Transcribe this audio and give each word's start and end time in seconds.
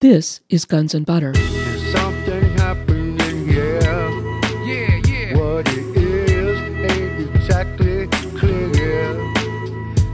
This 0.00 0.40
is 0.48 0.64
Guns 0.64 0.94
and 0.94 1.04
Butter. 1.04 1.34
Something. 1.90 2.54
Yeah, 3.48 5.00
yeah. 5.08 5.36
What 5.36 5.66
it 5.66 5.96
is 5.96 6.60
ain't 6.88 7.34
exactly 7.34 8.06
clear. 8.38 9.14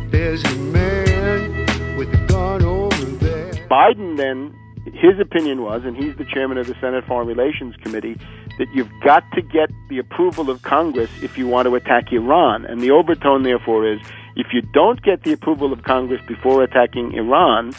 There's 0.09 0.43
a 0.43 0.55
man 0.57 1.99
with 1.99 2.09
a 2.15 2.27
gun 2.27 2.63
over 2.63 2.97
there. 2.97 3.53
Biden 3.69 4.17
then, 4.17 4.57
his 4.95 5.21
opinion 5.21 5.61
was, 5.61 5.83
and 5.85 5.95
he's 5.95 6.17
the 6.17 6.25
chairman 6.25 6.57
of 6.57 6.67
the 6.67 6.75
Senate 6.81 7.05
Foreign 7.05 7.29
Relations 7.29 7.77
Committee, 7.83 8.19
that 8.57 8.69
you've 8.73 8.89
got 9.05 9.31
to 9.33 9.43
get 9.43 9.69
the 9.91 9.99
approval 9.99 10.49
of 10.49 10.63
Congress 10.63 11.11
if 11.23 11.37
you 11.37 11.47
want 11.47 11.69
to 11.69 11.75
attack 11.75 12.11
Iran. 12.11 12.65
And 12.65 12.81
the 12.81 12.91
overtone, 12.91 13.43
therefore, 13.43 13.87
is 13.87 14.01
if 14.35 14.47
you 14.55 14.63
don't 14.73 15.03
get 15.03 15.25
the 15.25 15.33
approval 15.33 15.75
of 15.75 15.83
Congress 15.83 16.23
before 16.27 16.63
attacking 16.63 17.13
Iran, 17.13 17.75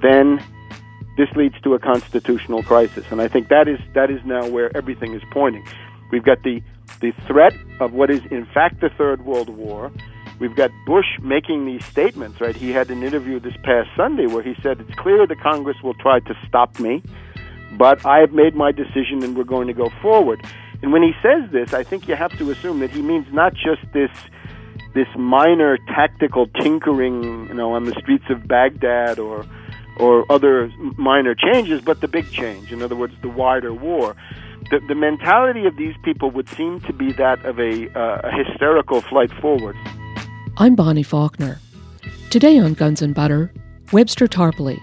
then 0.00 0.42
this 1.16 1.28
leads 1.36 1.60
to 1.62 1.74
a 1.74 1.78
constitutional 1.78 2.62
crisis. 2.62 3.04
And 3.10 3.20
I 3.20 3.28
think 3.28 3.48
that 3.48 3.68
is 3.68 3.78
that 3.94 4.10
is 4.10 4.20
now 4.24 4.48
where 4.48 4.74
everything 4.76 5.14
is 5.14 5.22
pointing. 5.30 5.66
We've 6.10 6.24
got 6.24 6.42
the 6.42 6.62
the 7.00 7.12
threat 7.26 7.54
of 7.80 7.92
what 7.92 8.10
is 8.10 8.20
in 8.30 8.46
fact 8.46 8.80
the 8.80 8.90
Third 8.90 9.24
World 9.24 9.48
War. 9.50 9.90
We've 10.38 10.56
got 10.56 10.70
Bush 10.86 11.18
making 11.20 11.66
these 11.66 11.84
statements, 11.84 12.40
right? 12.40 12.56
He 12.56 12.70
had 12.70 12.90
an 12.90 13.02
interview 13.02 13.40
this 13.40 13.56
past 13.62 13.90
Sunday 13.94 14.26
where 14.26 14.42
he 14.42 14.54
said 14.62 14.80
it's 14.80 14.94
clear 14.98 15.26
the 15.26 15.36
Congress 15.36 15.76
will 15.82 15.94
try 15.94 16.20
to 16.20 16.34
stop 16.48 16.80
me, 16.80 17.02
but 17.76 18.06
I 18.06 18.20
have 18.20 18.32
made 18.32 18.54
my 18.54 18.72
decision 18.72 19.22
and 19.22 19.36
we're 19.36 19.44
going 19.44 19.66
to 19.66 19.74
go 19.74 19.90
forward. 20.00 20.40
And 20.82 20.92
when 20.92 21.02
he 21.02 21.12
says 21.22 21.50
this, 21.52 21.74
I 21.74 21.84
think 21.84 22.08
you 22.08 22.16
have 22.16 22.36
to 22.38 22.50
assume 22.50 22.80
that 22.80 22.90
he 22.90 23.02
means 23.02 23.26
not 23.32 23.52
just 23.52 23.82
this 23.92 24.10
this 24.94 25.08
minor 25.16 25.78
tactical 25.86 26.48
tinkering, 26.48 27.46
you 27.48 27.54
know, 27.54 27.74
on 27.74 27.84
the 27.84 27.92
streets 28.00 28.24
of 28.28 28.48
Baghdad 28.48 29.18
or 29.18 29.46
or 30.00 30.30
other 30.32 30.72
minor 30.96 31.34
changes, 31.34 31.80
but 31.82 32.00
the 32.00 32.08
big 32.08 32.30
change. 32.30 32.72
In 32.72 32.82
other 32.82 32.96
words, 32.96 33.14
the 33.22 33.28
wider 33.28 33.72
war. 33.72 34.16
The, 34.70 34.80
the 34.88 34.94
mentality 34.94 35.66
of 35.66 35.76
these 35.76 35.94
people 36.02 36.30
would 36.30 36.48
seem 36.48 36.80
to 36.82 36.92
be 36.92 37.12
that 37.12 37.44
of 37.44 37.58
a, 37.58 37.88
uh, 37.98 38.20
a 38.24 38.44
hysterical 38.44 39.00
flight 39.00 39.32
forward. 39.40 39.76
I'm 40.56 40.74
Bonnie 40.74 41.02
Faulkner. 41.02 41.58
Today 42.30 42.58
on 42.58 42.74
Guns 42.74 43.02
and 43.02 43.14
Butter, 43.14 43.52
Webster 43.92 44.26
Tarpley. 44.26 44.80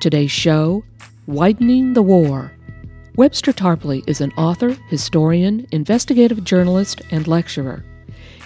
Today's 0.00 0.30
show, 0.30 0.84
Widening 1.26 1.92
the 1.92 2.02
War. 2.02 2.52
Webster 3.16 3.52
Tarpley 3.52 4.02
is 4.06 4.20
an 4.20 4.32
author, 4.32 4.76
historian, 4.88 5.66
investigative 5.72 6.44
journalist, 6.44 7.02
and 7.10 7.26
lecturer. 7.26 7.84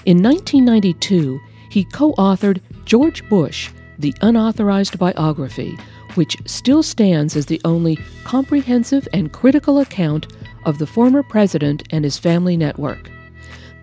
In 0.07 0.23
1992, 0.23 1.41
he 1.71 1.85
co 1.85 2.13
authored 2.15 2.61
George 2.85 3.29
Bush, 3.29 3.71
the 3.99 4.15
unauthorized 4.23 4.99
biography, 4.99 5.77
which 6.17 6.37
still 6.47 6.83
stands 6.83 7.37
as 7.37 7.47
the 7.47 7.61
only 7.65 7.99
comprehensive 8.25 9.09
and 9.13 9.33
critical 9.33 9.79
account 9.79 10.27
of 10.65 10.79
the 10.79 10.87
former 10.87 11.23
president 11.23 11.83
and 11.91 12.05
his 12.05 12.19
family 12.19 12.57
network. 12.57 13.11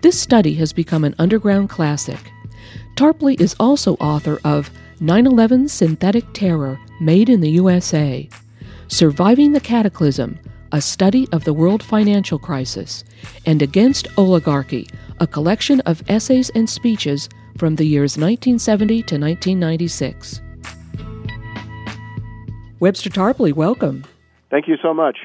This 0.00 0.20
study 0.20 0.54
has 0.54 0.72
become 0.72 1.04
an 1.04 1.14
underground 1.18 1.70
classic. 1.70 2.32
Tarpley 2.94 3.40
is 3.40 3.56
also 3.58 3.94
author 3.94 4.40
of 4.44 4.70
9 5.00 5.26
11 5.26 5.68
Synthetic 5.68 6.24
Terror 6.32 6.78
Made 7.00 7.28
in 7.28 7.40
the 7.40 7.50
USA, 7.50 8.28
Surviving 8.88 9.52
the 9.52 9.60
Cataclysm, 9.60 10.38
a 10.72 10.80
study 10.80 11.28
of 11.32 11.44
the 11.44 11.52
world 11.52 11.82
financial 11.82 12.38
crisis, 12.38 13.04
and 13.46 13.62
Against 13.62 14.08
Oligarchy, 14.16 14.88
a 15.20 15.26
collection 15.26 15.80
of 15.80 16.02
essays 16.08 16.50
and 16.50 16.68
speeches 16.68 17.28
from 17.56 17.76
the 17.76 17.84
years 17.84 18.16
1970 18.16 18.94
to 19.02 19.18
1996. 19.18 20.40
Webster 22.80 23.10
Tarpley, 23.10 23.52
welcome. 23.52 24.04
Thank 24.50 24.68
you 24.68 24.76
so 24.80 24.94
much. 24.94 25.18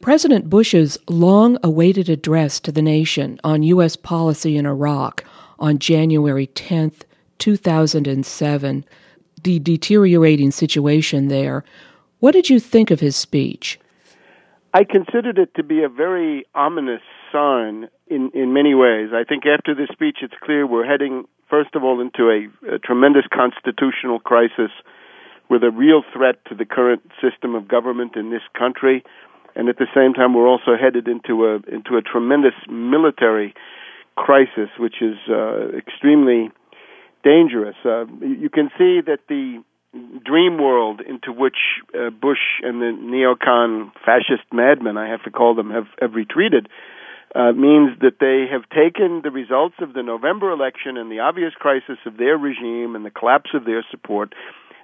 President 0.00 0.48
Bush's 0.48 0.96
long 1.08 1.58
awaited 1.64 2.08
address 2.08 2.60
to 2.60 2.70
the 2.70 2.82
nation 2.82 3.40
on 3.42 3.64
U.S. 3.64 3.96
policy 3.96 4.56
in 4.56 4.64
Iraq 4.64 5.24
on 5.58 5.78
January 5.78 6.46
10, 6.46 6.92
2007, 7.38 8.84
the 9.42 9.58
deteriorating 9.58 10.52
situation 10.52 11.28
there. 11.28 11.64
What 12.20 12.32
did 12.32 12.48
you 12.48 12.60
think 12.60 12.90
of 12.90 13.00
his 13.00 13.16
speech? 13.16 13.80
I 14.72 14.84
considered 14.84 15.38
it 15.38 15.54
to 15.56 15.64
be 15.64 15.82
a 15.82 15.88
very 15.88 16.46
ominous 16.54 17.02
sign 17.32 17.88
in, 18.06 18.30
in 18.34 18.52
many 18.52 18.74
ways. 18.74 19.10
I 19.12 19.24
think 19.24 19.44
after 19.46 19.74
this 19.74 19.88
speech, 19.90 20.18
it's 20.22 20.34
clear 20.42 20.66
we're 20.66 20.86
heading, 20.86 21.24
first 21.50 21.74
of 21.74 21.82
all, 21.82 22.00
into 22.00 22.30
a, 22.30 22.74
a 22.74 22.78
tremendous 22.78 23.24
constitutional 23.32 24.20
crisis 24.20 24.70
with 25.48 25.62
a 25.62 25.70
real 25.70 26.02
threat 26.12 26.36
to 26.48 26.54
the 26.54 26.64
current 26.64 27.02
system 27.20 27.54
of 27.54 27.68
government 27.68 28.16
in 28.16 28.30
this 28.30 28.42
country, 28.58 29.04
and 29.54 29.68
at 29.68 29.78
the 29.78 29.86
same 29.94 30.12
time, 30.12 30.34
we're 30.34 30.48
also 30.48 30.76
headed 30.78 31.08
into 31.08 31.46
a 31.46 31.54
into 31.72 31.96
a 31.96 32.02
tremendous 32.02 32.54
military 32.68 33.54
crisis, 34.16 34.68
which 34.78 35.00
is 35.00 35.16
uh, 35.30 35.68
extremely 35.76 36.50
dangerous. 37.24 37.76
Uh, 37.84 38.04
you 38.20 38.50
can 38.52 38.70
see 38.78 39.00
that 39.00 39.20
the 39.28 39.62
dream 40.24 40.58
world 40.58 41.00
into 41.00 41.32
which 41.32 41.56
uh, 41.94 42.10
Bush 42.10 42.60
and 42.62 42.80
the 42.80 42.92
neocon 42.92 43.92
fascist 44.04 44.44
madmen, 44.52 44.96
I 44.96 45.08
have 45.08 45.22
to 45.24 45.30
call 45.30 45.54
them, 45.54 45.70
have, 45.70 45.86
have 46.00 46.14
retreated, 46.14 46.68
uh, 47.34 47.52
means 47.52 47.98
that 48.00 48.18
they 48.20 48.46
have 48.50 48.68
taken 48.68 49.20
the 49.22 49.30
results 49.30 49.76
of 49.80 49.92
the 49.92 50.02
November 50.02 50.50
election 50.50 50.96
and 50.96 51.10
the 51.10 51.20
obvious 51.20 51.52
crisis 51.54 51.98
of 52.04 52.16
their 52.16 52.36
regime 52.36 52.94
and 52.94 53.04
the 53.04 53.10
collapse 53.10 53.50
of 53.54 53.64
their 53.64 53.84
support 53.90 54.34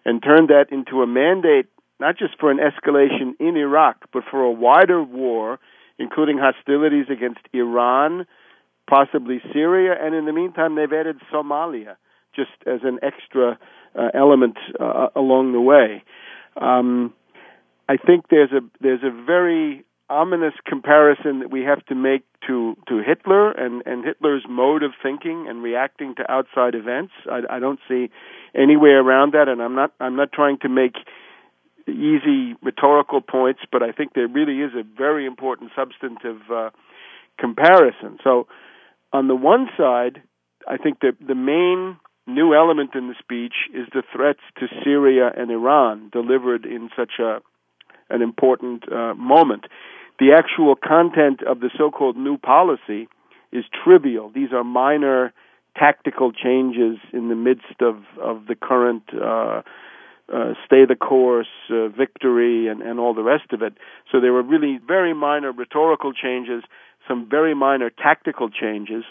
and 0.04 0.22
turned 0.22 0.48
that 0.48 0.66
into 0.70 1.02
a 1.02 1.06
mandate 1.06 1.66
not 2.02 2.18
just 2.18 2.34
for 2.38 2.50
an 2.50 2.58
escalation 2.58 3.34
in 3.38 3.56
Iraq, 3.56 3.96
but 4.12 4.24
for 4.28 4.42
a 4.42 4.50
wider 4.50 5.02
war, 5.02 5.60
including 6.00 6.36
hostilities 6.36 7.06
against 7.08 7.40
Iran, 7.52 8.26
possibly 8.90 9.40
Syria, 9.52 9.94
and 9.98 10.12
in 10.12 10.26
the 10.26 10.32
meantime, 10.32 10.74
they've 10.74 10.92
added 10.92 11.20
Somalia 11.32 11.94
just 12.34 12.50
as 12.66 12.80
an 12.82 12.98
extra 13.02 13.56
uh, 13.96 14.08
element 14.14 14.56
uh, 14.80 15.08
along 15.14 15.52
the 15.52 15.60
way. 15.60 16.02
Um, 16.60 17.14
I 17.88 17.96
think 17.96 18.26
there's 18.30 18.50
a 18.52 18.60
there's 18.80 19.02
a 19.04 19.24
very 19.24 19.84
ominous 20.12 20.54
comparison 20.66 21.40
that 21.40 21.50
we 21.50 21.62
have 21.62 21.84
to 21.86 21.94
make 21.94 22.22
to 22.46 22.76
to 22.88 23.02
Hitler 23.04 23.50
and 23.52 23.82
and 23.86 24.04
Hitler's 24.04 24.44
mode 24.48 24.82
of 24.82 24.92
thinking 25.02 25.46
and 25.48 25.62
reacting 25.62 26.14
to 26.16 26.30
outside 26.30 26.74
events. 26.74 27.12
I, 27.30 27.56
I 27.56 27.58
don't 27.58 27.80
see 27.88 28.10
any 28.54 28.76
way 28.76 28.90
around 28.90 29.32
that, 29.32 29.48
and 29.48 29.62
I'm 29.62 29.74
not 29.74 29.92
I'm 29.98 30.16
not 30.16 30.32
trying 30.32 30.58
to 30.58 30.68
make 30.68 30.94
easy 31.88 32.54
rhetorical 32.62 33.20
points, 33.20 33.60
but 33.72 33.82
I 33.82 33.92
think 33.92 34.12
there 34.14 34.28
really 34.28 34.60
is 34.60 34.72
a 34.74 34.84
very 34.96 35.26
important 35.26 35.70
substantive 35.74 36.40
uh, 36.52 36.70
comparison. 37.38 38.18
So, 38.22 38.46
on 39.12 39.28
the 39.28 39.34
one 39.34 39.68
side, 39.76 40.22
I 40.68 40.76
think 40.76 41.00
that 41.00 41.16
the 41.26 41.34
main 41.34 41.96
new 42.26 42.54
element 42.54 42.90
in 42.94 43.08
the 43.08 43.14
speech 43.18 43.54
is 43.74 43.88
the 43.92 44.02
threats 44.14 44.40
to 44.58 44.66
Syria 44.84 45.30
and 45.36 45.50
Iran 45.50 46.08
delivered 46.12 46.64
in 46.64 46.88
such 46.96 47.12
a 47.18 47.40
an 48.10 48.22
important 48.22 48.84
uh, 48.92 49.14
moment. 49.14 49.64
The 50.18 50.32
actual 50.32 50.76
content 50.76 51.42
of 51.42 51.60
the 51.60 51.70
so-called 51.76 52.16
new 52.16 52.36
policy 52.38 53.08
is 53.52 53.64
trivial. 53.84 54.30
These 54.34 54.52
are 54.52 54.64
minor 54.64 55.32
tactical 55.76 56.32
changes 56.32 56.98
in 57.12 57.28
the 57.28 57.34
midst 57.34 57.80
of 57.80 57.96
of 58.20 58.46
the 58.46 58.54
current 58.54 59.02
uh, 59.14 59.62
uh, 60.32 60.54
stay 60.64 60.84
the 60.86 60.96
course, 60.96 61.48
uh, 61.70 61.88
victory, 61.88 62.68
and, 62.68 62.80
and 62.82 62.98
all 62.98 63.14
the 63.14 63.22
rest 63.22 63.52
of 63.52 63.62
it. 63.62 63.74
So 64.10 64.20
there 64.20 64.32
were 64.32 64.42
really 64.42 64.78
very 64.86 65.14
minor 65.14 65.52
rhetorical 65.52 66.12
changes, 66.12 66.62
some 67.08 67.28
very 67.28 67.54
minor 67.54 67.90
tactical 67.90 68.48
changes. 68.48 69.04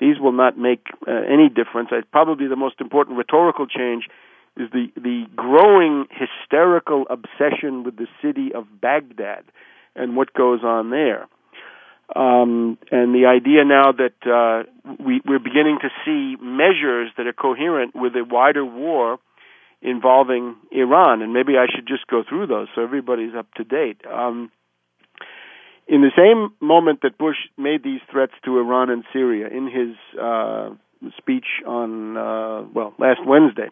These 0.00 0.18
will 0.18 0.32
not 0.32 0.56
make 0.58 0.86
uh, 1.06 1.10
any 1.10 1.48
difference. 1.48 1.90
Probably 2.10 2.46
the 2.46 2.56
most 2.56 2.80
important 2.80 3.18
rhetorical 3.18 3.66
change 3.66 4.08
is 4.56 4.70
the 4.72 4.92
the 4.96 5.26
growing 5.34 6.06
hysterical 6.10 7.06
obsession 7.10 7.84
with 7.84 7.96
the 7.96 8.06
city 8.22 8.52
of 8.54 8.66
Baghdad 8.80 9.44
and 9.94 10.16
what 10.16 10.32
goes 10.32 10.60
on 10.62 10.90
there. 10.90 11.28
Um, 12.14 12.76
and 12.90 13.14
the 13.14 13.26
idea 13.26 13.64
now 13.64 13.92
that 13.92 14.20
uh, 14.26 14.94
we, 15.02 15.22
we're 15.24 15.38
beginning 15.38 15.78
to 15.80 15.88
see 16.04 16.36
measures 16.42 17.10
that 17.16 17.26
are 17.26 17.32
coherent 17.32 17.94
with 17.94 18.14
a 18.14 18.24
wider 18.24 18.64
war 18.64 19.18
involving 19.80 20.56
Iran, 20.70 21.22
and 21.22 21.32
maybe 21.32 21.54
I 21.56 21.66
should 21.74 21.86
just 21.86 22.06
go 22.06 22.22
through 22.28 22.46
those 22.46 22.68
so 22.74 22.82
everybody's 22.82 23.34
up 23.34 23.52
to 23.54 23.64
date. 23.64 24.02
Um, 24.06 24.52
in 25.88 26.02
the 26.02 26.12
same 26.16 26.54
moment 26.66 27.00
that 27.02 27.18
Bush 27.18 27.36
made 27.58 27.82
these 27.82 28.00
threats 28.10 28.32
to 28.44 28.58
Iran 28.58 28.90
and 28.90 29.04
Syria 29.12 29.48
in 29.48 29.66
his 29.66 30.20
uh, 30.20 30.70
speech 31.18 31.46
on 31.66 32.16
uh, 32.16 32.62
well 32.72 32.94
last 32.98 33.20
Wednesday, 33.26 33.68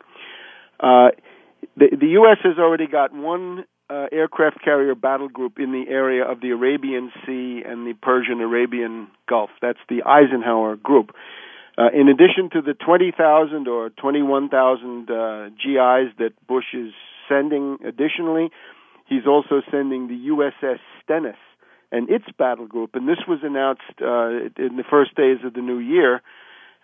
uh, 0.80 1.10
the, 1.76 1.88
the 1.98 2.06
U.S. 2.08 2.38
has 2.42 2.58
already 2.58 2.86
got 2.86 3.14
one 3.14 3.64
uh, 3.90 4.06
aircraft 4.12 4.62
carrier 4.62 4.94
battle 4.94 5.28
group 5.28 5.58
in 5.58 5.72
the 5.72 5.90
area 5.90 6.24
of 6.24 6.40
the 6.40 6.50
Arabian 6.50 7.10
Sea 7.26 7.62
and 7.66 7.86
the 7.86 7.94
Persian 8.00 8.40
Arabian 8.40 9.08
Gulf. 9.28 9.50
That's 9.60 9.80
the 9.88 10.02
Eisenhower 10.04 10.76
Group. 10.76 11.10
Uh, 11.76 11.88
in 11.92 12.08
addition 12.08 12.50
to 12.52 12.62
the 12.62 12.74
20,000 12.74 13.66
or 13.68 13.90
21,000 13.90 15.10
uh, 15.10 15.48
GIs 15.48 16.14
that 16.18 16.30
Bush 16.46 16.74
is 16.74 16.92
sending 17.28 17.78
additionally, 17.84 18.50
He's 19.10 19.26
also 19.26 19.60
sending 19.72 20.06
the 20.06 20.28
USS 20.30 20.78
Stennis 21.02 21.36
and 21.90 22.08
its 22.08 22.26
battle 22.38 22.66
group, 22.66 22.94
and 22.94 23.08
this 23.08 23.18
was 23.26 23.40
announced 23.42 23.82
uh, 24.00 24.46
in 24.56 24.76
the 24.76 24.84
first 24.88 25.16
days 25.16 25.38
of 25.44 25.52
the 25.52 25.60
new 25.60 25.80
year, 25.80 26.22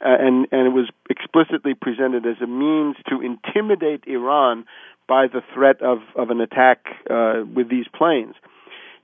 uh, 0.05 0.17
and 0.19 0.49
and 0.50 0.67
it 0.67 0.75
was 0.75 0.91
explicitly 1.08 1.75
presented 1.75 2.26
as 2.26 2.37
a 2.43 2.47
means 2.49 2.97
to 3.08 3.23
intimidate 3.23 4.03
Iran 4.08 4.64
by 5.08 5.26
the 5.26 5.43
threat 5.55 5.82
of 5.82 5.99
of 6.14 6.31
an 6.31 6.41
attack 6.41 6.87
uh, 7.11 7.43
with 7.55 7.69
these 7.70 7.87
planes. 7.97 8.35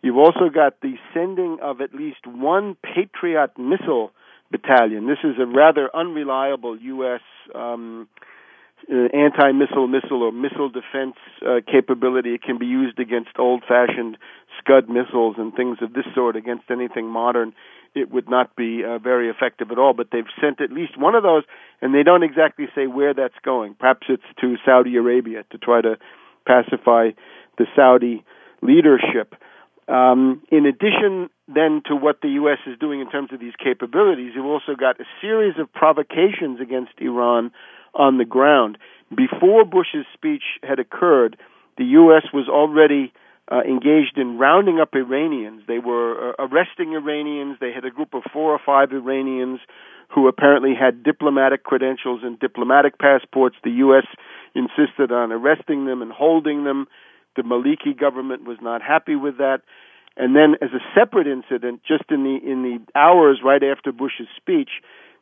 You've 0.02 0.18
also 0.18 0.48
got 0.52 0.80
the 0.80 0.94
sending 1.14 1.58
of 1.62 1.80
at 1.80 1.94
least 1.94 2.26
one 2.26 2.76
Patriot 2.82 3.56
missile 3.56 4.10
battalion. 4.50 5.06
This 5.06 5.18
is 5.22 5.36
a 5.40 5.46
rather 5.46 5.88
unreliable 5.94 6.76
U.S. 6.78 7.20
Um, 7.54 8.08
uh, 8.90 9.16
anti-missile 9.16 9.86
missile 9.86 10.22
or 10.22 10.32
missile 10.32 10.68
defense 10.68 11.16
uh, 11.46 11.60
capability. 11.70 12.34
It 12.34 12.42
can 12.42 12.58
be 12.58 12.66
used 12.66 12.98
against 12.98 13.30
old-fashioned 13.38 14.16
Scud 14.58 14.88
missiles 14.88 15.36
and 15.38 15.54
things 15.54 15.78
of 15.80 15.92
this 15.92 16.04
sort. 16.14 16.36
Against 16.36 16.64
anything 16.70 17.06
modern, 17.06 17.52
it 17.94 18.10
would 18.10 18.28
not 18.28 18.56
be 18.56 18.82
uh, 18.84 18.98
very 18.98 19.28
effective 19.28 19.70
at 19.70 19.78
all. 19.78 19.94
But 19.94 20.08
they've 20.10 20.24
sent 20.40 20.60
at 20.60 20.72
least 20.72 20.98
one 20.98 21.14
of 21.14 21.22
those, 21.22 21.44
and 21.80 21.94
they 21.94 22.02
don't 22.02 22.22
exactly 22.22 22.66
say 22.74 22.86
where 22.86 23.14
that's 23.14 23.38
going. 23.44 23.74
Perhaps 23.78 24.06
it's 24.08 24.22
to 24.40 24.56
Saudi 24.64 24.96
Arabia 24.96 25.44
to 25.50 25.58
try 25.58 25.80
to 25.80 25.96
pacify 26.46 27.10
the 27.58 27.66
Saudi 27.76 28.24
leadership. 28.62 29.34
Um, 29.88 30.42
in 30.50 30.64
addition, 30.66 31.28
then, 31.48 31.82
to 31.86 31.96
what 31.96 32.20
the 32.22 32.28
U.S. 32.30 32.58
is 32.66 32.78
doing 32.78 33.00
in 33.00 33.10
terms 33.10 33.30
of 33.32 33.40
these 33.40 33.54
capabilities, 33.62 34.32
you've 34.34 34.46
also 34.46 34.74
got 34.78 35.00
a 35.00 35.04
series 35.20 35.54
of 35.58 35.72
provocations 35.72 36.60
against 36.60 36.92
Iran 36.98 37.50
on 37.94 38.18
the 38.18 38.24
ground. 38.24 38.78
Before 39.14 39.64
Bush's 39.64 40.06
speech 40.14 40.42
had 40.62 40.78
occurred, 40.78 41.36
the 41.76 41.84
U.S. 41.84 42.24
was 42.32 42.48
already 42.48 43.12
uh, 43.50 43.60
engaged 43.60 44.16
in 44.16 44.38
rounding 44.38 44.80
up 44.80 44.94
Iranians. 44.94 45.62
They 45.66 45.78
were 45.78 46.30
uh, 46.30 46.34
arresting 46.38 46.94
Iranians. 46.94 47.58
They 47.60 47.72
had 47.72 47.84
a 47.84 47.90
group 47.90 48.14
of 48.14 48.22
four 48.32 48.52
or 48.52 48.60
five 48.64 48.92
Iranians 48.92 49.60
who 50.08 50.28
apparently 50.28 50.74
had 50.78 51.02
diplomatic 51.02 51.64
credentials 51.64 52.20
and 52.22 52.38
diplomatic 52.38 52.98
passports. 52.98 53.56
The 53.64 53.70
U.S. 53.86 54.06
insisted 54.54 55.10
on 55.12 55.32
arresting 55.32 55.86
them 55.86 56.02
and 56.02 56.12
holding 56.12 56.64
them. 56.64 56.86
The 57.36 57.42
Maliki 57.42 57.98
government 57.98 58.44
was 58.44 58.58
not 58.60 58.82
happy 58.82 59.16
with 59.16 59.38
that. 59.38 59.62
And 60.16 60.36
then, 60.36 60.56
as 60.60 60.68
a 60.74 60.84
separate 60.94 61.26
incident, 61.26 61.80
just 61.88 62.04
in 62.10 62.24
the 62.24 62.38
in 62.44 62.62
the 62.62 62.98
hours 62.98 63.40
right 63.42 63.62
after 63.62 63.92
Bush's 63.92 64.28
speech, 64.36 64.68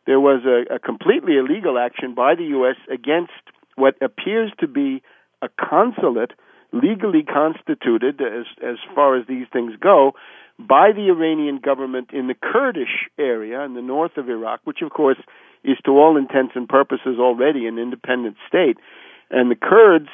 there 0.06 0.20
was 0.20 0.42
a, 0.44 0.74
a 0.74 0.78
completely 0.78 1.36
illegal 1.36 1.78
action 1.78 2.14
by 2.14 2.34
the 2.34 2.44
U.S. 2.44 2.76
against 2.90 3.32
what 3.76 3.94
appears 4.00 4.52
to 4.60 4.66
be 4.66 5.02
a 5.42 5.48
consulate 5.58 6.32
legally 6.72 7.22
constituted, 7.22 8.20
as 8.20 8.46
as 8.62 8.76
far 8.94 9.16
as 9.18 9.26
these 9.26 9.46
things 9.52 9.72
go, 9.80 10.12
by 10.58 10.92
the 10.92 11.08
Iranian 11.08 11.58
government 11.58 12.10
in 12.12 12.28
the 12.28 12.34
Kurdish 12.34 13.08
area 13.18 13.62
in 13.62 13.74
the 13.74 13.82
north 13.82 14.16
of 14.16 14.28
Iraq, 14.28 14.60
which 14.64 14.82
of 14.82 14.90
course 14.90 15.18
is 15.64 15.76
to 15.84 15.92
all 15.92 16.16
intents 16.16 16.52
and 16.54 16.68
purposes 16.68 17.18
already 17.18 17.66
an 17.66 17.78
independent 17.78 18.36
state, 18.48 18.78
and 19.30 19.50
the 19.50 19.56
Kurds 19.56 20.08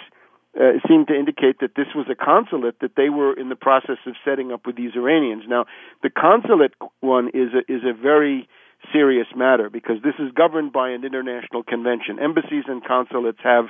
uh, 0.59 0.81
seemed 0.89 1.09
to 1.09 1.15
indicate 1.15 1.61
that 1.61 1.75
this 1.77 1.89
was 1.95 2.07
a 2.11 2.15
consulate 2.15 2.81
that 2.81 2.97
they 2.97 3.11
were 3.11 3.39
in 3.39 3.51
the 3.51 3.57
process 3.57 3.99
of 4.07 4.15
setting 4.25 4.53
up 4.53 4.67
with 4.67 4.77
these 4.77 4.93
Iranians. 4.97 5.45
Now, 5.47 5.67
the 6.03 6.09
consulate 6.11 6.73
one 7.01 7.29
is 7.29 7.51
a, 7.53 7.71
is 7.71 7.83
a 7.85 7.93
very 7.93 8.49
serious 8.93 9.27
matter 9.35 9.71
because 9.71 9.97
this 10.03 10.15
is 10.19 10.33
governed 10.33 10.73
by 10.73 10.91
an 10.91 11.05
international 11.05 11.63
convention. 11.63 12.19
Embassies 12.19 12.65
and 12.67 12.85
consulates 12.85 13.39
have 13.43 13.67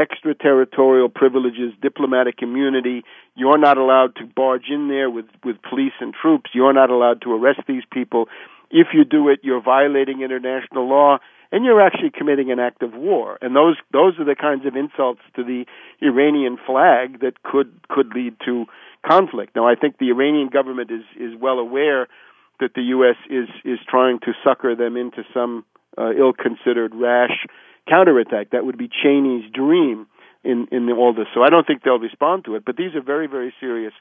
extraterritorial 0.00 1.08
privileges, 1.08 1.72
diplomatic 1.82 2.36
immunity. 2.40 3.02
You're 3.34 3.58
not 3.58 3.76
allowed 3.76 4.16
to 4.16 4.24
barge 4.24 4.70
in 4.70 4.88
there 4.88 5.10
with, 5.10 5.26
with 5.44 5.56
police 5.68 5.92
and 6.00 6.14
troops. 6.14 6.50
You're 6.54 6.72
not 6.72 6.90
allowed 6.90 7.22
to 7.22 7.32
arrest 7.32 7.60
these 7.68 7.82
people. 7.92 8.26
If 8.70 8.88
you 8.94 9.04
do 9.04 9.28
it, 9.28 9.40
you're 9.42 9.62
violating 9.62 10.22
international 10.22 10.88
law 10.88 11.18
and 11.52 11.64
you're 11.64 11.80
actually 11.80 12.10
committing 12.16 12.50
an 12.50 12.58
act 12.58 12.82
of 12.82 12.94
war. 12.94 13.38
And 13.42 13.54
those 13.54 13.76
those 13.92 14.18
are 14.18 14.24
the 14.24 14.36
kinds 14.36 14.66
of 14.66 14.76
insults 14.76 15.20
to 15.36 15.42
the 15.42 15.64
Iranian 16.00 16.56
flag 16.64 17.20
that 17.20 17.42
could 17.42 17.72
could 17.88 18.14
lead 18.14 18.36
to 18.46 18.66
conflict. 19.04 19.56
Now, 19.56 19.66
I 19.66 19.74
think 19.74 19.98
the 19.98 20.10
Iranian 20.10 20.48
government 20.48 20.90
is 20.90 21.02
is 21.18 21.34
well 21.38 21.58
aware 21.58 22.06
that 22.60 22.74
the 22.74 22.82
U.S. 22.82 23.16
is 23.28 23.48
is 23.64 23.78
trying 23.88 24.20
to 24.20 24.32
sucker 24.44 24.74
them 24.76 24.96
into 24.96 25.22
some 25.34 25.64
uh, 25.98 26.12
ill-considered 26.12 26.94
rash 26.94 27.46
counterattack. 27.88 28.50
That 28.50 28.64
would 28.64 28.78
be 28.78 28.88
Cheney's 28.88 29.50
dream 29.52 30.06
in 30.44 30.68
in 30.70 30.90
all 30.90 31.12
this. 31.12 31.26
So 31.34 31.42
I 31.42 31.50
don't 31.50 31.66
think 31.66 31.82
they'll 31.82 31.98
respond 31.98 32.44
to 32.44 32.54
it. 32.54 32.64
But 32.64 32.76
these 32.76 32.94
are 32.94 33.02
very 33.02 33.26
very 33.26 33.52
serious 33.60 33.92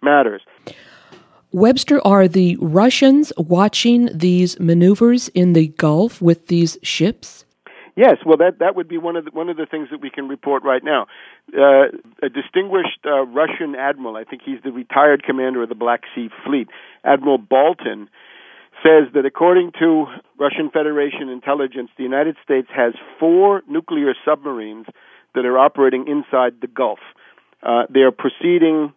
matters. 0.00 0.42
Webster, 1.54 2.00
are 2.06 2.28
the 2.28 2.56
Russians 2.62 3.30
watching 3.36 4.08
these 4.14 4.58
maneuvers 4.58 5.28
in 5.28 5.52
the 5.52 5.68
Gulf 5.68 6.22
with 6.22 6.46
these 6.46 6.78
ships? 6.82 7.44
Yes, 7.94 8.16
well, 8.24 8.38
that 8.38 8.58
that 8.60 8.74
would 8.74 8.88
be 8.88 8.96
one 8.96 9.16
of 9.16 9.26
the, 9.26 9.30
one 9.32 9.50
of 9.50 9.56
the 9.56 9.66
things 9.66 9.88
that 9.90 10.00
we 10.00 10.08
can 10.08 10.26
report 10.28 10.64
right 10.64 10.82
now. 10.82 11.06
Uh, 11.52 11.92
a 12.22 12.28
distinguished 12.28 13.04
uh, 13.04 13.26
Russian 13.26 13.74
admiral, 13.74 14.16
I 14.16 14.24
think 14.24 14.42
he's 14.44 14.62
the 14.64 14.72
retired 14.72 15.22
commander 15.24 15.62
of 15.62 15.68
the 15.68 15.74
Black 15.74 16.02
Sea 16.14 16.30
Fleet, 16.44 16.68
Admiral 17.04 17.38
Baltin, 17.38 18.08
says 18.82 19.12
that 19.14 19.26
according 19.26 19.72
to 19.78 20.06
Russian 20.38 20.70
Federation 20.70 21.28
intelligence, 21.28 21.90
the 21.98 22.02
United 22.02 22.36
States 22.42 22.68
has 22.74 22.94
four 23.20 23.62
nuclear 23.68 24.14
submarines 24.24 24.86
that 25.34 25.44
are 25.44 25.58
operating 25.58 26.08
inside 26.08 26.54
the 26.60 26.66
Gulf. 26.66 26.98
Uh, 27.62 27.82
they 27.92 28.00
are 28.00 28.10
proceeding 28.10 28.92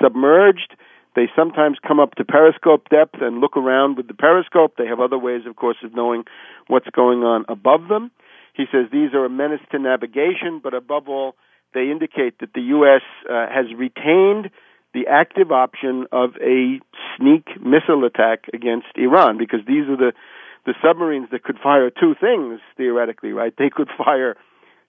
submerged 0.00 0.76
they 1.16 1.28
sometimes 1.34 1.78
come 1.84 1.98
up 1.98 2.14
to 2.16 2.24
periscope 2.24 2.90
depth 2.90 3.16
and 3.22 3.40
look 3.40 3.56
around 3.56 3.96
with 3.96 4.06
the 4.06 4.14
periscope. 4.14 4.74
They 4.76 4.86
have 4.86 5.00
other 5.00 5.18
ways, 5.18 5.46
of 5.46 5.56
course, 5.56 5.78
of 5.82 5.94
knowing 5.94 6.24
what's 6.68 6.90
going 6.90 7.20
on 7.24 7.46
above 7.48 7.88
them. 7.88 8.10
He 8.56 8.64
says 8.72 8.86
these 8.90 9.12
are 9.14 9.24
a 9.24 9.30
menace 9.30 9.60
to 9.72 9.78
navigation, 9.78 10.60
but 10.62 10.74
above 10.74 11.08
all, 11.08 11.34
they 11.74 11.90
indicate 11.90 12.38
that 12.40 12.54
the 12.54 12.62
U.S. 12.62 13.02
Uh, 13.28 13.46
has 13.52 13.66
retained 13.76 14.50
the 14.94 15.06
active 15.10 15.52
option 15.52 16.06
of 16.10 16.30
a 16.40 16.80
sneak 17.16 17.48
missile 17.60 18.04
attack 18.06 18.46
against 18.54 18.86
Iran 18.96 19.36
because 19.36 19.60
these 19.66 19.84
are 19.88 19.96
the 19.96 20.12
the 20.64 20.74
submarines 20.82 21.28
that 21.30 21.44
could 21.44 21.58
fire 21.62 21.90
two 21.90 22.14
things 22.20 22.58
theoretically, 22.76 23.30
right? 23.30 23.54
They 23.56 23.70
could 23.70 23.88
fire 23.96 24.34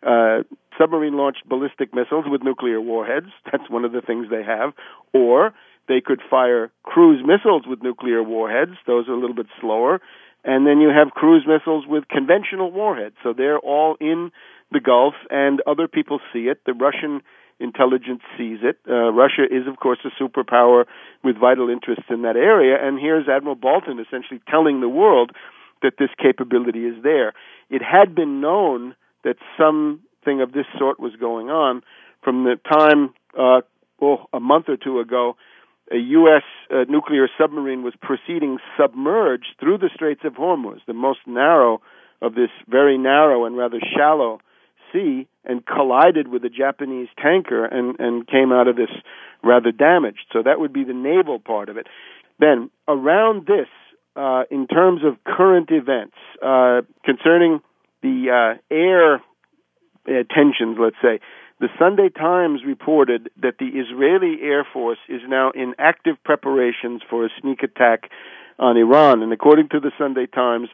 uh, 0.01 0.43
submarine 0.77 1.15
launched 1.15 1.47
ballistic 1.47 1.93
missiles 1.93 2.25
with 2.27 2.41
nuclear 2.43 2.81
warheads. 2.81 3.27
That's 3.51 3.69
one 3.69 3.85
of 3.85 3.91
the 3.91 4.01
things 4.01 4.27
they 4.29 4.43
have. 4.43 4.73
Or 5.13 5.53
they 5.87 6.01
could 6.01 6.21
fire 6.29 6.71
cruise 6.83 7.23
missiles 7.25 7.63
with 7.67 7.83
nuclear 7.83 8.23
warheads. 8.23 8.73
Those 8.85 9.07
are 9.07 9.13
a 9.13 9.19
little 9.19 9.35
bit 9.35 9.47
slower. 9.61 10.01
And 10.47 10.65
then 10.65 10.79
you 10.79 10.89
have 10.89 11.11
cruise 11.11 11.45
missiles 11.45 11.85
with 11.85 12.07
conventional 12.07 12.71
warheads. 12.71 13.15
So 13.21 13.33
they're 13.33 13.59
all 13.59 13.97
in 13.99 14.31
the 14.71 14.79
Gulf, 14.79 15.13
and 15.29 15.61
other 15.67 15.89
people 15.89 16.19
see 16.31 16.47
it. 16.47 16.61
The 16.65 16.73
Russian 16.73 17.21
intelligence 17.59 18.21
sees 18.37 18.59
it. 18.63 18.79
Uh, 18.89 19.11
Russia 19.11 19.43
is, 19.43 19.67
of 19.67 19.77
course, 19.77 19.99
a 20.05 20.23
superpower 20.23 20.85
with 21.21 21.37
vital 21.37 21.69
interests 21.69 22.05
in 22.09 22.21
that 22.21 22.37
area. 22.37 22.77
And 22.81 22.97
here's 22.97 23.27
Admiral 23.27 23.57
Baltin 23.57 23.99
essentially 23.99 24.39
telling 24.49 24.79
the 24.79 24.89
world 24.89 25.31
that 25.81 25.93
this 25.99 26.09
capability 26.17 26.85
is 26.85 26.95
there. 27.03 27.33
It 27.69 27.81
had 27.81 28.15
been 28.15 28.39
known 28.39 28.95
that 29.25 29.35
something 29.57 30.41
of 30.41 30.53
this 30.53 30.65
sort 30.79 30.97
was 30.97 31.13
going 31.19 31.49
on 31.49 31.81
from 32.23 32.45
the 32.45 32.55
time, 32.71 33.13
uh, 33.37 33.61
well, 33.99 34.29
a 34.31 34.39
month 34.39 34.69
or 34.69 34.77
two 34.77 34.99
ago, 34.99 35.35
a 35.91 35.97
U.S. 35.97 36.43
Uh, 36.71 36.83
nuclear 36.89 37.27
submarine 37.39 37.83
was 37.83 37.93
proceeding 38.01 38.57
submerged 38.79 39.55
through 39.59 39.77
the 39.77 39.89
Straits 39.93 40.21
of 40.23 40.33
Hormuz, 40.33 40.79
the 40.85 40.93
most 40.93 41.19
narrow 41.25 41.81
of 42.21 42.35
this 42.35 42.49
very 42.67 42.97
narrow 42.97 43.45
and 43.45 43.55
rather 43.55 43.79
shallow 43.95 44.39
sea, 44.91 45.27
and 45.43 45.65
collided 45.65 46.27
with 46.27 46.43
a 46.43 46.49
Japanese 46.49 47.09
tanker 47.21 47.65
and, 47.65 47.99
and 47.99 48.27
came 48.27 48.51
out 48.51 48.67
of 48.67 48.75
this 48.75 48.89
rather 49.43 49.71
damaged. 49.71 50.25
So 50.33 50.43
that 50.43 50.59
would 50.59 50.73
be 50.73 50.83
the 50.83 50.93
naval 50.93 51.39
part 51.39 51.69
of 51.69 51.77
it. 51.77 51.87
Then, 52.39 52.69
around 52.87 53.47
this, 53.47 53.67
uh, 54.15 54.43
in 54.49 54.67
terms 54.67 55.01
of 55.05 55.23
current 55.23 55.69
events 55.71 56.15
uh, 56.43 56.81
concerning 57.05 57.59
the 58.01 58.55
uh, 58.57 58.73
air 58.73 59.15
uh, 59.15 60.23
tensions, 60.33 60.77
let's 60.79 60.95
say, 61.01 61.19
the 61.59 61.69
Sunday 61.79 62.09
Times 62.09 62.61
reported 62.65 63.29
that 63.41 63.57
the 63.57 63.65
Israeli 63.65 64.37
Air 64.43 64.65
Force 64.71 64.99
is 65.09 65.21
now 65.27 65.51
in 65.51 65.73
active 65.79 66.15
preparations 66.23 67.01
for 67.09 67.25
a 67.25 67.29
sneak 67.41 67.63
attack 67.63 68.11
on 68.59 68.77
Iran. 68.77 69.23
And 69.23 69.33
according 69.33 69.69
to 69.69 69.79
the 69.79 69.91
Sunday 69.97 70.27
Times, 70.27 70.69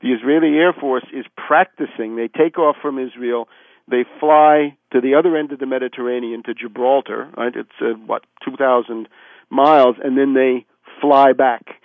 the 0.00 0.12
Israeli 0.12 0.56
Air 0.56 0.72
Force 0.72 1.06
is 1.12 1.24
practicing. 1.36 2.14
They 2.14 2.28
take 2.28 2.58
off 2.58 2.76
from 2.80 2.98
Israel, 2.98 3.48
they 3.90 4.04
fly 4.20 4.76
to 4.92 5.00
the 5.00 5.14
other 5.14 5.36
end 5.36 5.50
of 5.50 5.58
the 5.58 5.66
Mediterranean 5.66 6.42
to 6.44 6.54
Gibraltar, 6.54 7.30
right? 7.36 7.54
It's 7.56 7.70
uh, 7.80 7.98
what 8.06 8.22
2,000 8.44 9.08
miles, 9.50 9.96
and 10.02 10.16
then 10.16 10.34
they 10.34 10.66
fly 11.00 11.32
back. 11.32 11.80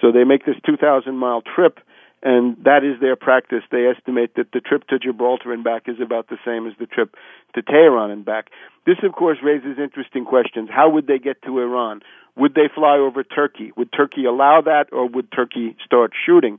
So 0.00 0.12
they 0.12 0.24
make 0.24 0.46
this 0.46 0.54
2,000 0.64 1.16
mile 1.16 1.42
trip, 1.42 1.80
and 2.22 2.56
that 2.64 2.82
is 2.84 3.00
their 3.00 3.16
practice. 3.16 3.62
They 3.70 3.86
estimate 3.86 4.34
that 4.36 4.52
the 4.52 4.60
trip 4.60 4.86
to 4.88 4.98
Gibraltar 4.98 5.52
and 5.52 5.62
back 5.62 5.82
is 5.86 6.00
about 6.02 6.28
the 6.28 6.38
same 6.44 6.66
as 6.66 6.72
the 6.78 6.86
trip 6.86 7.14
to 7.54 7.62
Tehran 7.62 8.10
and 8.10 8.24
back. 8.24 8.48
This, 8.86 8.96
of 9.02 9.12
course, 9.12 9.38
raises 9.42 9.78
interesting 9.78 10.24
questions. 10.24 10.68
How 10.72 10.90
would 10.90 11.06
they 11.06 11.18
get 11.18 11.42
to 11.42 11.60
Iran? 11.60 12.00
Would 12.36 12.54
they 12.54 12.68
fly 12.74 12.96
over 12.96 13.22
Turkey? 13.22 13.72
Would 13.76 13.92
Turkey 13.92 14.24
allow 14.24 14.60
that, 14.62 14.86
or 14.92 15.08
would 15.08 15.30
Turkey 15.30 15.76
start 15.84 16.12
shooting? 16.26 16.58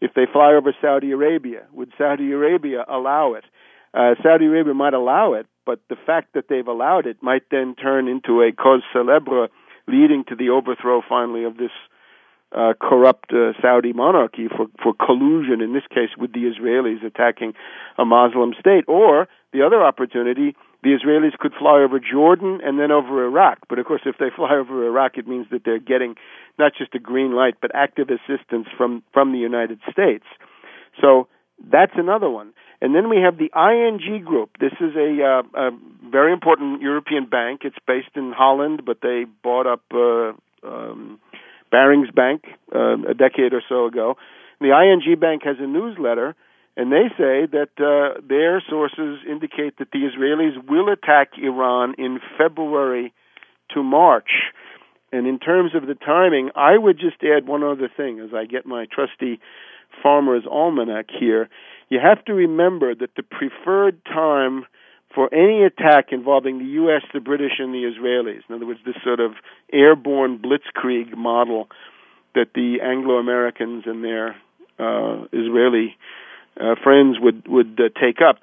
If 0.00 0.12
they 0.14 0.26
fly 0.30 0.52
over 0.54 0.74
Saudi 0.80 1.12
Arabia, 1.12 1.64
would 1.72 1.92
Saudi 1.96 2.32
Arabia 2.32 2.84
allow 2.88 3.34
it? 3.34 3.44
Uh, 3.94 4.14
Saudi 4.22 4.46
Arabia 4.46 4.74
might 4.74 4.92
allow 4.92 5.34
it, 5.34 5.46
but 5.64 5.80
the 5.88 5.96
fact 5.96 6.34
that 6.34 6.46
they've 6.48 6.66
allowed 6.66 7.06
it 7.06 7.22
might 7.22 7.44
then 7.50 7.74
turn 7.74 8.08
into 8.08 8.42
a 8.42 8.52
cause 8.52 8.82
célèbre 8.94 9.48
leading 9.86 10.24
to 10.28 10.34
the 10.34 10.50
overthrow 10.50 11.00
finally 11.08 11.44
of 11.44 11.56
this 11.56 11.70
uh, 12.54 12.72
corrupt 12.80 13.32
uh, 13.32 13.52
Saudi 13.60 13.92
monarchy 13.92 14.48
for, 14.48 14.66
for 14.82 14.94
collusion, 14.94 15.60
in 15.60 15.72
this 15.72 15.86
case 15.90 16.10
with 16.16 16.32
the 16.32 16.50
Israelis 16.50 17.04
attacking 17.04 17.54
a 17.98 18.04
Muslim 18.04 18.54
state. 18.58 18.84
Or 18.86 19.28
the 19.52 19.62
other 19.66 19.82
opportunity, 19.82 20.54
the 20.82 20.90
Israelis 20.90 21.36
could 21.38 21.52
fly 21.58 21.80
over 21.80 21.98
Jordan 21.98 22.60
and 22.62 22.78
then 22.78 22.92
over 22.92 23.24
Iraq. 23.24 23.58
But 23.68 23.78
of 23.78 23.86
course, 23.86 24.02
if 24.06 24.16
they 24.18 24.30
fly 24.36 24.54
over 24.54 24.86
Iraq, 24.86 25.18
it 25.18 25.26
means 25.26 25.46
that 25.50 25.62
they're 25.64 25.78
getting 25.78 26.14
not 26.58 26.72
just 26.78 26.94
a 26.94 26.98
green 26.98 27.32
light, 27.34 27.54
but 27.60 27.70
active 27.74 28.08
assistance 28.08 28.68
from, 28.76 29.02
from 29.12 29.32
the 29.32 29.38
United 29.38 29.80
States. 29.90 30.24
So 31.00 31.26
that's 31.70 31.94
another 31.96 32.30
one. 32.30 32.52
And 32.80 32.94
then 32.94 33.08
we 33.08 33.16
have 33.16 33.38
the 33.38 33.50
ING 33.56 34.24
Group. 34.24 34.58
This 34.60 34.72
is 34.80 34.94
a, 34.94 35.42
uh, 35.56 35.68
a 35.68 35.70
very 36.10 36.32
important 36.32 36.82
European 36.82 37.26
bank. 37.26 37.62
It's 37.64 37.78
based 37.86 38.14
in 38.14 38.32
Holland, 38.36 38.82
but 38.84 38.98
they 39.00 39.24
bought 39.42 39.66
up 39.66 39.82
uh, 39.92 40.32
um, 40.66 41.18
Barings 41.74 42.10
Bank 42.14 42.44
uh, 42.72 43.02
a 43.10 43.14
decade 43.14 43.52
or 43.52 43.60
so 43.68 43.86
ago. 43.86 44.16
The 44.60 44.70
ING 44.70 45.18
Bank 45.18 45.42
has 45.42 45.56
a 45.58 45.66
newsletter, 45.66 46.36
and 46.76 46.92
they 46.92 47.08
say 47.18 47.46
that 47.50 47.74
uh, 47.82 48.20
their 48.28 48.62
sources 48.70 49.18
indicate 49.28 49.78
that 49.78 49.90
the 49.92 50.08
Israelis 50.08 50.54
will 50.70 50.88
attack 50.88 51.30
Iran 51.36 51.96
in 51.98 52.20
February 52.38 53.12
to 53.72 53.82
March. 53.82 54.30
And 55.10 55.26
in 55.26 55.40
terms 55.40 55.72
of 55.74 55.88
the 55.88 55.96
timing, 55.96 56.50
I 56.54 56.78
would 56.78 56.96
just 56.96 57.16
add 57.24 57.48
one 57.48 57.64
other 57.64 57.88
thing 57.96 58.20
as 58.20 58.30
I 58.32 58.44
get 58.44 58.66
my 58.66 58.86
trusty 58.86 59.40
Farmer's 60.00 60.44
Almanac 60.48 61.06
here. 61.10 61.48
You 61.88 61.98
have 61.98 62.24
to 62.26 62.34
remember 62.34 62.94
that 62.94 63.16
the 63.16 63.24
preferred 63.24 64.04
time 64.04 64.64
for 65.14 65.32
any 65.32 65.62
attack 65.62 66.06
involving 66.10 66.58
the 66.58 66.64
U.S., 66.82 67.02
the 67.12 67.20
British, 67.20 67.52
and 67.58 67.72
the 67.72 67.84
Israelis. 67.84 68.40
In 68.48 68.54
other 68.54 68.66
words, 68.66 68.80
this 68.84 68.96
sort 69.04 69.20
of 69.20 69.32
airborne 69.72 70.38
blitzkrieg 70.38 71.16
model 71.16 71.68
that 72.34 72.48
the 72.54 72.78
Anglo 72.82 73.14
Americans 73.14 73.84
and 73.86 74.02
their 74.02 74.36
uh, 74.78 75.24
Israeli 75.32 75.96
uh, 76.60 76.74
friends 76.82 77.16
would 77.20 77.46
would 77.48 77.78
uh, 77.80 77.88
take 78.00 78.18
up 78.26 78.38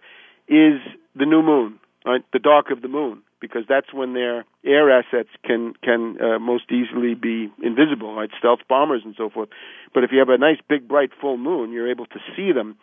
is 0.47 0.79
the 1.15 1.25
new 1.25 1.41
moon, 1.41 1.79
right? 2.05 2.23
The 2.33 2.39
dark 2.39 2.71
of 2.71 2.81
the 2.81 2.87
moon, 2.87 3.21
because 3.39 3.63
that's 3.67 3.93
when 3.93 4.13
their 4.13 4.45
air 4.65 4.91
assets 4.91 5.29
can 5.45 5.73
can 5.83 6.17
uh, 6.21 6.39
most 6.39 6.71
easily 6.71 7.15
be 7.15 7.51
invisible, 7.61 8.15
right? 8.15 8.29
Stealth 8.39 8.59
bombers 8.69 9.01
and 9.03 9.15
so 9.17 9.29
forth. 9.29 9.49
But 9.93 10.03
if 10.03 10.11
you 10.11 10.19
have 10.19 10.29
a 10.29 10.37
nice 10.37 10.59
big 10.69 10.87
bright 10.87 11.11
full 11.19 11.37
moon, 11.37 11.71
you're 11.71 11.91
able 11.91 12.05
to 12.07 12.19
see 12.35 12.51
them. 12.53 12.77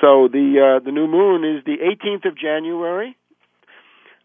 So 0.00 0.28
the 0.28 0.78
uh, 0.78 0.84
the 0.84 0.92
new 0.92 1.06
moon 1.06 1.44
is 1.44 1.64
the 1.64 1.78
18th 1.78 2.28
of 2.28 2.38
January, 2.38 3.16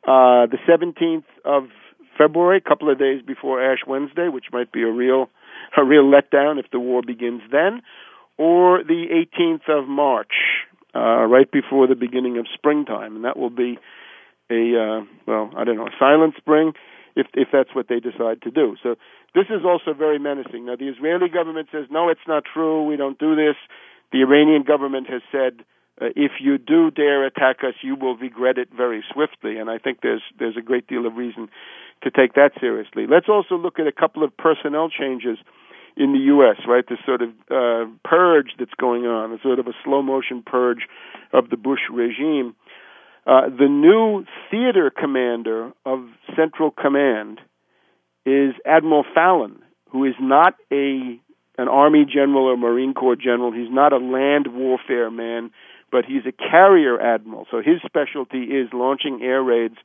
uh, 0.08 0.46
the 0.46 0.58
17th 0.68 1.24
of 1.44 1.70
February, 2.18 2.58
a 2.58 2.70
couple 2.70 2.92
of 2.92 3.00
days 3.00 3.22
before 3.26 3.62
Ash 3.62 3.80
Wednesday, 3.88 4.30
which 4.30 4.46
might 4.52 4.72
be 4.72 4.84
a 4.84 4.92
real 4.92 5.30
a 5.78 5.84
real 5.84 6.04
letdown 6.04 6.60
if 6.60 6.70
the 6.72 6.80
war 6.80 7.02
begins 7.06 7.42
then, 7.52 7.82
or 8.38 8.84
the 8.84 9.06
18th 9.10 9.68
of 9.70 9.88
March, 9.88 10.32
uh, 10.94 11.26
right 11.26 11.52
before 11.52 11.88
the 11.88 11.96
beginning 11.96 12.38
of 12.38 12.46
springtime, 12.54 13.16
and 13.16 13.26
that 13.26 13.38
will 13.38 13.50
be 13.50 13.78
a 14.50 14.78
uh, 14.78 15.06
well, 15.26 15.50
I 15.58 15.64
don't 15.64 15.78
know, 15.78 15.88
a 15.88 15.96
silent 16.00 16.36
spring, 16.38 16.74
if 17.16 17.28
if 17.34 17.50
that's 17.52 17.74
what 17.74 17.88
they 17.90 18.00
decide 18.00 18.42
to 18.44 18.52
do. 18.52 18.76
So 18.84 18.96
this 19.34 19.46
is 19.50 19.66
also 19.66 19.94
very 19.98 20.20
menacing. 20.20 20.66
Now 20.66 20.76
the 20.76 20.88
Israeli 20.88 21.30
government 21.30 21.70
says 21.72 21.86
no, 21.90 22.10
it's 22.10 22.28
not 22.28 22.44
true. 22.52 22.84
We 22.86 22.96
don't 22.96 23.18
do 23.18 23.36
this. 23.36 23.56
The 24.12 24.22
Iranian 24.22 24.64
government 24.64 25.08
has 25.10 25.22
said 25.32 25.66
uh, 26.02 26.08
if 26.16 26.34
you 26.42 26.58
do 26.58 26.92
dare 26.92 27.26
attack 27.26 27.58
us, 27.64 27.74
you 27.82 27.96
will 27.96 28.18
regret 28.18 28.58
it 28.58 28.70
very 28.76 29.04
swiftly. 29.14 29.58
And 29.58 29.70
I 29.70 29.78
think 29.78 30.00
there's 30.02 30.24
there's 30.38 30.58
a 30.58 30.62
great 30.62 30.88
deal 30.88 31.06
of 31.06 31.16
reason 31.16 31.50
to 32.04 32.12
take 32.12 32.34
that 32.34 32.52
seriously. 32.60 33.08
Let's 33.08 33.30
also 33.30 33.56
look 33.56 33.80
at 33.80 33.88
a 33.88 33.92
couple 33.92 34.24
of 34.24 34.36
personnel 34.36 34.90
changes 34.90 35.38
in 35.96 36.12
the 36.12 36.20
U.S. 36.20 36.58
Right, 36.68 36.84
this 36.88 37.00
sort 37.06 37.22
of 37.22 37.30
uh, 37.50 37.90
purge 38.04 38.52
that's 38.60 38.74
going 38.78 39.06
on, 39.06 39.32
a 39.32 39.40
sort 39.42 39.60
of 39.60 39.68
a 39.68 39.74
slow 39.84 40.02
motion 40.02 40.44
purge 40.46 40.88
of 41.32 41.50
the 41.50 41.58
Bush 41.58 41.82
regime. 41.92 42.56
Uh, 43.26 43.50
the 43.50 43.68
new 43.68 44.24
theater 44.52 44.92
commander 44.92 45.72
of 45.86 46.06
Central 46.36 46.70
Command 46.70 47.40
is 48.26 48.54
Admiral 48.66 49.06
Fallon, 49.16 49.64
who 49.90 50.04
is 50.04 50.16
not 50.20 50.56
a 50.72 51.20
an 51.58 51.70
Army 51.70 52.04
general 52.04 52.48
or 52.48 52.58
Marine 52.58 52.94
Corps 52.94 53.16
general. 53.16 53.54
He's 53.54 53.72
not 53.72 53.94
a 53.94 53.98
land 53.98 54.48
warfare 54.54 55.10
man 55.10 55.52
but 55.92 56.06
he's 56.06 56.26
a 56.26 56.32
carrier 56.32 57.00
admiral. 57.00 57.46
So 57.52 57.58
his 57.58 57.82
specialty 57.86 58.44
is 58.44 58.70
launching 58.74 59.22
air 59.22 59.44
raids 59.44 59.78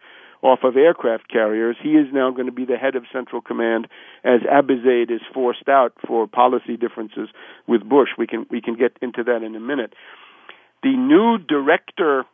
off 0.43 0.61
of 0.65 0.77
aircraft 0.77 1.31
carriers. 1.31 1.77
He 1.83 1.91
is 1.91 2.07
now 2.13 2.31
going 2.31 2.47
to 2.47 2.53
be 2.53 2.65
the 2.65 2.77
head 2.77 2.97
of 2.97 3.05
Central 3.13 3.43
Command 3.43 3.89
as 4.25 4.41
Abizaid 4.41 5.11
is 5.11 5.21
forced 5.35 5.69
out 5.69 5.93
for 6.07 6.27
policy 6.27 6.77
differences 6.77 7.29
with 7.67 7.87
Bush. 7.89 8.09
We 8.17 8.27
can 8.27 8.47
we 8.51 8.61
can 8.61 8.75
get 8.75 8.97
into 9.03 9.23
that 9.25 9.43
in 9.43 9.55
a 9.55 9.61
minute. 9.61 9.93
The 10.83 10.97
new 10.97 11.37
director 11.39 12.25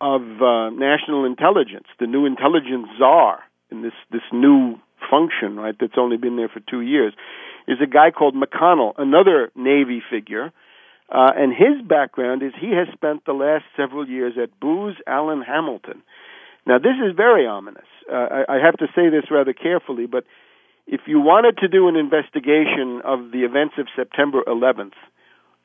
of 0.00 0.20
uh, 0.20 0.70
national 0.70 1.24
intelligence, 1.24 1.86
the 1.98 2.06
new 2.06 2.26
intelligence 2.26 2.86
czar 2.98 3.40
in 3.70 3.82
this 3.82 3.94
this 4.12 4.22
new 4.32 4.76
function, 5.10 5.56
right? 5.56 5.74
That's 5.78 5.98
only 5.98 6.16
been 6.16 6.36
there 6.36 6.48
for 6.48 6.60
two 6.60 6.80
years, 6.80 7.12
is 7.66 7.78
a 7.82 7.86
guy 7.86 8.10
called 8.10 8.34
McConnell, 8.34 8.92
another 8.98 9.50
Navy 9.56 10.02
figure 10.08 10.52
uh, 11.08 11.30
and 11.36 11.52
his 11.52 11.86
background 11.86 12.42
is 12.42 12.52
he 12.60 12.72
has 12.72 12.88
spent 12.92 13.24
the 13.24 13.32
last 13.32 13.64
several 13.76 14.08
years 14.08 14.34
at 14.42 14.58
Booz 14.58 14.96
Allen 15.06 15.42
Hamilton. 15.42 16.02
Now, 16.66 16.78
this 16.78 16.96
is 17.04 17.14
very 17.16 17.46
ominous. 17.46 17.86
Uh, 18.10 18.44
I, 18.48 18.56
I 18.56 18.58
have 18.64 18.76
to 18.78 18.86
say 18.94 19.08
this 19.08 19.30
rather 19.30 19.52
carefully, 19.52 20.06
but 20.06 20.24
if 20.86 21.02
you 21.06 21.20
wanted 21.20 21.58
to 21.58 21.68
do 21.68 21.88
an 21.88 21.96
investigation 21.96 23.02
of 23.04 23.30
the 23.30 23.44
events 23.44 23.74
of 23.78 23.86
September 23.94 24.42
11th, 24.46 24.94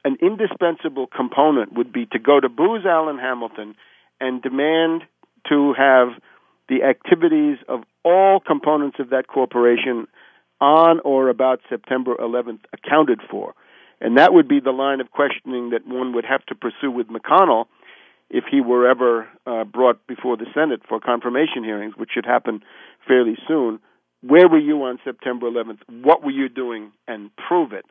an 0.03 0.17
indispensable 0.21 1.07
component 1.07 1.73
would 1.73 1.91
be 1.91 2.05
to 2.07 2.19
go 2.19 2.39
to 2.39 2.49
Booz 2.49 2.85
Allen 2.85 3.19
Hamilton 3.19 3.75
and 4.19 4.41
demand 4.41 5.03
to 5.49 5.73
have 5.73 6.09
the 6.69 6.83
activities 6.83 7.57
of 7.67 7.81
all 8.03 8.39
components 8.39 8.97
of 8.99 9.09
that 9.09 9.27
corporation 9.27 10.07
on 10.59 10.99
or 11.01 11.29
about 11.29 11.59
September 11.69 12.15
11th 12.15 12.59
accounted 12.73 13.19
for. 13.29 13.53
And 14.01 14.17
that 14.17 14.33
would 14.33 14.47
be 14.47 14.59
the 14.59 14.71
line 14.71 14.99
of 14.99 15.11
questioning 15.11 15.69
that 15.69 15.87
one 15.87 16.13
would 16.13 16.25
have 16.25 16.43
to 16.47 16.55
pursue 16.55 16.89
with 16.89 17.07
McConnell 17.07 17.65
if 18.31 18.45
he 18.49 18.59
were 18.59 18.89
ever 18.89 19.27
uh, 19.45 19.63
brought 19.63 20.07
before 20.07 20.37
the 20.37 20.47
Senate 20.53 20.81
for 20.89 20.99
confirmation 20.99 21.63
hearings, 21.63 21.93
which 21.95 22.09
should 22.13 22.25
happen 22.25 22.61
fairly 23.07 23.37
soon. 23.47 23.79
Where 24.21 24.49
were 24.49 24.59
you 24.59 24.83
on 24.83 24.99
September 25.03 25.49
11th? 25.49 25.79
What 25.87 26.23
were 26.23 26.31
you 26.31 26.49
doing? 26.49 26.91
And 27.07 27.29
prove 27.35 27.73
it. 27.73 27.85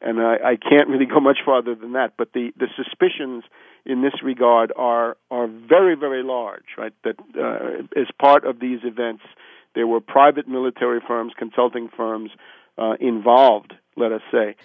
And 0.00 0.20
I, 0.20 0.34
I 0.34 0.56
can't 0.56 0.88
really 0.88 1.06
go 1.06 1.18
much 1.20 1.38
farther 1.44 1.74
than 1.74 1.92
that. 1.92 2.12
But 2.18 2.32
the, 2.34 2.52
the 2.58 2.66
suspicions 2.76 3.44
in 3.86 4.02
this 4.02 4.22
regard 4.22 4.72
are 4.76 5.16
are 5.30 5.46
very 5.46 5.94
very 5.94 6.22
large. 6.22 6.64
Right, 6.76 6.92
that 7.04 7.16
uh, 7.38 8.00
as 8.00 8.06
part 8.20 8.44
of 8.44 8.60
these 8.60 8.80
events, 8.82 9.22
there 9.74 9.86
were 9.86 10.00
private 10.00 10.48
military 10.48 11.00
firms, 11.06 11.32
consulting 11.38 11.88
firms 11.96 12.30
uh, 12.76 12.94
involved. 13.00 13.72
Let 13.96 14.12
us 14.12 14.22
say. 14.30 14.56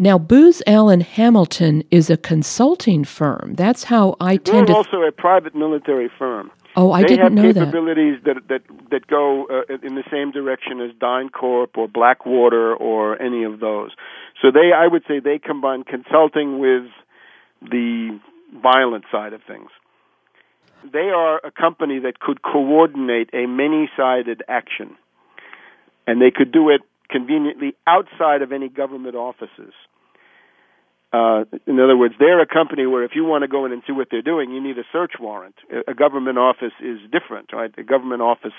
Now, 0.00 0.16
Booz 0.16 0.62
Allen 0.66 1.02
Hamilton 1.02 1.84
is 1.90 2.08
a 2.08 2.16
consulting 2.16 3.04
firm. 3.04 3.52
That's 3.54 3.84
how 3.84 4.16
I 4.18 4.38
tend 4.38 4.68
They're 4.68 4.76
also 4.76 5.02
a 5.02 5.12
private 5.12 5.54
military 5.54 6.10
firm. 6.18 6.50
Oh, 6.74 6.90
I 6.90 7.02
they 7.02 7.08
didn't 7.08 7.34
know 7.34 7.42
that. 7.42 7.52
They 7.52 7.60
have 7.60 7.68
capabilities 7.68 8.18
that 8.24 8.48
that 8.48 8.62
that 8.90 9.06
go 9.08 9.44
uh, 9.44 9.76
in 9.82 9.96
the 9.96 10.04
same 10.10 10.30
direction 10.30 10.80
as 10.80 10.92
DynCorp 10.92 11.76
or 11.76 11.86
Blackwater 11.86 12.74
or 12.74 13.20
any 13.20 13.44
of 13.44 13.60
those. 13.60 13.90
So 14.40 14.50
they, 14.50 14.70
I 14.74 14.86
would 14.86 15.02
say, 15.06 15.20
they 15.20 15.38
combine 15.38 15.84
consulting 15.84 16.58
with 16.58 16.84
the 17.60 18.18
violent 18.62 19.04
side 19.12 19.34
of 19.34 19.42
things. 19.46 19.68
They 20.90 21.10
are 21.14 21.42
a 21.44 21.50
company 21.50 21.98
that 21.98 22.20
could 22.20 22.40
coordinate 22.40 23.28
a 23.34 23.44
many-sided 23.44 24.44
action, 24.48 24.96
and 26.06 26.22
they 26.22 26.30
could 26.34 26.52
do 26.52 26.70
it 26.70 26.80
conveniently 27.10 27.74
outside 27.86 28.40
of 28.40 28.50
any 28.50 28.70
government 28.70 29.14
offices. 29.14 29.74
Uh, 31.12 31.42
in 31.66 31.80
other 31.80 31.96
words, 31.96 32.14
they're 32.20 32.40
a 32.40 32.46
company 32.46 32.86
where 32.86 33.02
if 33.02 33.12
you 33.16 33.24
want 33.24 33.42
to 33.42 33.48
go 33.48 33.64
in 33.66 33.72
and 33.72 33.82
see 33.84 33.92
what 33.92 34.08
they're 34.12 34.22
doing, 34.22 34.52
you 34.52 34.62
need 34.62 34.78
a 34.78 34.84
search 34.92 35.14
warrant. 35.18 35.56
A 35.88 35.94
government 35.94 36.38
office 36.38 36.72
is 36.80 37.00
different, 37.10 37.52
right? 37.52 37.72
A 37.76 37.82
government 37.82 38.22
office, 38.22 38.52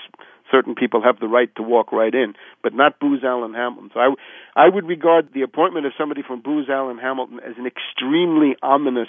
certain 0.50 0.74
people 0.74 1.02
have 1.02 1.18
the 1.18 1.28
right 1.28 1.54
to 1.56 1.62
walk 1.62 1.92
right 1.92 2.14
in, 2.14 2.34
but 2.62 2.74
not 2.74 3.00
Booz 3.00 3.24
Allen 3.24 3.54
Hamilton. 3.54 3.90
So 3.94 4.00
I, 4.00 4.14
I 4.54 4.68
would 4.68 4.86
regard 4.86 5.32
the 5.32 5.42
appointment 5.42 5.86
of 5.86 5.92
somebody 5.96 6.22
from 6.22 6.42
Booz 6.42 6.68
Allen 6.68 6.98
Hamilton 6.98 7.40
as 7.40 7.56
an 7.56 7.66
extremely 7.66 8.54
ominous 8.62 9.08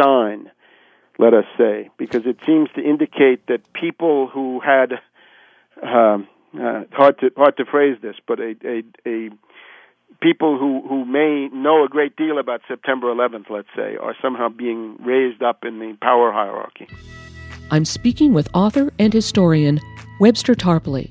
sign, 0.00 0.50
let 1.18 1.34
us 1.34 1.44
say, 1.58 1.90
because 1.98 2.22
it 2.24 2.38
seems 2.46 2.70
to 2.76 2.82
indicate 2.82 3.46
that 3.48 3.74
people 3.74 4.26
who 4.32 4.60
had, 4.60 4.94
um, 5.82 6.28
uh, 6.54 6.84
hard 6.92 7.18
to 7.18 7.30
hard 7.36 7.56
to 7.58 7.64
phrase 7.66 7.98
this, 8.00 8.16
but 8.26 8.40
a 8.40 8.54
a, 8.64 8.82
a 9.06 9.30
people 10.20 10.58
who, 10.58 10.86
who 10.88 11.04
may 11.04 11.48
know 11.52 11.84
a 11.84 11.88
great 11.88 12.16
deal 12.16 12.38
about 12.38 12.62
September 12.66 13.12
11th, 13.12 13.50
let's 13.50 13.68
say, 13.76 13.96
are 13.96 14.14
somehow 14.22 14.48
being 14.48 14.96
raised 15.04 15.42
up 15.42 15.64
in 15.64 15.78
the 15.78 15.96
power 16.00 16.32
hierarchy. 16.32 16.88
I'm 17.70 17.84
speaking 17.84 18.32
with 18.32 18.48
author 18.54 18.92
and 18.98 19.12
historian 19.12 19.80
Webster 20.20 20.54
Tarpley. 20.54 21.10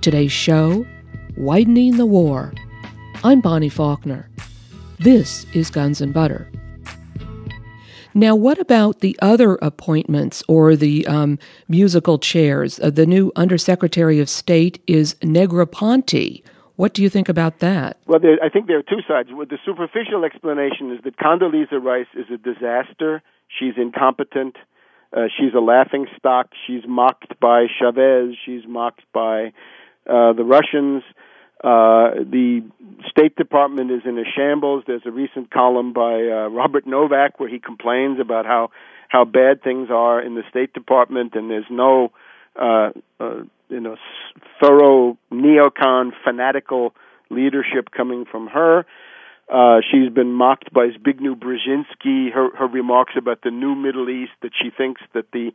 Today's 0.00 0.32
show 0.32 0.86
Widening 1.36 1.96
the 1.96 2.06
War. 2.06 2.52
I'm 3.22 3.40
Bonnie 3.40 3.68
Faulkner. 3.68 4.28
This 4.98 5.44
is 5.54 5.70
Guns 5.70 6.00
and 6.00 6.12
Butter. 6.12 6.50
Now, 8.12 8.34
what 8.34 8.58
about 8.58 9.00
the 9.00 9.16
other 9.22 9.54
appointments 9.62 10.42
or 10.48 10.74
the 10.74 11.06
um, 11.06 11.38
musical 11.68 12.18
chairs? 12.18 12.80
Uh, 12.80 12.90
the 12.90 13.06
new 13.06 13.30
Undersecretary 13.36 14.18
of 14.18 14.28
State 14.28 14.82
is 14.86 15.14
Negroponte. 15.22 16.42
What 16.80 16.94
do 16.94 17.02
you 17.02 17.10
think 17.10 17.28
about 17.28 17.58
that? 17.58 17.98
Well, 18.06 18.20
there, 18.20 18.38
I 18.42 18.48
think 18.48 18.66
there 18.66 18.78
are 18.78 18.82
two 18.82 19.02
sides. 19.06 19.28
The 19.28 19.58
superficial 19.66 20.24
explanation 20.24 20.90
is 20.92 21.04
that 21.04 21.18
Condoleezza 21.18 21.78
Rice 21.78 22.06
is 22.14 22.24
a 22.32 22.38
disaster. 22.38 23.22
She's 23.48 23.74
incompetent. 23.76 24.56
Uh, 25.14 25.24
she's 25.36 25.52
a 25.54 25.60
laughing 25.60 26.06
stock. 26.16 26.48
She's 26.66 26.80
mocked 26.88 27.38
by 27.38 27.66
Chavez. 27.78 28.34
She's 28.46 28.62
mocked 28.66 29.02
by 29.12 29.52
uh, 30.08 30.32
the 30.32 30.42
Russians. 30.42 31.02
Uh, 31.62 32.24
the 32.24 32.62
State 33.10 33.36
Department 33.36 33.90
is 33.90 34.00
in 34.06 34.16
a 34.16 34.24
shambles. 34.24 34.84
There's 34.86 35.04
a 35.04 35.10
recent 35.10 35.50
column 35.50 35.92
by 35.92 36.14
uh, 36.14 36.48
Robert 36.48 36.86
Novak 36.86 37.38
where 37.38 37.50
he 37.50 37.58
complains 37.58 38.18
about 38.18 38.46
how 38.46 38.70
how 39.10 39.26
bad 39.26 39.62
things 39.62 39.88
are 39.90 40.22
in 40.22 40.34
the 40.34 40.44
State 40.48 40.72
Department, 40.72 41.34
and 41.34 41.50
there's 41.50 41.70
no 41.70 42.10
uh, 42.56 42.92
uh, 43.18 43.42
you 43.70 43.80
know 43.80 43.96
thorough 44.62 45.16
neocon 45.32 46.10
fanatical 46.24 46.92
leadership 47.30 47.90
coming 47.96 48.24
from 48.30 48.48
her. 48.48 48.84
Uh, 49.52 49.80
she's 49.90 50.12
been 50.12 50.32
mocked 50.32 50.72
by 50.72 50.88
Zbigniew 50.88 51.34
Brzezinski. 51.34 52.32
Her 52.32 52.54
her 52.56 52.68
remarks 52.68 53.14
about 53.16 53.40
the 53.42 53.50
new 53.50 53.74
Middle 53.74 54.08
East 54.08 54.32
that 54.42 54.52
she 54.60 54.70
thinks 54.70 55.00
that 55.12 55.32
the 55.32 55.50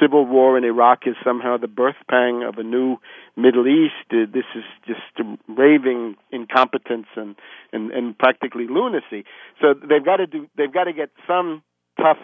civil 0.00 0.26
war 0.26 0.58
in 0.58 0.64
Iraq 0.64 1.06
is 1.06 1.14
somehow 1.24 1.56
the 1.56 1.68
birth 1.68 1.96
pang 2.10 2.42
of 2.42 2.58
a 2.58 2.64
new 2.64 2.96
Middle 3.36 3.68
East. 3.68 3.94
Uh, 4.10 4.26
this 4.32 4.44
is 4.56 4.64
just 4.86 5.28
raving 5.48 6.16
incompetence 6.32 7.06
and, 7.14 7.36
and 7.72 7.92
and 7.92 8.18
practically 8.18 8.66
lunacy. 8.68 9.24
So 9.60 9.74
they've 9.74 10.04
got 10.04 10.16
to 10.16 10.26
do. 10.26 10.48
They've 10.56 10.72
got 10.72 10.84
to 10.84 10.92
get 10.92 11.10
some 11.28 11.62
tough 11.98 12.18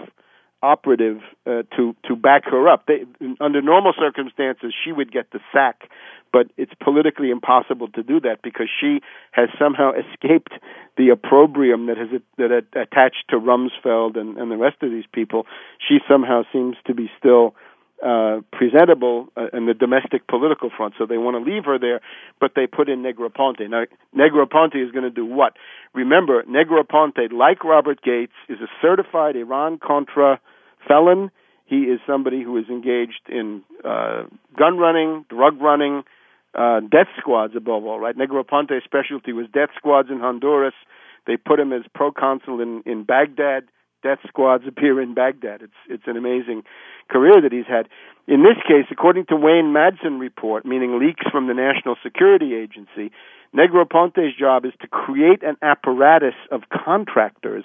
operative 0.63 1.19
uh, 1.47 1.63
to 1.77 1.95
to 2.09 2.17
back 2.17 2.45
her 2.45 2.69
up. 2.69 2.87
They, 2.87 3.05
under 3.41 3.61
normal 3.61 3.93
circumstances, 3.99 4.73
she 4.85 4.93
would 4.93 5.13
get 5.13 5.31
the 5.33 5.41
sack, 5.53 5.89
but 6.33 6.47
it's 6.57 6.73
politically 6.83 7.31
impossible 7.31 7.89
to 7.89 8.03
do 8.03 8.21
that 8.21 8.41
because 8.43 8.69
she 8.81 9.01
has 9.33 9.49
somehow 9.59 9.93
escaped 9.93 10.53
the 10.97 11.11
opprobrium 11.11 11.87
that 11.87 11.99
has 11.99 12.21
that 12.39 12.65
attached 12.75 13.25
to 13.31 13.37
Rumsfeld 13.37 14.17
and, 14.17 14.39
and 14.39 14.51
the 14.51 14.57
rest 14.57 14.77
of 14.83 14.91
these 14.91 15.07
people. 15.13 15.47
She 15.87 15.99
somehow 16.09 16.43
seems 16.53 16.77
to 16.87 16.95
be 16.95 17.11
still. 17.19 17.55
Uh, 18.05 18.41
presentable 18.51 19.29
uh, 19.37 19.47
in 19.57 19.67
the 19.67 19.75
domestic 19.75 20.27
political 20.27 20.71
front, 20.77 20.93
so 20.99 21.07
they 21.07 21.19
want 21.19 21.37
to 21.37 21.53
leave 21.53 21.65
her 21.65 21.79
there, 21.79 22.01
but 22.41 22.51
they 22.57 22.67
put 22.67 22.89
in 22.89 23.01
Negroponte. 23.01 23.71
Now, 23.71 23.85
Negroponte 24.13 24.85
is 24.85 24.91
going 24.91 25.05
to 25.05 25.11
do 25.11 25.25
what? 25.25 25.53
Remember, 25.95 26.43
Negroponte, 26.43 27.31
like 27.33 27.63
Robert 27.63 28.03
Gates, 28.03 28.33
is 28.49 28.59
a 28.61 28.67
certified 28.81 29.37
Iran 29.37 29.79
Contra 29.79 30.41
felon. 30.87 31.31
He 31.67 31.85
is 31.85 32.01
somebody 32.07 32.43
who 32.43 32.57
is 32.59 32.69
engaged 32.69 33.29
in 33.29 33.63
uh, 33.85 34.25
gun 34.59 34.79
running, 34.79 35.25
drug 35.29 35.61
running, 35.61 36.03
uh, 36.55 36.81
death 36.81 37.09
squads 37.19 37.55
above 37.57 37.85
all. 37.85 37.99
Right, 37.99 38.17
Negroponte's 38.17 38.85
specialty 38.85 39.33
was 39.33 39.47
death 39.53 39.71
squads 39.77 40.09
in 40.11 40.21
Honduras. 40.21 40.75
They 41.27 41.37
put 41.37 41.61
him 41.61 41.73
as 41.73 41.83
proconsul 41.95 42.61
in 42.61 42.83
in 42.85 43.05
Baghdad. 43.05 43.65
Death 44.03 44.19
squads 44.29 44.65
appear 44.69 45.01
in 45.01 45.15
Baghdad. 45.15 45.63
It's 45.63 45.81
it's 45.89 46.05
an 46.07 46.17
amazing 46.17 46.65
career 47.09 47.41
that 47.41 47.53
he's 47.53 47.67
had. 47.67 47.89
In 48.29 48.43
this 48.43 48.61
case, 48.69 48.87
according 48.91 49.27
to 49.27 49.37
Wayne 49.37 49.75
Madsen 49.75 50.21
report, 50.21 50.65
meaning 50.65 50.99
leaks 50.99 51.25
from 51.31 51.49
the 51.49 51.55
National 51.55 51.97
Security 52.03 52.55
Agency, 52.55 53.11
Negroponte's 53.55 54.37
job 54.39 54.65
is 54.65 54.73
to 54.81 54.87
create 54.87 55.43
an 55.43 55.57
apparatus 55.61 56.35
of 56.51 56.63
contractors, 56.71 57.65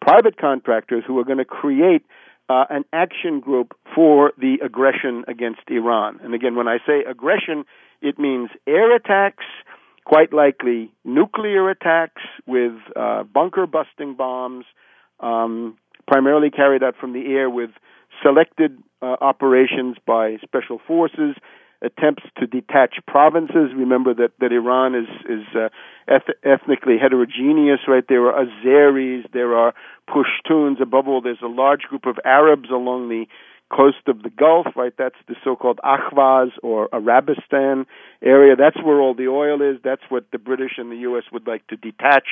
private 0.00 0.36
contractors 0.36 1.04
who 1.06 1.18
are 1.18 1.24
going 1.24 1.38
to 1.38 1.44
create 1.44 2.04
uh, 2.48 2.64
an 2.70 2.84
action 2.92 3.40
group 3.40 3.74
for 3.94 4.32
the 4.38 4.58
aggression 4.64 5.24
against 5.28 5.60
Iran. 5.68 6.20
And 6.22 6.34
again, 6.34 6.56
when 6.56 6.68
I 6.68 6.78
say 6.86 7.04
aggression, 7.08 7.64
it 8.02 8.18
means 8.18 8.50
air 8.66 8.94
attacks, 8.94 9.44
quite 10.04 10.32
likely 10.32 10.92
nuclear 11.04 11.70
attacks 11.70 12.22
with 12.46 12.74
uh, 12.94 13.22
bunker 13.24 13.66
busting 13.66 14.14
bombs, 14.14 14.66
um, 15.20 15.78
primarily 16.06 16.50
carried 16.50 16.82
out 16.82 16.94
from 17.00 17.12
the 17.14 17.26
air 17.26 17.48
with 17.48 17.70
selected 18.22 18.76
uh, 19.00 19.16
operations 19.20 19.96
by 20.06 20.36
special 20.42 20.80
forces 20.86 21.36
attempts 21.82 22.24
to 22.38 22.46
detach 22.46 22.96
provinces. 23.06 23.70
Remember 23.76 24.14
that, 24.14 24.32
that 24.40 24.52
Iran 24.52 24.94
is 24.94 25.08
is 25.28 25.46
uh, 25.54 25.68
eth- 26.08 26.36
ethnically 26.44 26.96
heterogeneous, 27.00 27.80
right? 27.88 28.04
There 28.08 28.26
are 28.28 28.44
Azeris, 28.44 29.30
there 29.32 29.54
are 29.54 29.74
Pashtuns. 30.08 30.80
Above 30.80 31.08
all, 31.08 31.20
there's 31.20 31.42
a 31.42 31.48
large 31.48 31.82
group 31.82 32.06
of 32.06 32.18
Arabs 32.24 32.70
along 32.70 33.08
the 33.08 33.26
coast 33.74 34.06
of 34.06 34.22
the 34.22 34.30
Gulf, 34.30 34.66
right? 34.76 34.92
That's 34.96 35.16
the 35.26 35.34
so-called 35.42 35.80
Ahvaz 35.84 36.50
or 36.62 36.88
Arabistan 36.92 37.86
area. 38.22 38.56
That's 38.56 38.76
where 38.84 39.00
all 39.00 39.14
the 39.14 39.28
oil 39.28 39.62
is. 39.62 39.80
That's 39.82 40.02
what 40.08 40.30
the 40.32 40.38
British 40.38 40.72
and 40.76 40.92
the 40.92 40.96
U.S. 41.08 41.24
would 41.32 41.46
like 41.46 41.66
to 41.68 41.76
detach. 41.76 42.28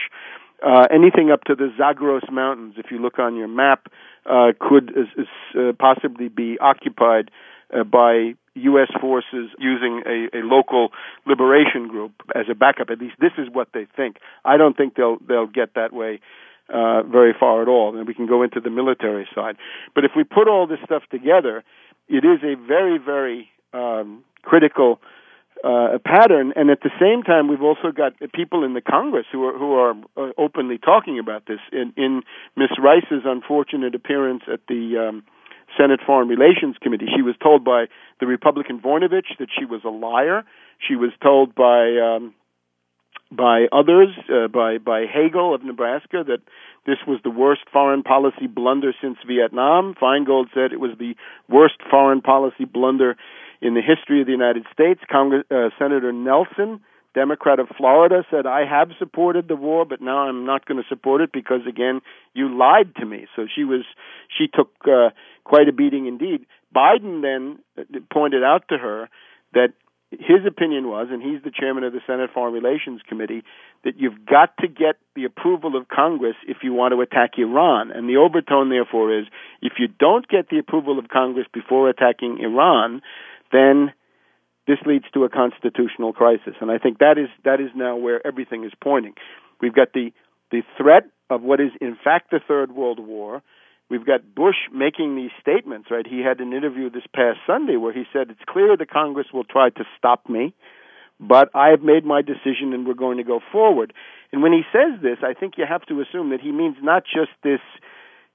Uh, 0.64 0.86
anything 0.94 1.30
up 1.32 1.42
to 1.44 1.54
the 1.56 1.72
Zagros 1.76 2.22
Mountains, 2.30 2.74
if 2.76 2.90
you 2.90 2.98
look 2.98 3.18
on 3.18 3.34
your 3.36 3.48
map, 3.48 3.88
uh, 4.26 4.52
could 4.60 4.90
is, 4.90 5.08
is, 5.18 5.26
uh, 5.58 5.72
possibly 5.78 6.28
be 6.28 6.56
occupied 6.60 7.30
uh, 7.72 7.84
by 7.84 8.34
U.S. 8.54 8.88
forces 9.00 9.50
using 9.58 10.02
a, 10.06 10.38
a 10.38 10.40
local 10.42 10.90
liberation 11.26 11.88
group 11.88 12.12
as 12.34 12.46
a 12.50 12.54
backup. 12.54 12.90
At 12.90 12.98
least 12.98 13.14
this 13.18 13.32
is 13.38 13.48
what 13.50 13.68
they 13.72 13.86
think. 13.96 14.16
I 14.44 14.56
don't 14.56 14.76
think 14.76 14.94
they'll 14.94 15.18
they'll 15.26 15.46
get 15.46 15.74
that 15.74 15.92
way 15.92 16.20
uh, 16.68 17.02
very 17.02 17.34
far 17.38 17.62
at 17.62 17.68
all. 17.68 17.96
And 17.96 18.06
we 18.06 18.14
can 18.14 18.26
go 18.26 18.42
into 18.42 18.60
the 18.60 18.70
military 18.70 19.26
side. 19.34 19.56
But 19.94 20.04
if 20.04 20.12
we 20.16 20.24
put 20.24 20.48
all 20.48 20.66
this 20.66 20.80
stuff 20.84 21.02
together, 21.10 21.64
it 22.08 22.24
is 22.24 22.42
a 22.42 22.54
very 22.56 22.98
very 22.98 23.48
um, 23.72 24.22
critical 24.42 25.00
uh, 25.64 25.98
pattern. 26.04 26.52
And 26.56 26.70
at 26.70 26.80
the 26.82 26.90
same 27.00 27.22
time, 27.22 27.48
we've 27.48 27.62
also 27.62 27.90
got 27.94 28.12
people 28.34 28.64
in 28.64 28.74
the 28.74 28.80
Congress 28.80 29.26
who 29.32 29.44
are 29.46 29.58
who 29.58 29.74
are 29.74 29.94
uh, 30.16 30.32
openly 30.36 30.78
talking 30.78 31.18
about 31.18 31.46
this. 31.46 31.60
In, 31.72 31.92
in 31.96 32.22
Miss 32.56 32.70
Rice's 32.78 33.24
unfortunate 33.24 33.94
appearance 33.94 34.42
at 34.52 34.60
the 34.68 35.08
um, 35.08 35.22
Senate 35.78 36.00
Foreign 36.06 36.28
Relations 36.28 36.76
Committee. 36.80 37.06
She 37.14 37.22
was 37.22 37.34
told 37.42 37.64
by 37.64 37.86
the 38.20 38.26
Republican 38.26 38.80
Voinovich 38.80 39.36
that 39.38 39.48
she 39.58 39.64
was 39.64 39.80
a 39.84 39.88
liar. 39.88 40.44
She 40.86 40.96
was 40.96 41.10
told 41.22 41.54
by 41.54 41.96
um, 41.98 42.34
by 43.30 43.66
others, 43.72 44.08
uh, 44.28 44.48
by 44.48 44.78
by 44.78 45.06
Hagel 45.06 45.54
of 45.54 45.64
Nebraska, 45.64 46.24
that 46.26 46.40
this 46.86 46.98
was 47.06 47.20
the 47.22 47.30
worst 47.30 47.62
foreign 47.72 48.02
policy 48.02 48.46
blunder 48.46 48.92
since 49.00 49.16
Vietnam. 49.26 49.94
Feingold 50.00 50.46
said 50.52 50.72
it 50.72 50.80
was 50.80 50.92
the 50.98 51.14
worst 51.48 51.76
foreign 51.90 52.20
policy 52.20 52.64
blunder 52.64 53.16
in 53.60 53.74
the 53.74 53.80
history 53.80 54.20
of 54.20 54.26
the 54.26 54.32
United 54.32 54.66
States. 54.72 55.00
Uh, 55.10 55.70
Senator 55.78 56.12
Nelson 56.12 56.80
Democrat 57.14 57.60
of 57.60 57.68
Florida 57.76 58.24
said, 58.30 58.46
I 58.46 58.64
have 58.64 58.88
supported 58.98 59.48
the 59.48 59.56
war, 59.56 59.84
but 59.84 60.00
now 60.00 60.28
I'm 60.28 60.46
not 60.46 60.66
going 60.66 60.82
to 60.82 60.88
support 60.88 61.20
it 61.20 61.30
because, 61.32 61.60
again, 61.68 62.00
you 62.32 62.56
lied 62.56 62.94
to 62.96 63.06
me. 63.06 63.26
So 63.36 63.46
she 63.54 63.64
was, 63.64 63.84
she 64.36 64.46
took 64.46 64.70
uh, 64.86 65.10
quite 65.44 65.68
a 65.68 65.72
beating 65.72 66.06
indeed. 66.06 66.46
Biden 66.74 67.20
then 67.20 67.58
pointed 68.10 68.42
out 68.42 68.64
to 68.68 68.78
her 68.78 69.08
that 69.52 69.74
his 70.10 70.44
opinion 70.46 70.88
was, 70.88 71.08
and 71.10 71.22
he's 71.22 71.42
the 71.42 71.50
chairman 71.50 71.84
of 71.84 71.92
the 71.92 72.00
Senate 72.06 72.30
Foreign 72.32 72.52
Relations 72.52 73.00
Committee, 73.08 73.42
that 73.84 73.94
you've 73.96 74.26
got 74.26 74.56
to 74.58 74.68
get 74.68 74.96
the 75.14 75.24
approval 75.24 75.76
of 75.76 75.88
Congress 75.88 76.36
if 76.46 76.58
you 76.62 76.72
want 76.72 76.92
to 76.92 77.00
attack 77.00 77.32
Iran. 77.38 77.90
And 77.90 78.08
the 78.08 78.16
overtone, 78.16 78.68
therefore, 78.68 79.18
is 79.18 79.26
if 79.60 79.74
you 79.78 79.88
don't 79.88 80.28
get 80.28 80.48
the 80.50 80.58
approval 80.58 80.98
of 80.98 81.08
Congress 81.08 81.46
before 81.52 81.88
attacking 81.88 82.38
Iran, 82.40 83.00
then 83.52 83.92
this 84.66 84.78
leads 84.86 85.06
to 85.14 85.24
a 85.24 85.28
constitutional 85.28 86.12
crisis. 86.12 86.54
And 86.60 86.70
I 86.70 86.78
think 86.78 86.98
that 86.98 87.18
is 87.18 87.28
that 87.44 87.60
is 87.60 87.70
now 87.74 87.96
where 87.96 88.24
everything 88.26 88.64
is 88.64 88.72
pointing. 88.82 89.14
We've 89.60 89.74
got 89.74 89.92
the 89.92 90.12
the 90.50 90.62
threat 90.76 91.04
of 91.30 91.42
what 91.42 91.60
is 91.60 91.70
in 91.80 91.96
fact 92.02 92.30
the 92.30 92.40
Third 92.46 92.72
World 92.72 93.00
War. 93.00 93.42
We've 93.90 94.06
got 94.06 94.34
Bush 94.34 94.56
making 94.72 95.16
these 95.16 95.32
statements, 95.40 95.90
right? 95.90 96.06
He 96.06 96.20
had 96.20 96.40
an 96.40 96.54
interview 96.54 96.88
this 96.88 97.06
past 97.14 97.40
Sunday 97.46 97.76
where 97.76 97.92
he 97.92 98.04
said, 98.10 98.30
It's 98.30 98.40
clear 98.48 98.74
the 98.74 98.86
Congress 98.86 99.26
will 99.34 99.44
try 99.44 99.68
to 99.68 99.84
stop 99.98 100.30
me, 100.30 100.54
but 101.20 101.50
I 101.54 101.68
have 101.68 101.82
made 101.82 102.04
my 102.04 102.22
decision 102.22 102.72
and 102.72 102.86
we're 102.86 102.94
going 102.94 103.18
to 103.18 103.24
go 103.24 103.40
forward. 103.52 103.92
And 104.32 104.42
when 104.42 104.52
he 104.52 104.62
says 104.72 105.02
this, 105.02 105.18
I 105.22 105.34
think 105.34 105.54
you 105.58 105.66
have 105.68 105.84
to 105.86 106.00
assume 106.00 106.30
that 106.30 106.40
he 106.40 106.52
means 106.52 106.76
not 106.80 107.02
just 107.04 107.32
this 107.42 107.60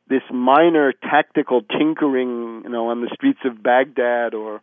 this 0.10 0.22
minor 0.32 0.94
tactical 0.94 1.62
tinkering, 1.62 2.62
you 2.63 2.70
know, 2.70 2.90
on 2.90 3.02
the 3.02 3.10
streets 3.13 3.40
of 3.44 3.62
Baghdad 3.62 4.34
or 4.34 4.62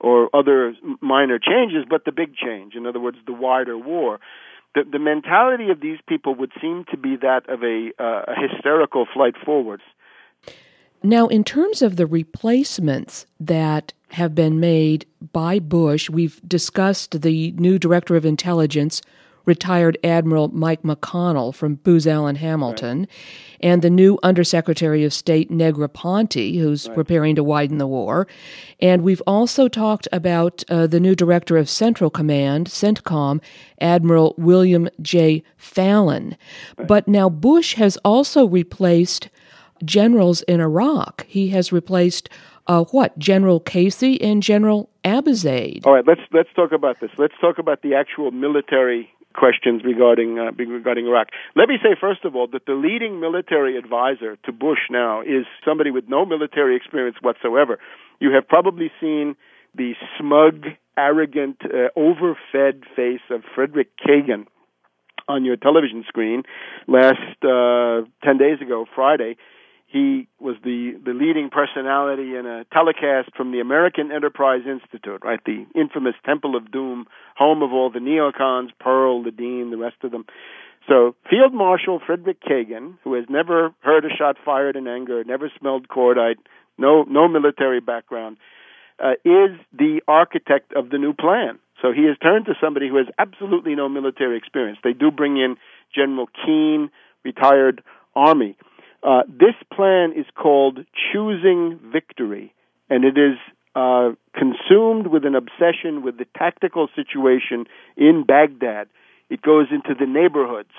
or 0.00 0.28
other 0.34 0.74
minor 1.00 1.38
changes, 1.38 1.84
but 1.88 2.04
the 2.04 2.12
big 2.12 2.34
change. 2.36 2.74
In 2.74 2.86
other 2.86 3.00
words, 3.00 3.18
the 3.26 3.32
wider 3.32 3.78
war. 3.78 4.20
The, 4.74 4.82
the 4.90 4.98
mentality 4.98 5.70
of 5.70 5.80
these 5.80 5.98
people 6.06 6.34
would 6.34 6.52
seem 6.60 6.84
to 6.90 6.96
be 6.96 7.16
that 7.22 7.48
of 7.48 7.62
a, 7.62 7.90
uh, 7.98 8.32
a 8.32 8.48
hysterical 8.48 9.06
flight 9.12 9.34
forwards. 9.44 9.82
Now, 11.02 11.28
in 11.28 11.44
terms 11.44 11.82
of 11.82 11.96
the 11.96 12.06
replacements 12.06 13.26
that 13.38 13.92
have 14.10 14.34
been 14.34 14.60
made 14.60 15.06
by 15.32 15.58
Bush, 15.58 16.10
we've 16.10 16.40
discussed 16.46 17.22
the 17.22 17.52
new 17.52 17.78
director 17.78 18.16
of 18.16 18.24
intelligence, 18.24 19.02
retired 19.46 19.96
Admiral 20.04 20.48
Mike 20.48 20.82
McConnell 20.82 21.54
from 21.54 21.76
Booz 21.76 22.06
Allen 22.06 22.36
Hamilton, 22.36 23.00
right. 23.00 23.08
and 23.60 23.80
the 23.80 23.90
new 23.90 24.18
Undersecretary 24.22 25.04
of 25.04 25.12
State 25.12 25.50
Negroponte, 25.50 26.58
who's 26.58 26.88
right. 26.88 26.94
preparing 26.94 27.34
to 27.36 27.44
widen 27.44 27.78
the 27.78 27.86
war. 27.86 28.26
And 28.80 29.02
we've 29.02 29.22
also 29.26 29.68
talked 29.68 30.08
about 30.12 30.64
uh, 30.68 30.86
the 30.86 31.00
new 31.00 31.14
Director 31.14 31.56
of 31.56 31.70
Central 31.70 32.10
Command, 32.10 32.66
CENTCOM, 32.68 33.40
Admiral 33.80 34.34
William 34.36 34.88
J. 35.00 35.42
Fallon. 35.56 36.36
Right. 36.76 36.88
But 36.88 37.08
now 37.08 37.28
Bush 37.28 37.74
has 37.74 37.96
also 37.98 38.46
replaced 38.46 39.30
generals 39.84 40.42
in 40.42 40.60
Iraq. 40.60 41.24
He 41.26 41.48
has 41.48 41.72
replaced 41.72 42.28
uh, 42.66 42.84
what 42.84 43.16
General 43.18 43.60
Casey 43.60 44.20
and 44.20 44.42
General 44.42 44.90
Abizaid. 45.04 45.86
All 45.86 45.92
right, 45.92 46.06
let's 46.06 46.22
let's 46.32 46.52
talk 46.54 46.72
about 46.72 46.98
this. 47.00 47.10
Let's 47.16 47.34
talk 47.40 47.58
about 47.58 47.82
the 47.82 47.94
actual 47.94 48.32
military 48.32 49.12
questions 49.36 49.82
regarding 49.84 50.38
uh, 50.38 50.52
regarding 50.52 51.06
Iraq. 51.06 51.28
Let 51.54 51.68
me 51.68 51.76
say 51.82 51.96
first 52.00 52.24
of 52.24 52.34
all 52.34 52.48
that 52.52 52.66
the 52.66 52.74
leading 52.74 53.20
military 53.20 53.76
advisor 53.76 54.36
to 54.44 54.52
Bush 54.52 54.90
now 54.90 55.20
is 55.20 55.46
somebody 55.64 55.90
with 55.90 56.04
no 56.08 56.24
military 56.24 56.76
experience 56.76 57.16
whatsoever. 57.20 57.78
You 58.18 58.32
have 58.32 58.48
probably 58.48 58.90
seen 59.00 59.36
the 59.74 59.92
smug, 60.18 60.64
arrogant, 60.96 61.58
uh, 61.64 61.88
overfed 61.96 62.84
face 62.96 63.20
of 63.30 63.42
Frederick 63.54 63.90
Kagan 63.98 64.46
on 65.28 65.44
your 65.44 65.56
television 65.56 66.04
screen 66.08 66.42
last 66.86 67.44
uh, 67.44 68.06
10 68.24 68.38
days 68.38 68.60
ago, 68.62 68.86
Friday 68.94 69.36
he 69.96 70.28
was 70.38 70.56
the, 70.62 71.00
the 71.04 71.12
leading 71.12 71.48
personality 71.48 72.36
in 72.36 72.44
a 72.44 72.64
telecast 72.72 73.34
from 73.34 73.50
the 73.50 73.60
American 73.60 74.12
Enterprise 74.12 74.62
Institute, 74.66 75.22
right? 75.24 75.40
The 75.46 75.64
infamous 75.74 76.14
Temple 76.24 76.54
of 76.54 76.70
Doom, 76.70 77.06
home 77.36 77.62
of 77.62 77.72
all 77.72 77.90
the 77.90 78.00
neocons, 78.00 78.68
Perle, 78.78 79.24
the 79.24 79.30
Dean, 79.30 79.70
the 79.70 79.78
rest 79.78 79.96
of 80.02 80.10
them. 80.10 80.26
So, 80.86 81.16
Field 81.30 81.54
Marshal 81.54 82.00
Frederick 82.04 82.42
Kagan, 82.42 82.98
who 83.02 83.14
has 83.14 83.24
never 83.28 83.72
heard 83.80 84.04
a 84.04 84.14
shot 84.14 84.36
fired 84.44 84.76
in 84.76 84.86
anger, 84.86 85.24
never 85.24 85.50
smelled 85.58 85.88
cordite, 85.88 86.36
no, 86.78 87.04
no 87.04 87.26
military 87.26 87.80
background, 87.80 88.36
uh, 89.02 89.12
is 89.24 89.56
the 89.72 90.00
architect 90.06 90.74
of 90.74 90.90
the 90.90 90.98
new 90.98 91.14
plan. 91.14 91.58
So 91.80 91.92
he 91.92 92.04
has 92.04 92.16
turned 92.18 92.46
to 92.46 92.54
somebody 92.60 92.88
who 92.88 92.96
has 92.96 93.06
absolutely 93.18 93.74
no 93.74 93.88
military 93.88 94.36
experience. 94.36 94.78
They 94.84 94.92
do 94.92 95.10
bring 95.10 95.38
in 95.38 95.56
General 95.94 96.28
Keane, 96.44 96.90
retired 97.24 97.82
Army. 98.14 98.56
Uh, 99.02 99.22
this 99.28 99.54
plan 99.72 100.12
is 100.16 100.26
called 100.34 100.80
Choosing 101.12 101.78
Victory, 101.92 102.52
and 102.90 103.04
it 103.04 103.16
is 103.18 103.38
uh, 103.74 104.12
consumed 104.34 105.08
with 105.08 105.24
an 105.24 105.34
obsession 105.34 106.02
with 106.02 106.18
the 106.18 106.26
tactical 106.36 106.88
situation 106.96 107.66
in 107.96 108.24
Baghdad. 108.26 108.88
It 109.28 109.42
goes 109.42 109.66
into 109.70 109.94
the 109.98 110.06
neighborhoods, 110.06 110.72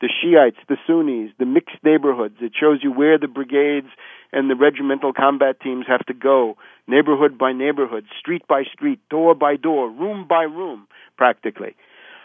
the 0.00 0.08
Shiites, 0.08 0.58
the 0.68 0.76
Sunnis, 0.86 1.30
the 1.38 1.44
mixed 1.44 1.82
neighborhoods. 1.84 2.36
It 2.40 2.52
shows 2.58 2.80
you 2.82 2.92
where 2.92 3.18
the 3.18 3.28
brigades 3.28 3.88
and 4.32 4.48
the 4.48 4.56
regimental 4.56 5.12
combat 5.12 5.60
teams 5.60 5.86
have 5.88 6.04
to 6.06 6.14
go, 6.14 6.56
neighborhood 6.86 7.38
by 7.38 7.52
neighborhood, 7.52 8.04
street 8.18 8.46
by 8.48 8.62
street, 8.72 9.00
door 9.10 9.34
by 9.34 9.56
door, 9.56 9.90
room 9.90 10.26
by 10.28 10.42
room, 10.42 10.86
practically. 11.16 11.74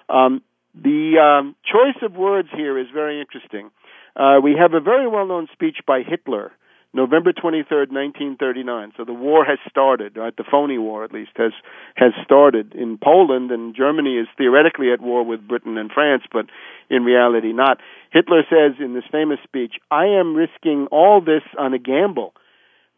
Um, 0.10 0.42
the 0.76 1.18
um, 1.20 1.56
choice 1.66 2.02
of 2.02 2.16
words 2.16 2.50
here 2.56 2.78
is 2.78 2.88
very 2.94 3.20
interesting. 3.22 3.72
Uh, 4.16 4.40
we 4.44 4.56
have 4.60 4.74
a 4.74 4.80
very 4.80 5.08
well 5.08 5.26
known 5.26 5.48
speech 5.52 5.78
by 5.88 6.02
Hitler, 6.08 6.52
November 6.94 7.34
23rd, 7.34 7.90
1939. 7.90 8.94
So 8.96 9.04
the 9.04 9.14
war 9.14 9.44
has 9.44 9.58
started, 9.68 10.16
right? 10.16 10.36
The 10.36 10.44
phony 10.50 10.78
war, 10.78 11.04
at 11.04 11.12
least, 11.12 11.32
has, 11.38 11.52
has 11.96 12.12
started 12.24 12.76
in 12.76 13.00
Poland, 13.04 13.50
and 13.50 13.76
Germany 13.76 14.18
is 14.18 14.28
theoretically 14.38 14.92
at 14.94 15.02
war 15.02 15.26
with 15.26 15.48
Britain 15.48 15.78
and 15.78 15.92
France, 15.92 16.24
but 16.32 16.46
in 16.90 17.04
reality 17.04 17.52
not. 17.52 17.80
Hitler 18.12 18.44
says 18.48 18.78
in 18.80 18.94
this 18.94 19.06
famous 19.12 19.40
speech, 19.44 19.74
I 19.90 20.06
am 20.06 20.36
risking 20.36 20.88
all 20.92 21.20
this 21.20 21.44
on 21.58 21.74
a 21.74 21.80
gamble, 21.80 22.36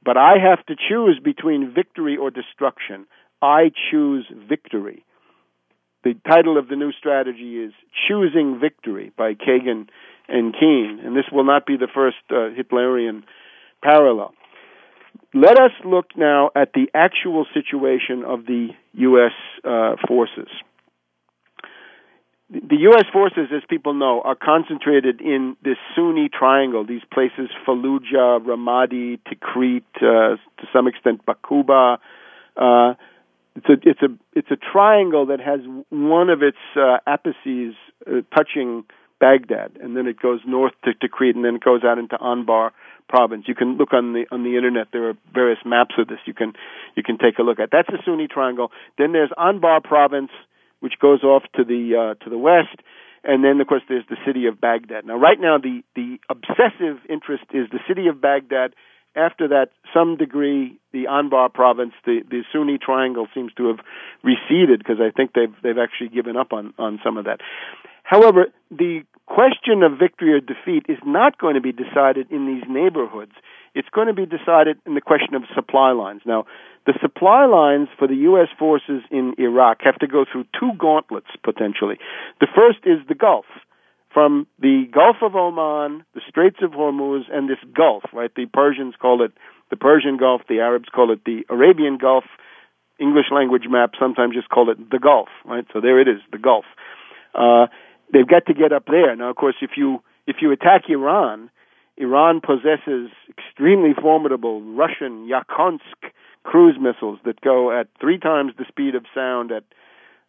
but 0.04 0.18
I 0.18 0.34
have 0.44 0.66
to 0.66 0.76
choose 0.76 1.20
between 1.24 1.74
victory 1.74 2.18
or 2.18 2.30
destruction. 2.30 3.06
I 3.42 3.72
choose 3.90 4.26
victory. 4.50 5.06
The 6.04 6.16
title 6.30 6.58
of 6.58 6.68
the 6.68 6.76
new 6.76 6.92
strategy 6.92 7.64
is 7.64 7.74
Choosing 8.08 8.60
Victory 8.60 9.12
by 9.18 9.34
Kagan 9.34 9.88
and 10.28 10.54
Keane, 10.54 11.00
and 11.04 11.16
this 11.16 11.26
will 11.32 11.44
not 11.44 11.66
be 11.66 11.78
the 11.78 11.88
first 11.94 12.18
uh, 12.30 12.50
Hitlerian 12.58 13.24
parallel. 13.84 14.34
Let 15.34 15.60
us 15.60 15.72
look 15.84 16.08
now 16.16 16.52
at 16.56 16.74
the 16.74 16.88
actual 16.94 17.46
situation 17.54 18.24
of 18.26 18.46
the 18.46 18.70
U.S. 18.94 19.34
Uh, 19.64 19.96
forces. 20.08 20.48
The 22.50 22.78
U.S. 22.78 23.06
forces, 23.12 23.50
as 23.54 23.64
people 23.68 23.94
know, 23.94 24.22
are 24.24 24.36
concentrated 24.36 25.20
in 25.20 25.58
this 25.64 25.78
Sunni 25.96 26.30
triangle, 26.30 26.86
these 26.86 27.02
places 27.12 27.50
Fallujah, 27.68 28.40
Ramadi, 28.40 29.20
Tikrit, 29.28 29.84
uh, 29.98 30.38
to 30.38 30.68
some 30.72 30.88
extent 30.88 31.26
Bakuba. 31.26 31.98
Uh, 32.56 32.94
it's 33.56 33.70
a 33.70 33.90
it's 33.90 34.02
a 34.02 34.08
it's 34.34 34.52
a 34.52 34.58
triangle 34.58 35.26
that 35.28 35.40
has 35.40 35.62
one 35.90 36.30
of 36.30 36.44
its 36.44 36.58
uh, 36.76 36.98
apices 37.08 37.74
uh, 38.06 38.22
touching 38.36 38.84
Baghdad, 39.20 39.78
and 39.82 39.96
then 39.96 40.08
it 40.08 40.20
goes 40.20 40.42
north 40.46 40.74
to 40.84 40.92
Tikrit, 40.92 41.36
and 41.36 41.46
then 41.46 41.56
it 41.56 41.64
goes 41.64 41.84
out 41.84 41.98
into 41.98 42.18
Anbar 42.18 42.72
province. 43.08 43.46
You 43.48 43.56
can 43.56 43.78
look 43.78 43.94
on 43.94 44.14
the 44.14 44.26
on 44.32 44.44
the 44.44 44.56
internet. 44.58 44.88
There 44.92 45.10
are 45.10 45.14
various 45.34 45.60
maps 45.66 45.96
of 45.98 46.08
this. 46.08 46.20
You 46.26 46.34
can 46.34 46.54
you 46.96 47.04
can 47.04 47.18
take 47.18 47.40
a 47.40 47.44
look 47.44 47.60
at. 47.60 47.70
That's 47.72 47.88
the 47.88 48.00
Sunni 48.06 48.28
Triangle. 48.28 48.72
Then 48.98 49.14
there's 49.14 49.32
Anbar 49.38 49.84
province, 49.84 50.32
which 50.80 50.94
goes 51.00 51.24
off 51.24 51.44
to 51.56 51.64
the 51.64 52.16
uh, 52.18 52.24
to 52.24 52.30
the 52.30 52.38
west, 52.38 52.78
and 53.24 53.44
then 53.44 53.62
of 53.62 53.68
course 53.68 53.84
there's 53.88 54.06
the 54.10 54.18
city 54.26 54.48
of 54.48 54.60
Baghdad. 54.60 55.06
Now, 55.06 55.18
right 55.18 55.40
now, 55.40 55.58
the 55.58 55.82
the 55.96 56.18
obsessive 56.30 56.98
interest 57.10 57.46
is 57.54 57.68
the 57.72 57.80
city 57.88 58.08
of 58.08 58.22
Baghdad. 58.22 58.74
After 59.16 59.48
that, 59.50 59.70
some 59.94 60.18
degree, 60.18 60.78
the 60.92 61.06
Anbar 61.06 61.54
province, 61.54 61.94
the, 62.06 62.20
the 62.30 62.44
Sunni 62.52 62.78
Triangle 62.78 63.28
seems 63.34 63.54
to 63.54 63.68
have 63.68 63.80
receded 64.24 64.80
because 64.80 64.98
I 65.00 65.12
think 65.12 65.32
they've 65.34 65.54
they've 65.64 65.78
actually 65.78 66.10
given 66.10 66.36
up 66.36 66.54
on 66.54 66.74
on 66.78 67.00
some 67.04 67.18
of 67.18 67.26
that. 67.26 67.40
However, 68.04 68.48
the 68.70 69.02
question 69.26 69.84
of 69.84 69.98
victory 69.98 70.34
or 70.34 70.40
defeat 70.40 70.86
is 70.88 71.00
not 71.06 71.38
going 71.38 71.56
to 71.56 71.62
be 71.62 71.72
decided 71.72 72.32
in 72.32 72.46
these 72.46 72.64
neighborhoods. 72.70 73.32
It's 73.74 73.90
going 73.90 74.08
to 74.08 74.14
be 74.14 74.26
decided 74.26 74.78
in 74.86 74.94
the 74.94 75.02
question 75.02 75.36
of 75.36 75.44
supply 75.54 75.92
lines. 75.92 76.22
Now, 76.26 76.46
the 76.86 76.94
supply 77.02 77.46
lines 77.46 77.90
for 77.98 78.08
the 78.08 78.16
U.S. 78.30 78.48
forces 78.58 79.02
in 79.10 79.34
Iraq 79.38 79.80
have 79.82 79.98
to 80.00 80.08
go 80.08 80.24
through 80.32 80.46
two 80.58 80.72
gauntlets 80.78 81.28
potentially. 81.44 81.98
The 82.40 82.48
first 82.56 82.80
is 82.86 83.06
the 83.08 83.16
Gulf. 83.16 83.46
From 84.16 84.48
the 84.60 84.86
Gulf 84.94 85.18
of 85.22 85.36
Oman, 85.36 86.06
the 86.14 86.22
Straits 86.30 86.60
of 86.62 86.72
Hormuz, 86.72 87.24
and 87.30 87.50
this 87.50 87.58
Gulf, 87.76 88.04
right? 88.14 88.32
The 88.34 88.46
Persians 88.46 88.94
call 88.98 89.22
it 89.22 89.34
the 89.70 89.76
Persian 89.76 90.16
Gulf, 90.16 90.44
the 90.48 90.62
Arabs 90.62 90.88
call 90.88 91.12
it 91.12 91.26
the 91.26 91.42
Arabian 91.50 91.98
Gulf. 91.98 92.24
English 92.98 93.26
language 93.30 93.64
maps 93.68 94.00
sometimes 94.00 94.34
just 94.34 94.48
call 94.48 94.72
it 94.72 94.78
the 94.90 95.00
Gulf, 95.00 95.28
right? 95.44 95.66
So 95.74 95.82
there 95.82 96.00
it 96.00 96.08
is, 96.08 96.22
the 96.32 96.38
Gulf. 96.38 96.64
Uh, 97.38 97.68
they've 98.14 98.26
got 98.26 98.46
to 98.46 98.54
get 98.54 98.72
up 98.72 98.86
there. 98.88 99.14
Now, 99.18 99.32
of 99.32 99.36
course, 99.36 99.56
if 99.62 99.72
you 99.76 100.02
if 100.28 100.38
you 100.40 100.54
attack 100.54 100.84
Iran, 100.88 101.50
Iran 101.98 102.40
possesses 102.40 103.10
extremely 103.28 103.94
formidable 104.02 104.62
Russian 104.62 105.28
Yakhonts 105.28 105.84
cruise 106.44 106.78
missiles 106.80 107.20
that 107.26 107.42
go 107.42 107.78
at 107.78 107.88
three 108.00 108.18
times 108.18 108.54
the 108.58 108.64
speed 108.66 108.96
of 108.96 109.04
sound 109.14 109.52
at 109.52 109.66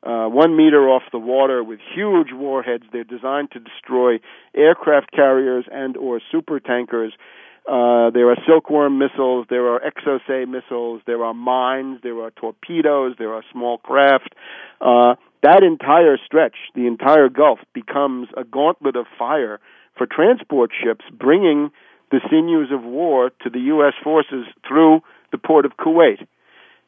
uh, 0.06 0.28
one 0.28 0.56
meter 0.56 0.88
off 0.88 1.02
the 1.10 1.18
water 1.18 1.64
with 1.64 1.80
huge 1.94 2.28
warheads. 2.32 2.84
They're 2.92 3.02
designed 3.02 3.50
to 3.52 3.58
destroy 3.58 4.20
aircraft 4.54 5.10
carriers 5.10 5.64
and 5.70 5.96
or 5.96 6.20
super 6.30 6.60
tankers. 6.60 7.12
Uh, 7.66 8.10
there 8.10 8.30
are 8.30 8.36
silkworm 8.46 8.98
missiles, 8.98 9.46
there 9.50 9.66
are 9.66 9.80
exocet 9.80 10.46
missiles, 10.48 11.02
there 11.04 11.24
are 11.24 11.34
mines, 11.34 11.98
there 12.04 12.20
are 12.20 12.30
torpedoes, 12.30 13.16
there 13.18 13.34
are 13.34 13.42
small 13.50 13.78
craft. 13.78 14.36
Uh, 14.80 15.16
that 15.42 15.64
entire 15.64 16.16
stretch, 16.24 16.54
the 16.76 16.86
entire 16.86 17.28
Gulf, 17.28 17.58
becomes 17.74 18.28
a 18.36 18.44
gauntlet 18.44 18.94
of 18.94 19.06
fire 19.18 19.58
for 19.98 20.06
transport 20.06 20.70
ships 20.80 21.04
bringing 21.12 21.70
the 22.12 22.20
sinews 22.30 22.70
of 22.70 22.84
war 22.84 23.30
to 23.42 23.50
the 23.50 23.58
U.S. 23.74 23.94
forces 24.04 24.46
through 24.68 25.00
the 25.32 25.38
port 25.38 25.66
of 25.66 25.72
Kuwait. 25.76 26.24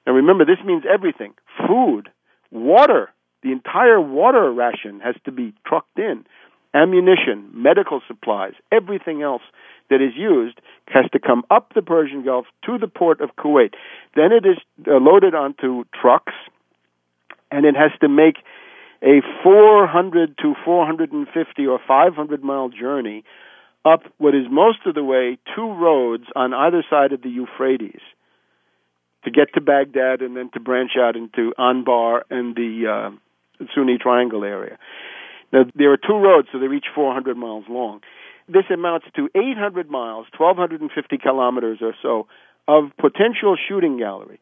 Now 0.07 0.13
remember, 0.13 0.45
this 0.45 0.65
means 0.65 0.85
everything 0.89 1.35
food, 1.67 2.11
water, 2.51 3.11
the 3.43 3.53
entire 3.53 4.01
water 4.01 4.51
ration 4.53 5.01
has 5.01 5.15
to 5.25 5.33
be 5.33 5.55
trucked 5.67 5.99
in, 5.99 6.25
ammunition, 6.75 7.49
medical 7.53 8.01
supplies, 8.07 8.55
everything 8.73 9.23
else 9.23 9.43
that 9.91 10.03
is 10.03 10.13
used 10.17 10.61
has 10.89 11.05
to 11.13 11.19
come 11.19 11.43
up 11.51 11.73
the 11.75 11.83
Persian 11.83 12.25
Gulf 12.25 12.47
to 12.67 12.79
the 12.79 12.89
port 12.89 13.21
of 13.21 13.31
Kuwait. 13.37 13.73
Then 14.15 14.33
it 14.33 14.47
is 14.47 14.59
uh, 14.87 14.97
loaded 14.97 15.35
onto 15.35 15.85
trucks, 15.99 16.35
and 17.51 17.65
it 17.65 17.75
has 17.75 17.91
to 18.01 18.09
make 18.09 18.37
a 19.03 19.23
400 19.43 20.37
to 20.39 20.55
450 20.65 21.67
or 21.67 21.79
500 21.87 22.43
mile 22.43 22.69
journey 22.69 23.25
up 23.85 24.03
what 24.19 24.35
is 24.35 24.45
most 24.51 24.79
of 24.87 24.95
the 24.95 25.05
way 25.05 25.39
two 25.55 25.73
roads 25.73 26.25
on 26.35 26.53
either 26.53 26.85
side 26.91 27.13
of 27.13 27.23
the 27.23 27.31
Euphrates 27.31 28.01
to 29.29 29.35
get 29.35 29.53
to 29.55 29.61
Baghdad 29.61 30.23
and 30.23 30.37
then 30.37 30.51
to 30.55 30.61
branch 30.61 30.93
out 30.99 31.17
into 31.17 31.53
Anbar 31.59 32.23
and 32.31 32.57
the 32.57 32.87
uh, 32.87 33.65
Sunni 33.75 33.99
Triangle 33.99 34.45
area. 34.45 34.79
Now, 35.53 35.65
there 35.75 35.93
are 35.93 35.97
two 35.97 36.17
roads, 36.17 36.49
so 36.53 36.59
they're 36.59 36.75
each 36.75 36.87
400 36.95 37.37
miles 37.37 37.65
long. 37.69 38.01
This 38.49 38.65
amounts 38.73 39.07
to 39.17 39.29
800 39.35 39.91
miles, 39.91 40.27
1,250 40.37 41.19
kilometers 41.19 41.79
or 41.83 41.95
so, 42.03 42.27
of 42.67 42.85
potential 42.99 43.57
shooting 43.69 43.99
gallery. 43.99 44.41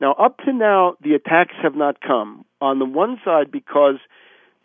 Now, 0.00 0.12
up 0.12 0.38
to 0.44 0.52
now, 0.52 0.94
the 1.02 1.14
attacks 1.14 1.54
have 1.62 1.74
not 1.74 2.00
come. 2.00 2.44
On 2.60 2.78
the 2.78 2.84
one 2.84 3.20
side, 3.24 3.50
because 3.50 3.96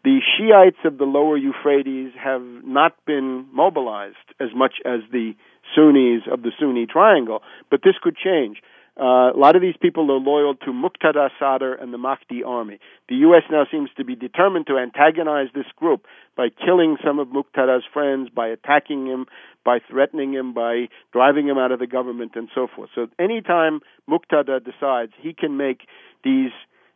the 0.04 0.20
Shiites 0.38 0.78
of 0.86 0.98
the 0.98 1.06
lower 1.06 1.38
Euphrates 1.38 2.12
have 2.24 2.44
not 2.64 2.94
been 3.06 3.48
mobilized 3.52 4.16
as 4.40 4.50
much 4.56 4.76
as 4.86 5.02
the 5.12 5.34
Sunnis 5.76 6.22
of 6.32 6.44
the 6.44 6.52
Sunni 6.60 6.86
Triangle, 6.86 7.42
but 7.72 7.82
this 7.84 7.96
could 8.02 8.16
change. 8.16 8.62
Uh, 8.98 9.32
a 9.36 9.38
lot 9.38 9.58
of 9.58 9.62
these 9.62 9.76
people 9.82 10.10
are 10.10 10.20
loyal 10.20 10.56
to 10.56 10.72
Muqtada 10.72 11.30
Sadr 11.38 11.74
and 11.74 11.94
the 11.94 11.98
Mahdi 11.98 12.44
army. 12.44 12.80
The 13.10 13.16
U.S. 13.28 13.44
now 13.52 13.66
seems 13.70 13.90
to 13.98 14.06
be 14.06 14.16
determined 14.16 14.68
to 14.68 14.78
antagonize 14.78 15.48
this 15.54 15.66
group 15.76 16.06
by 16.38 16.48
killing 16.50 16.96
some 17.04 17.20
of 17.20 17.28
Muqtada's 17.28 17.84
friends, 17.92 18.30
by 18.34 18.48
attacking 18.48 19.06
him, 19.06 19.26
by 19.66 19.80
threatening 19.90 20.34
him, 20.34 20.54
by 20.54 20.88
driving 21.12 21.48
him 21.48 21.58
out 21.58 21.74
of 21.74 21.80
the 21.80 21.88
government, 21.88 22.34
and 22.36 22.48
so 22.56 22.68
forth. 22.74 22.90
So 22.96 23.08
anytime 23.20 23.82
Muqtada 24.10 24.64
decides 24.64 25.12
he 25.20 25.34
can 25.34 25.58
make 25.58 25.82
these 26.24 26.52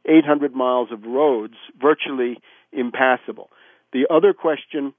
800 0.05 0.55
miles 0.55 0.89
of 0.93 1.03
roads 1.03 1.55
virtually 1.81 2.37
impassable. 2.71 3.49
The 3.91 4.07
other 4.09 4.33
question 4.33 4.93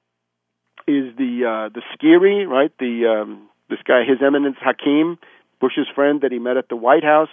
is 0.86 1.16
the 1.16 1.44
uh, 1.46 1.68
the 1.72 1.82
Sciri, 1.94 2.46
right? 2.46 2.72
The 2.78 3.22
um, 3.22 3.48
this 3.68 3.78
guy, 3.86 4.02
His 4.06 4.18
Eminence 4.24 4.56
Hakim, 4.60 5.18
Bush's 5.60 5.86
friend 5.94 6.20
that 6.22 6.32
he 6.32 6.38
met 6.38 6.56
at 6.56 6.68
the 6.68 6.76
White 6.76 7.04
House. 7.04 7.30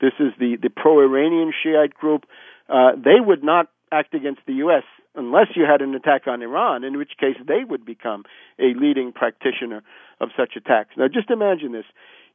This 0.00 0.12
is 0.18 0.32
the, 0.38 0.56
the 0.60 0.70
pro 0.70 1.00
Iranian 1.00 1.52
Shiite 1.52 1.94
group. 1.94 2.24
Uh, 2.68 2.92
they 2.96 3.20
would 3.20 3.44
not 3.44 3.68
act 3.92 4.14
against 4.14 4.40
the 4.46 4.54
U.S. 4.54 4.82
unless 5.14 5.48
you 5.54 5.64
had 5.64 5.80
an 5.80 5.94
attack 5.94 6.26
on 6.26 6.42
Iran, 6.42 6.84
in 6.84 6.98
which 6.98 7.12
case 7.18 7.36
they 7.46 7.64
would 7.66 7.84
become 7.84 8.24
a 8.58 8.74
leading 8.74 9.12
practitioner 9.12 9.82
of 10.20 10.30
such 10.36 10.56
attacks. 10.56 10.90
Now, 10.96 11.06
just 11.08 11.30
imagine 11.30 11.72
this. 11.72 11.84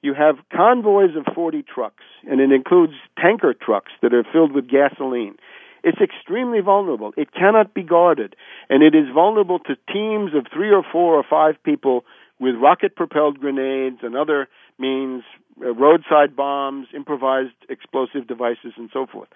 You 0.02 0.14
have 0.16 0.36
convoys 0.52 1.16
of 1.16 1.32
40 1.36 1.64
trucks, 1.64 2.04
and 2.28 2.40
it 2.40 2.52
includes 2.52 2.94
tanker 3.22 3.54
trucks 3.54 3.92
that 4.02 4.14
are 4.14 4.24
filled 4.32 4.52
with 4.52 4.68
gasoline. 4.68 5.36
It's 5.84 6.02
extremely 6.02 6.60
vulnerable. 6.62 7.12
It 7.18 7.34
cannot 7.34 7.74
be 7.74 7.84
guarded, 7.84 8.36
and 8.70 8.84
it 8.84 8.96
is 8.96 9.14
vulnerable 9.14 9.60
to 9.60 9.76
teams 9.92 10.32
of 10.36 10.46
three 10.54 10.72
or 10.72 10.84
four 10.92 11.16
or 11.16 11.24
five 11.28 11.62
people 11.64 12.06
with 12.40 12.56
rocket 12.56 12.96
propelled 12.96 13.40
grenades 13.40 13.98
and 14.02 14.16
other 14.16 14.48
means, 14.82 15.24
uh, 15.64 15.74
roadside 15.74 16.36
bombs, 16.36 16.88
improvised 16.94 17.54
explosive 17.70 18.28
devices, 18.28 18.74
and 18.76 18.90
so 18.92 19.06
forth. 19.06 19.30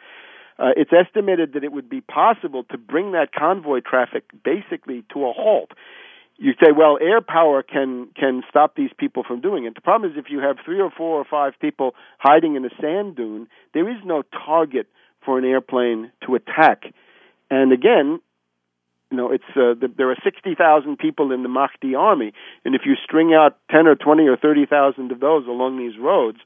Uh, 0.58 0.71
it's 0.75 0.91
estimated 0.93 1.53
that 1.53 1.63
it 1.63 1.71
would 1.71 1.89
be 1.89 2.01
possible 2.01 2.63
to 2.71 2.77
bring 2.77 3.12
that 3.12 3.34
convoy 3.34 3.81
traffic 3.81 4.23
basically 4.43 5.03
to 5.13 5.25
a 5.25 5.34
halt. 5.34 5.71
You 6.38 6.53
say, 6.53 6.71
well, 6.75 6.97
air 7.01 7.21
power 7.21 7.63
can 7.63 8.08
can 8.15 8.43
stop 8.49 8.75
these 8.75 8.91
people 8.97 9.23
from 9.23 9.39
doing 9.39 9.65
it. 9.65 9.75
The 9.75 9.81
problem 9.81 10.12
is 10.12 10.17
if 10.17 10.29
you 10.29 10.39
have 10.39 10.58
three 10.65 10.81
or 10.81 10.91
four 10.91 11.19
or 11.19 11.25
five 11.25 11.53
people 11.62 11.95
hiding 12.17 12.55
in 12.55 12.65
a 12.65 12.69
sand 12.81 13.15
dune, 13.15 13.47
there 13.73 13.89
is 13.89 13.97
no 14.03 14.23
target 14.45 14.88
for 15.23 15.38
an 15.38 15.45
airplane 15.45 16.12
to 16.25 16.36
attack. 16.36 16.93
And 17.49 17.71
again, 17.71 18.19
you 19.11 19.17
know, 19.17 19.31
it's 19.31 19.43
uh, 19.55 19.77
the, 19.79 19.91
there 19.95 20.09
are 20.09 20.17
60,000 20.23 20.97
people 20.97 21.31
in 21.31 21.43
the 21.43 21.49
Mahdi 21.49 21.95
army, 21.95 22.33
and 22.63 22.75
if 22.75 22.81
you 22.85 22.95
string 23.03 23.33
out 23.33 23.57
10 23.71 23.87
or 23.87 23.95
20 23.95 24.27
or 24.27 24.37
30,000 24.37 25.11
of 25.11 25.19
those 25.19 25.45
along 25.47 25.77
these 25.77 25.99
roads, 25.99 26.39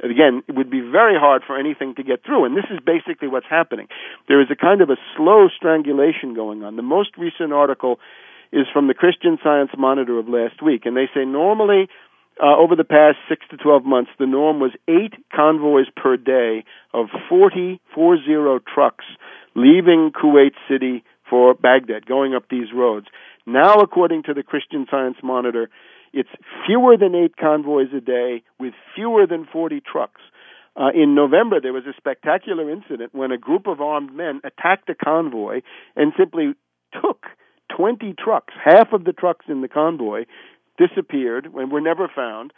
again, 0.00 0.42
it 0.48 0.54
would 0.54 0.70
be 0.70 0.80
very 0.80 1.18
hard 1.18 1.42
for 1.46 1.58
anything 1.58 1.94
to 1.96 2.02
get 2.02 2.24
through. 2.24 2.44
And 2.44 2.56
this 2.56 2.66
is 2.70 2.78
basically 2.84 3.28
what's 3.28 3.46
happening. 3.48 3.88
There 4.28 4.40
is 4.40 4.48
a 4.50 4.56
kind 4.56 4.80
of 4.80 4.90
a 4.90 4.96
slow 5.16 5.48
strangulation 5.54 6.34
going 6.34 6.62
on. 6.62 6.76
The 6.76 6.82
most 6.82 7.10
recent 7.18 7.52
article 7.52 7.98
is 8.52 8.66
from 8.72 8.86
the 8.86 8.94
Christian 8.94 9.38
Science 9.42 9.70
Monitor 9.76 10.18
of 10.18 10.28
last 10.28 10.62
week, 10.62 10.86
and 10.86 10.96
they 10.96 11.08
say 11.14 11.24
normally 11.24 11.88
uh, 12.42 12.56
over 12.56 12.74
the 12.74 12.84
past 12.84 13.18
six 13.28 13.46
to 13.50 13.56
12 13.56 13.84
months, 13.84 14.10
the 14.18 14.26
norm 14.26 14.58
was 14.60 14.72
eight 14.88 15.14
convoys 15.34 15.86
per 15.96 16.16
day 16.16 16.64
of 16.92 17.06
40, 17.28 17.80
40 17.94 18.64
trucks 18.72 19.04
leaving 19.54 20.10
Kuwait 20.10 20.54
City 20.68 21.04
for 21.34 21.52
Baghdad, 21.52 22.06
going 22.06 22.32
up 22.32 22.44
these 22.48 22.68
roads. 22.72 23.06
Now, 23.44 23.74
according 23.74 24.22
to 24.24 24.34
the 24.34 24.44
Christian 24.44 24.86
Science 24.88 25.16
Monitor, 25.20 25.68
it's 26.12 26.28
fewer 26.64 26.96
than 26.96 27.16
eight 27.16 27.36
convoys 27.36 27.88
a 27.92 28.00
day 28.00 28.44
with 28.60 28.72
fewer 28.94 29.26
than 29.26 29.44
40 29.52 29.80
trucks. 29.80 30.20
Uh, 30.76 30.90
in 30.94 31.16
November, 31.16 31.60
there 31.60 31.72
was 31.72 31.86
a 31.86 31.96
spectacular 31.96 32.70
incident 32.70 33.12
when 33.12 33.32
a 33.32 33.36
group 33.36 33.66
of 33.66 33.80
armed 33.80 34.14
men 34.14 34.40
attacked 34.44 34.88
a 34.88 34.94
convoy 34.94 35.60
and 35.96 36.12
simply 36.16 36.54
took 37.02 37.26
20 37.76 38.14
trucks. 38.16 38.54
Half 38.64 38.92
of 38.92 39.02
the 39.02 39.12
trucks 39.12 39.46
in 39.48 39.60
the 39.60 39.66
convoy 39.68 40.26
disappeared 40.78 41.48
and 41.52 41.72
were 41.72 41.80
never 41.80 42.08
found. 42.14 42.52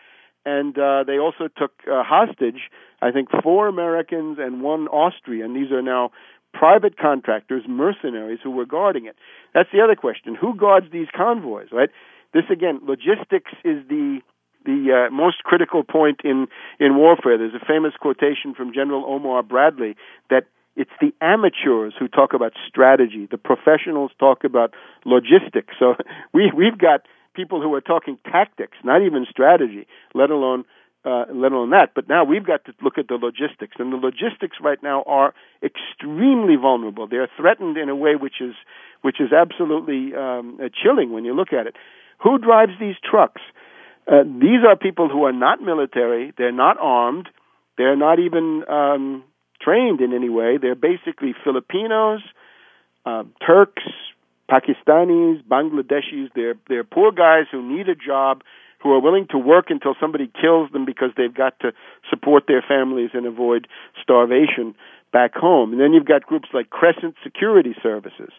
And 0.44 0.78
uh, 0.78 1.04
they 1.06 1.18
also 1.18 1.48
took 1.48 1.72
uh, 1.90 2.02
hostage, 2.04 2.70
I 3.00 3.10
think, 3.10 3.30
four 3.42 3.68
Americans 3.68 4.36
and 4.38 4.60
one 4.60 4.86
Austrian. 4.88 5.54
These 5.54 5.72
are 5.72 5.82
now 5.82 6.10
private 6.58 6.96
contractors, 6.98 7.62
mercenaries 7.68 8.38
who 8.42 8.50
were 8.50 8.66
guarding 8.66 9.06
it. 9.06 9.16
That's 9.54 9.68
the 9.72 9.80
other 9.82 9.96
question. 9.96 10.34
Who 10.34 10.54
guards 10.56 10.86
these 10.92 11.08
convoys, 11.14 11.68
right? 11.72 11.90
This 12.32 12.44
again, 12.50 12.80
logistics 12.86 13.52
is 13.64 13.86
the 13.88 14.20
the 14.64 15.06
uh, 15.08 15.14
most 15.14 15.44
critical 15.44 15.84
point 15.84 16.20
in 16.24 16.48
in 16.80 16.96
warfare. 16.96 17.38
There's 17.38 17.54
a 17.54 17.64
famous 17.64 17.92
quotation 18.00 18.54
from 18.54 18.72
General 18.72 19.04
Omar 19.06 19.42
Bradley 19.42 19.96
that 20.30 20.44
it's 20.74 20.90
the 21.00 21.14
amateurs 21.20 21.94
who 21.98 22.08
talk 22.08 22.34
about 22.34 22.52
strategy. 22.68 23.28
The 23.30 23.38
professionals 23.38 24.10
talk 24.18 24.44
about 24.44 24.74
logistics. 25.04 25.74
So 25.78 25.94
we 26.34 26.50
we've 26.54 26.78
got 26.78 27.02
people 27.34 27.60
who 27.60 27.72
are 27.74 27.80
talking 27.80 28.18
tactics, 28.24 28.76
not 28.82 29.02
even 29.02 29.26
strategy, 29.30 29.86
let 30.14 30.30
alone 30.30 30.64
uh, 31.06 31.24
let 31.32 31.52
alone 31.52 31.70
that. 31.70 31.90
But 31.94 32.08
now 32.08 32.24
we've 32.24 32.44
got 32.44 32.64
to 32.64 32.72
look 32.82 32.98
at 32.98 33.06
the 33.06 33.14
logistics, 33.14 33.76
and 33.78 33.92
the 33.92 33.96
logistics 33.96 34.56
right 34.60 34.82
now 34.82 35.04
are 35.06 35.34
extremely 35.62 36.56
vulnerable. 36.56 37.06
They 37.06 37.18
are 37.18 37.28
threatened 37.36 37.76
in 37.76 37.88
a 37.88 37.94
way 37.94 38.16
which 38.16 38.40
is 38.40 38.54
which 39.02 39.20
is 39.20 39.32
absolutely 39.32 40.14
um, 40.16 40.58
uh, 40.60 40.68
chilling 40.82 41.12
when 41.12 41.24
you 41.24 41.32
look 41.34 41.52
at 41.52 41.68
it. 41.68 41.76
Who 42.22 42.38
drives 42.38 42.72
these 42.80 42.96
trucks? 43.08 43.40
Uh, 44.10 44.24
these 44.24 44.64
are 44.66 44.76
people 44.76 45.08
who 45.08 45.24
are 45.24 45.32
not 45.32 45.62
military. 45.62 46.32
They're 46.36 46.50
not 46.50 46.76
armed. 46.80 47.28
They're 47.78 47.96
not 47.96 48.18
even 48.18 48.64
um, 48.68 49.24
trained 49.60 50.00
in 50.00 50.12
any 50.12 50.28
way. 50.28 50.58
They're 50.60 50.74
basically 50.74 51.34
Filipinos, 51.44 52.20
uh, 53.04 53.24
Turks, 53.46 53.82
Pakistanis, 54.50 55.42
Bangladeshis. 55.44 56.30
They're 56.34 56.56
they're 56.68 56.84
poor 56.84 57.12
guys 57.12 57.44
who 57.52 57.62
need 57.62 57.88
a 57.88 57.94
job 57.94 58.42
who 58.86 58.92
are 58.92 59.00
willing 59.00 59.26
to 59.30 59.38
work 59.38 59.66
until 59.68 59.94
somebody 60.00 60.30
kills 60.40 60.70
them 60.72 60.84
because 60.84 61.10
they've 61.16 61.34
got 61.34 61.58
to 61.60 61.72
support 62.08 62.44
their 62.46 62.62
families 62.66 63.10
and 63.14 63.26
avoid 63.26 63.66
starvation 64.00 64.74
back 65.12 65.34
home. 65.34 65.72
And 65.72 65.80
then 65.80 65.92
you've 65.92 66.06
got 66.06 66.22
groups 66.22 66.48
like 66.54 66.70
Crescent 66.70 67.16
Security 67.24 67.74
Services. 67.82 68.30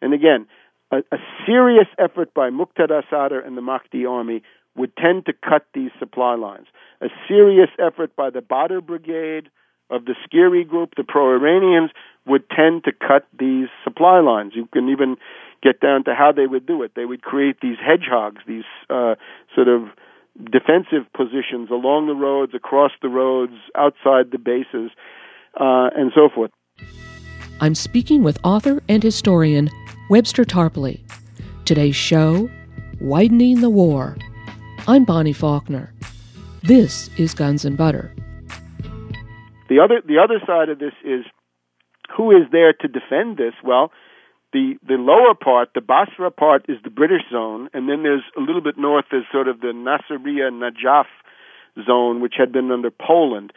And 0.00 0.12
again, 0.12 0.46
a, 0.90 0.98
a 1.12 1.18
serious 1.46 1.86
effort 1.98 2.34
by 2.34 2.50
Muqtada 2.50 3.02
Sadr 3.08 3.38
and 3.38 3.56
the 3.56 3.62
Mahdi 3.62 4.04
army 4.06 4.42
would 4.76 4.96
tend 4.96 5.26
to 5.26 5.32
cut 5.32 5.66
these 5.74 5.90
supply 5.98 6.34
lines. 6.34 6.66
A 7.00 7.08
serious 7.28 7.68
effort 7.78 8.16
by 8.16 8.30
the 8.30 8.40
Badr 8.40 8.80
Brigade 8.80 9.50
of 9.90 10.06
the 10.06 10.14
Sciri 10.24 10.66
group, 10.66 10.94
the 10.96 11.04
pro 11.04 11.34
Iranians, 11.34 11.90
would 12.26 12.48
tend 12.50 12.84
to 12.84 12.92
cut 12.92 13.26
these 13.38 13.68
supply 13.84 14.20
lines. 14.20 14.52
You 14.54 14.66
can 14.72 14.88
even 14.88 15.16
get 15.62 15.80
down 15.80 16.04
to 16.04 16.14
how 16.14 16.32
they 16.32 16.46
would 16.46 16.66
do 16.66 16.82
it. 16.82 16.92
They 16.94 17.04
would 17.04 17.22
create 17.22 17.56
these 17.62 17.76
hedgehogs, 17.78 18.42
these 18.46 18.64
uh, 18.90 19.14
sort 19.54 19.68
of 19.68 19.88
defensive 20.50 21.10
positions 21.14 21.70
along 21.70 22.06
the 22.06 22.14
roads, 22.14 22.52
across 22.54 22.92
the 23.00 23.08
roads, 23.08 23.52
outside 23.76 24.30
the 24.32 24.38
bases, 24.38 24.90
uh, 25.60 25.90
and 25.96 26.12
so 26.14 26.28
forth. 26.34 26.50
I'm 27.60 27.74
speaking 27.74 28.22
with 28.22 28.38
author 28.44 28.82
and 28.88 29.02
historian 29.02 29.70
Webster 30.10 30.44
Tarpley. 30.44 31.00
Today's 31.64 31.96
show 31.96 32.50
Widening 33.00 33.60
the 33.60 33.70
War. 33.70 34.16
I'm 34.88 35.04
Bonnie 35.04 35.32
Faulkner. 35.32 35.92
This 36.62 37.08
is 37.18 37.34
Guns 37.34 37.64
and 37.64 37.76
Butter. 37.76 38.12
The 39.68 39.78
other 39.80 40.02
the 40.06 40.18
other 40.18 40.40
side 40.46 40.68
of 40.68 40.78
this 40.78 40.92
is 41.04 41.24
who 42.16 42.30
is 42.30 42.48
there 42.50 42.72
to 42.72 42.88
defend 42.88 43.36
this? 43.36 43.54
Well, 43.64 43.90
the 44.52 44.74
the 44.86 44.94
lower 44.94 45.34
part, 45.34 45.70
the 45.74 45.80
Basra 45.80 46.30
part, 46.30 46.66
is 46.68 46.78
the 46.84 46.90
British 46.90 47.22
zone, 47.30 47.68
and 47.72 47.88
then 47.88 48.02
there's 48.02 48.24
a 48.36 48.40
little 48.40 48.60
bit 48.60 48.76
north 48.78 49.06
is 49.12 49.24
sort 49.32 49.48
of 49.48 49.60
the 49.60 49.72
Nasiriyah 49.72 50.50
Najaf 50.52 51.06
zone, 51.86 52.20
which 52.20 52.34
had 52.38 52.52
been 52.52 52.70
under 52.70 52.90
Poland. 52.90 53.52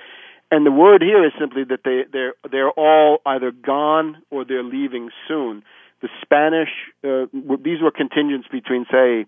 And 0.52 0.66
the 0.66 0.72
word 0.72 1.02
here 1.02 1.26
is 1.26 1.34
simply 1.40 1.64
that 1.66 1.82
they 1.84 2.04
they're 2.12 2.34
they're 2.50 2.72
all 2.72 3.20
either 3.26 3.52
gone 3.52 4.22
or 4.30 4.46
they're 4.46 4.64
leaving 4.64 5.10
soon. 5.28 5.64
The 6.02 6.10
Spanish 6.22 6.70
uh, 7.04 7.26
these 7.64 7.82
were 7.82 7.92
contingents 7.92 8.48
between 8.52 8.86
say 8.92 9.26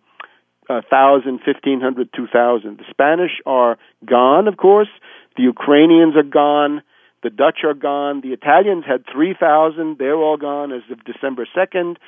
a 0.70 0.82
thousand, 0.84 1.40
fifteen 1.44 1.82
hundred, 1.82 2.10
two 2.16 2.28
thousand. 2.28 2.78
The 2.78 2.86
Spanish 2.90 3.42
are 3.46 3.78
gone, 4.06 4.48
of 4.48 4.58
course. 4.58 4.90
The 5.36 5.44
Ukrainians 5.44 6.16
are 6.16 6.24
gone. 6.24 6.82
The 7.28 7.36
Dutch 7.36 7.66
are 7.66 7.74
gone. 7.74 8.22
The 8.22 8.32
Italians 8.32 8.86
had 8.88 9.04
three 9.12 9.36
thousand. 9.38 9.98
They're 9.98 10.16
all 10.16 10.38
gone 10.38 10.72
as 10.72 10.84
of 10.90 11.04
December 11.04 11.46
second. 11.54 12.00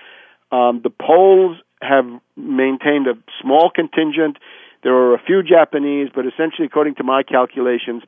Um, 0.50 0.80
the 0.82 0.90
Poles 0.90 1.58
have 1.82 2.06
maintained 2.38 3.06
a 3.06 3.16
small 3.42 3.70
contingent. 3.70 4.38
There 4.82 4.94
are 4.94 5.14
a 5.14 5.20
few 5.20 5.44
Japanese, 5.44 6.08
but 6.16 6.26
essentially, 6.26 6.68
according 6.68 6.96
to 6.96 7.04
my 7.04 7.24
calculations, 7.24 8.04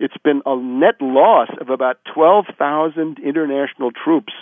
it's 0.00 0.16
been 0.24 0.40
a 0.46 0.56
net 0.56 0.94
loss 1.02 1.50
of 1.60 1.68
about 1.68 1.98
12,000 2.14 3.18
international 3.22 3.90
troops 3.92 4.32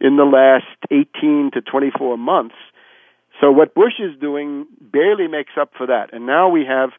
in 0.00 0.16
the 0.16 0.22
last 0.22 0.78
18 0.92 1.50
to 1.54 1.60
24 1.62 2.16
months. 2.16 2.54
So 3.40 3.50
what 3.50 3.74
Bush 3.74 3.98
is 3.98 4.16
doing 4.20 4.66
barely 4.80 5.26
makes 5.26 5.54
up 5.60 5.72
for 5.76 5.88
that. 5.88 6.14
And 6.14 6.26
now 6.26 6.48
we 6.48 6.64
have 6.64 6.90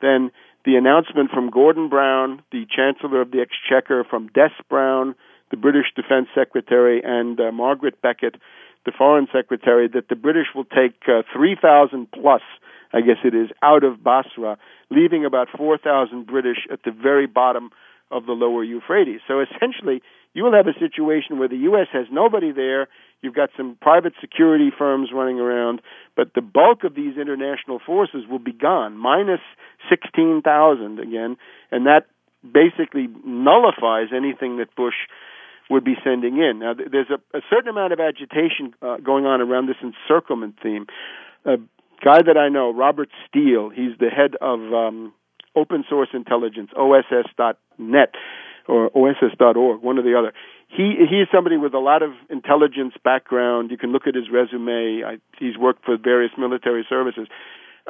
then 0.00 0.32
the 0.64 0.76
announcement 0.76 1.30
from 1.30 1.50
Gordon 1.50 1.88
Brown, 1.88 2.42
the 2.52 2.66
Chancellor 2.66 3.20
of 3.20 3.30
the 3.30 3.40
Exchequer, 3.40 4.04
from 4.08 4.28
Des 4.28 4.50
Browne, 4.68 5.14
the 5.50 5.56
British 5.56 5.86
Defense 5.94 6.28
Secretary, 6.34 7.02
and 7.04 7.38
uh, 7.40 7.52
Margaret 7.52 8.00
Beckett, 8.00 8.36
the 8.86 8.92
Foreign 8.96 9.26
Secretary, 9.32 9.88
that 9.88 10.08
the 10.08 10.16
British 10.16 10.46
will 10.54 10.64
take 10.64 10.94
uh, 11.08 11.22
3,000 11.32 12.08
plus, 12.12 12.42
I 12.92 13.00
guess 13.00 13.18
it 13.24 13.34
is, 13.34 13.50
out 13.62 13.84
of 13.84 14.02
Basra, 14.02 14.56
leaving 14.90 15.24
about 15.24 15.48
4,000 15.56 16.26
British 16.26 16.66
at 16.70 16.80
the 16.84 16.90
very 16.90 17.26
bottom 17.26 17.70
of 18.10 18.26
the 18.26 18.32
lower 18.32 18.62
Euphrates. 18.62 19.20
So 19.26 19.40
essentially, 19.40 20.02
you 20.34 20.44
will 20.44 20.52
have 20.52 20.66
a 20.66 20.78
situation 20.78 21.38
where 21.38 21.48
the 21.48 21.56
U.S. 21.68 21.88
has 21.92 22.06
nobody 22.10 22.52
there. 22.52 22.88
You've 23.22 23.34
got 23.34 23.50
some 23.56 23.78
private 23.80 24.14
security 24.20 24.70
firms 24.76 25.10
running 25.14 25.38
around, 25.38 25.80
but 26.16 26.34
the 26.34 26.42
bulk 26.42 26.82
of 26.84 26.94
these 26.94 27.16
international 27.16 27.78
forces 27.84 28.24
will 28.28 28.40
be 28.40 28.52
gone, 28.52 28.96
minus 28.96 29.40
16,000 29.88 30.98
again, 30.98 31.36
and 31.70 31.86
that 31.86 32.06
basically 32.42 33.08
nullifies 33.24 34.08
anything 34.14 34.58
that 34.58 34.74
Bush 34.74 35.06
would 35.70 35.84
be 35.84 35.94
sending 36.02 36.38
in. 36.38 36.58
Now, 36.58 36.74
there's 36.74 37.10
a, 37.10 37.38
a 37.38 37.40
certain 37.48 37.68
amount 37.68 37.92
of 37.92 38.00
agitation 38.00 38.74
uh, 38.82 38.96
going 38.96 39.24
on 39.24 39.40
around 39.40 39.68
this 39.68 39.76
encirclement 39.80 40.56
theme. 40.60 40.86
A 41.44 41.56
guy 42.04 42.22
that 42.22 42.36
I 42.36 42.48
know, 42.48 42.74
Robert 42.74 43.08
Steele, 43.28 43.70
he's 43.70 43.96
the 44.00 44.10
head 44.10 44.34
of 44.40 44.58
um, 44.74 45.12
open 45.54 45.84
source 45.88 46.08
intelligence, 46.12 46.70
OSS.net 46.76 48.14
or 48.68 48.90
OSS.org, 48.94 49.82
one 49.82 49.98
or 49.98 50.02
the 50.02 50.18
other. 50.18 50.32
He 50.68 50.94
he 51.08 51.16
is 51.20 51.28
somebody 51.32 51.56
with 51.56 51.74
a 51.74 51.78
lot 51.78 52.02
of 52.02 52.12
intelligence 52.30 52.94
background. 53.04 53.70
You 53.70 53.76
can 53.76 53.92
look 53.92 54.06
at 54.06 54.14
his 54.14 54.30
resume. 54.32 55.02
I, 55.04 55.18
he's 55.38 55.56
worked 55.58 55.84
for 55.84 55.96
various 55.96 56.32
military 56.38 56.86
services. 56.88 57.28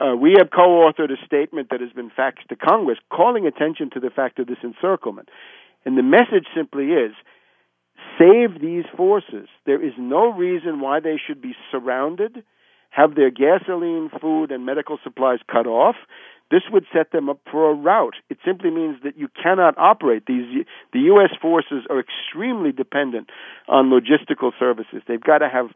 Uh, 0.00 0.16
we 0.16 0.34
have 0.38 0.48
co-authored 0.50 1.12
a 1.12 1.26
statement 1.26 1.68
that 1.70 1.80
has 1.80 1.92
been 1.92 2.10
faxed 2.10 2.48
to 2.48 2.56
Congress, 2.56 2.98
calling 3.12 3.46
attention 3.46 3.90
to 3.90 4.00
the 4.00 4.10
fact 4.10 4.38
of 4.38 4.46
this 4.46 4.56
encirclement. 4.64 5.28
And 5.84 5.98
the 5.98 6.02
message 6.02 6.46
simply 6.56 6.86
is: 6.86 7.12
save 8.18 8.60
these 8.60 8.84
forces. 8.96 9.48
There 9.66 9.84
is 9.84 9.92
no 9.98 10.32
reason 10.32 10.80
why 10.80 11.00
they 11.00 11.20
should 11.24 11.42
be 11.42 11.54
surrounded, 11.70 12.42
have 12.90 13.14
their 13.14 13.30
gasoline, 13.30 14.10
food, 14.20 14.50
and 14.50 14.66
medical 14.66 14.98
supplies 15.04 15.38
cut 15.50 15.66
off. 15.66 15.96
This 16.52 16.64
would 16.70 16.84
set 16.92 17.12
them 17.12 17.30
up 17.30 17.38
for 17.50 17.70
a 17.70 17.74
rout. 17.74 18.12
It 18.28 18.36
simply 18.44 18.70
means 18.70 18.98
that 19.04 19.16
you 19.16 19.28
cannot 19.42 19.72
operate 19.78 20.24
these. 20.26 20.66
The 20.92 20.98
U.S. 21.12 21.30
forces 21.40 21.86
are 21.88 21.98
extremely 21.98 22.72
dependent 22.72 23.30
on 23.68 23.88
logistical 23.88 24.52
services. 24.58 25.00
They've 25.08 25.18
got 25.18 25.38
to 25.38 25.48
have, 25.48 25.68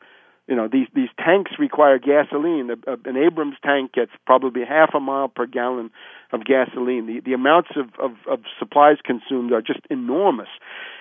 you 0.47 0.55
know, 0.55 0.69
these 0.71 0.87
these 0.95 1.09
tanks 1.17 1.53
require 1.59 1.99
gasoline. 1.99 2.69
An 2.87 3.17
Abrams 3.17 3.57
tank 3.65 3.95
gets 3.95 4.11
probably 4.27 4.67
half 4.69 4.91
a 4.93 5.01
mile 5.01 5.29
per 5.29 5.47
gallon 5.47 5.91
of 6.31 6.45
gasoline. 6.45 7.07
The 7.07 7.21
the 7.21 7.33
amounts 7.33 7.71
of 7.75 7.87
of, 7.99 8.12
of 8.31 8.41
supplies 8.59 8.99
consumed 9.03 9.53
are 9.53 9.62
just 9.62 9.81
enormous. 9.89 10.49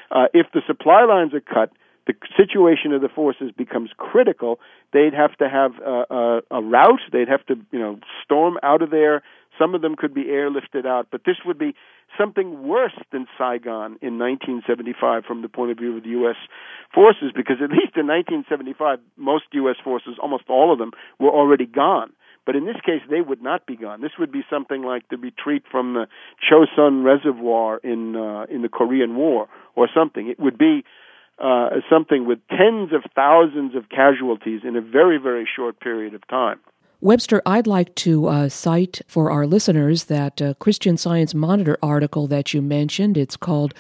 Uh, 0.09 0.27
if 0.33 0.47
the 0.53 0.61
supply 0.65 1.03
lines 1.03 1.33
are 1.33 1.41
cut, 1.41 1.73
the 2.07 2.13
situation 2.37 2.93
of 2.93 3.01
the 3.01 3.09
forces 3.09 3.51
becomes 3.57 3.89
critical. 3.97 4.59
They'd 4.93 5.13
have 5.13 5.35
to 5.37 5.49
have 5.49 5.71
a, 5.79 6.05
a, 6.09 6.41
a 6.51 6.61
route. 6.61 7.01
They'd 7.11 7.27
have 7.27 7.45
to, 7.47 7.55
you 7.71 7.79
know, 7.79 7.99
storm 8.23 8.57
out 8.61 8.81
of 8.81 8.91
there 8.91 9.23
some 9.57 9.75
of 9.75 9.81
them 9.81 9.95
could 9.95 10.13
be 10.13 10.25
airlifted 10.25 10.85
out, 10.85 11.07
but 11.11 11.21
this 11.25 11.37
would 11.45 11.57
be 11.57 11.75
something 12.17 12.67
worse 12.67 12.97
than 13.11 13.27
Saigon 13.37 13.97
in 14.01 14.19
1975 14.19 15.23
from 15.25 15.41
the 15.41 15.49
point 15.49 15.71
of 15.71 15.77
view 15.77 15.97
of 15.97 16.03
the 16.03 16.09
U.S. 16.09 16.35
forces, 16.93 17.31
because 17.35 17.57
at 17.63 17.69
least 17.77 17.95
in 17.95 18.07
1975, 18.07 18.99
most 19.17 19.45
U.S. 19.53 19.75
forces, 19.83 20.15
almost 20.21 20.45
all 20.49 20.71
of 20.71 20.79
them, 20.79 20.91
were 21.19 21.31
already 21.31 21.65
gone. 21.65 22.11
But 22.45 22.55
in 22.55 22.65
this 22.65 22.75
case, 22.85 23.01
they 23.09 23.21
would 23.21 23.41
not 23.41 23.65
be 23.65 23.75
gone. 23.75 24.01
This 24.01 24.11
would 24.19 24.31
be 24.31 24.43
something 24.49 24.83
like 24.83 25.09
the 25.09 25.17
retreat 25.17 25.63
from 25.71 25.95
the 25.95 26.07
Chosin 26.39 27.03
Reservoir 27.03 27.77
in 27.77 28.15
uh, 28.15 28.45
in 28.51 28.61
the 28.61 28.69
Korean 28.69 29.15
War, 29.15 29.47
or 29.75 29.89
something. 29.91 30.27
It 30.29 30.39
would 30.39 30.55
be 30.55 30.83
uh, 31.39 31.69
something 31.89 32.25
with 32.25 32.39
tens 32.49 32.93
of 32.93 33.03
thousands 33.15 33.75
of 33.75 33.89
casualties 33.89 34.61
in 34.63 34.75
a 34.75 34.81
very 34.81 35.17
very 35.17 35.47
short 35.55 35.79
period 35.79 36.13
of 36.13 36.25
time. 36.27 36.59
Webster, 37.01 37.41
I'd 37.45 37.67
like 37.67 37.93
to 37.95 38.27
uh, 38.27 38.49
cite 38.49 39.01
for 39.07 39.29
our 39.29 39.45
listeners 39.45 40.05
that 40.05 40.41
uh, 40.41 40.53
Christian 40.55 40.97
Science 40.97 41.33
Monitor 41.35 41.77
article 41.83 42.25
that 42.27 42.53
you 42.53 42.61
mentioned. 42.61 43.17
It's 43.17 43.35
called 43.35 43.73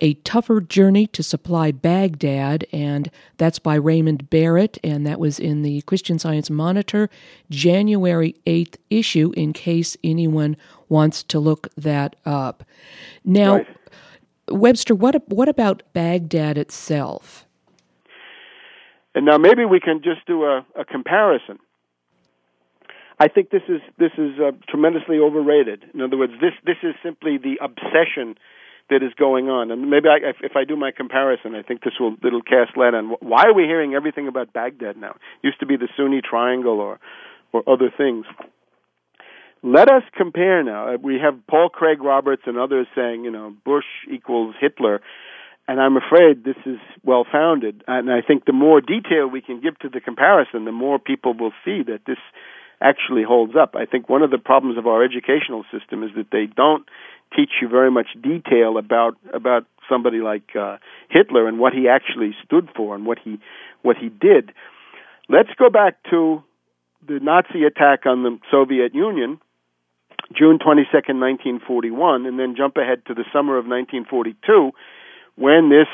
A 0.00 0.14
Tougher 0.14 0.60
Journey 0.60 1.06
to 1.08 1.22
Supply 1.22 1.72
Baghdad, 1.72 2.64
and 2.72 3.10
that's 3.38 3.58
by 3.58 3.74
Raymond 3.74 4.30
Barrett, 4.30 4.78
and 4.84 5.04
that 5.06 5.18
was 5.18 5.38
in 5.38 5.62
the 5.62 5.82
Christian 5.82 6.18
Science 6.18 6.48
Monitor 6.48 7.10
January 7.50 8.36
8th 8.46 8.76
issue, 8.88 9.32
in 9.36 9.52
case 9.52 9.96
anyone 10.04 10.56
wants 10.88 11.22
to 11.24 11.40
look 11.40 11.68
that 11.76 12.16
up. 12.24 12.64
Now, 13.24 13.56
right. 13.56 13.66
Webster, 14.50 14.94
what, 14.94 15.28
what 15.28 15.48
about 15.48 15.82
Baghdad 15.92 16.58
itself? 16.58 17.46
And 19.14 19.26
now 19.26 19.38
maybe 19.38 19.64
we 19.64 19.80
can 19.80 20.02
just 20.02 20.26
do 20.26 20.44
a, 20.44 20.64
a 20.78 20.84
comparison 20.84 21.58
I 23.20 23.28
think 23.28 23.50
this 23.50 23.62
is 23.68 23.82
this 23.98 24.12
is 24.16 24.40
uh, 24.40 24.52
tremendously 24.66 25.18
overrated. 25.18 25.84
In 25.92 26.00
other 26.00 26.16
words, 26.16 26.32
this 26.40 26.54
this 26.64 26.78
is 26.82 26.94
simply 27.02 27.36
the 27.36 27.58
obsession 27.60 28.36
that 28.88 29.02
is 29.02 29.12
going 29.14 29.50
on. 29.50 29.70
And 29.70 29.90
maybe 29.90 30.08
I, 30.08 30.32
if 30.42 30.56
I 30.56 30.64
do 30.64 30.74
my 30.74 30.90
comparison, 30.90 31.54
I 31.54 31.60
think 31.60 31.84
this 31.84 31.92
will 32.00 32.16
it'll 32.26 32.40
cast 32.40 32.78
light 32.78 32.94
on 32.94 33.10
why 33.20 33.44
are 33.44 33.52
we 33.52 33.64
hearing 33.64 33.92
everything 33.94 34.26
about 34.26 34.54
Baghdad 34.54 34.96
now? 34.96 35.10
It 35.10 35.48
used 35.48 35.60
to 35.60 35.66
be 35.66 35.76
the 35.76 35.88
Sunni 35.98 36.22
Triangle 36.22 36.80
or 36.80 36.98
or 37.52 37.62
other 37.68 37.90
things. 37.94 38.24
Let 39.62 39.90
us 39.90 40.02
compare 40.16 40.62
now. 40.62 40.94
Uh, 40.94 40.96
we 41.02 41.18
have 41.22 41.34
Paul 41.46 41.68
Craig 41.68 42.02
Roberts 42.02 42.42
and 42.46 42.56
others 42.58 42.86
saying, 42.94 43.24
you 43.24 43.30
know, 43.30 43.54
Bush 43.64 43.84
equals 44.10 44.54
Hitler. 44.58 45.00
And 45.68 45.80
I'm 45.80 45.96
afraid 45.96 46.44
this 46.44 46.56
is 46.64 46.78
well 47.04 47.26
founded. 47.30 47.84
And 47.86 48.10
I 48.10 48.22
think 48.22 48.46
the 48.46 48.52
more 48.52 48.80
detail 48.80 49.26
we 49.26 49.42
can 49.42 49.60
give 49.60 49.78
to 49.80 49.88
the 49.88 50.00
comparison, 50.00 50.64
the 50.64 50.72
more 50.72 50.98
people 50.98 51.34
will 51.34 51.52
see 51.64 51.82
that 51.86 52.00
this 52.06 52.16
actually 52.80 53.22
holds 53.22 53.52
up. 53.54 53.74
I 53.76 53.84
think 53.84 54.08
one 54.08 54.22
of 54.22 54.30
the 54.30 54.38
problems 54.38 54.78
of 54.78 54.86
our 54.86 55.04
educational 55.04 55.64
system 55.70 56.02
is 56.02 56.10
that 56.16 56.30
they 56.32 56.46
don't 56.46 56.86
teach 57.36 57.50
you 57.60 57.68
very 57.68 57.90
much 57.90 58.08
detail 58.20 58.78
about 58.78 59.16
about 59.32 59.66
somebody 59.88 60.18
like 60.18 60.56
uh, 60.58 60.78
Hitler 61.10 61.46
and 61.46 61.58
what 61.58 61.72
he 61.74 61.86
actually 61.88 62.34
stood 62.44 62.68
for 62.74 62.94
and 62.94 63.04
what 63.04 63.18
he 63.22 63.38
what 63.82 63.96
he 63.96 64.08
did. 64.08 64.52
Let's 65.28 65.50
go 65.58 65.68
back 65.68 65.98
to 66.10 66.42
the 67.06 67.20
Nazi 67.20 67.64
attack 67.64 68.06
on 68.06 68.22
the 68.22 68.38
Soviet 68.50 68.94
Union, 68.94 69.40
June 70.36 70.58
22nd, 70.58 71.18
1941, 71.18 72.26
and 72.26 72.38
then 72.38 72.54
jump 72.56 72.76
ahead 72.76 73.02
to 73.06 73.14
the 73.14 73.24
summer 73.32 73.58
of 73.58 73.66
1942 73.66 74.70
when 75.36 75.70
this 75.70 75.88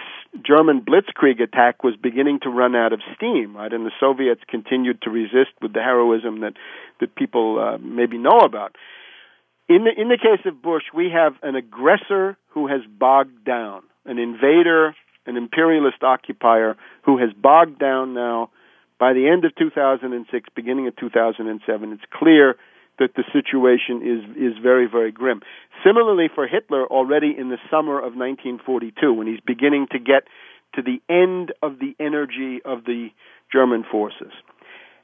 German 0.45 0.83
blitzkrieg 0.83 1.41
attack 1.41 1.83
was 1.83 1.95
beginning 1.97 2.41
to 2.43 2.51
run 2.51 2.75
out 2.75 2.93
of 2.93 3.01
steam, 3.15 3.57
right? 3.57 3.73
And 3.73 3.87
the 3.87 3.93
Soviets 3.99 4.43
continued 4.49 5.01
to 5.03 5.11
resist 5.11 5.53
with 5.63 5.73
the 5.73 5.81
heroism 5.81 6.41
that 6.41 6.55
that 7.01 7.15
people 7.15 7.59
uh, 7.59 7.79
maybe 7.79 8.19
know 8.19 8.41
about. 8.41 8.77
In 9.69 9.85
the 9.85 10.01
in 10.01 10.09
the 10.09 10.19
case 10.19 10.45
of 10.45 10.61
Bush, 10.61 10.85
we 10.95 11.11
have 11.11 11.35
an 11.43 11.55
aggressor 11.55 12.37
who 12.49 12.67
has 12.67 12.81
bogged 12.87 13.45
down, 13.45 13.83
an 14.05 14.19
invader, 14.19 14.95
an 15.27 15.37
imperialist 15.37 16.03
occupier 16.03 16.77
who 17.03 17.19
has 17.19 17.31
bogged 17.33 17.79
down 17.79 18.15
now, 18.15 18.51
By 18.99 19.13
the 19.13 19.29
end 19.29 19.45
of 19.45 19.55
2006, 19.57 20.49
beginning 20.55 20.87
of 20.87 20.97
2007, 20.97 21.93
it's 21.93 22.03
clear 22.13 22.57
that 22.99 23.15
the 23.15 23.25
situation 23.33 24.03
is 24.03 24.37
is 24.37 24.59
very 24.63 24.87
very 24.87 25.13
grim. 25.13 25.41
Similarly 25.85 26.29
for 26.35 26.47
Hitler 26.47 26.87
already 26.87 27.35
in 27.37 27.49
the 27.49 27.59
summer 27.71 27.99
of 27.99 28.15
1942 28.15 29.13
when 29.13 29.27
he's 29.27 29.41
beginning 29.41 29.87
to 29.93 29.99
get 29.99 30.25
to 30.75 30.83
the 30.83 31.01
end 31.09 31.53
of 31.63 31.79
the 31.79 31.95
energy 31.99 32.61
of 32.65 32.85
the 32.85 33.09
German 33.53 33.85
forces. 33.91 34.33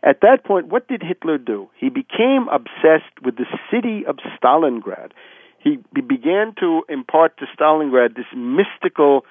At 0.02 0.20
that 0.22 0.44
point, 0.44 0.66
what 0.66 0.88
did 0.88 1.02
Hitler 1.02 1.38
do? 1.38 1.68
He 1.78 1.88
became 1.88 2.48
obsessed 2.50 3.22
with 3.22 3.36
the 3.36 3.46
city 3.70 4.04
of 4.04 4.16
Stalingrad. 4.36 5.12
He, 5.62 5.78
he 5.94 6.00
began 6.00 6.54
to 6.58 6.82
impart 6.88 7.38
to 7.38 7.46
Stalingrad 7.56 8.16
this 8.16 8.26
mystical 8.34 9.24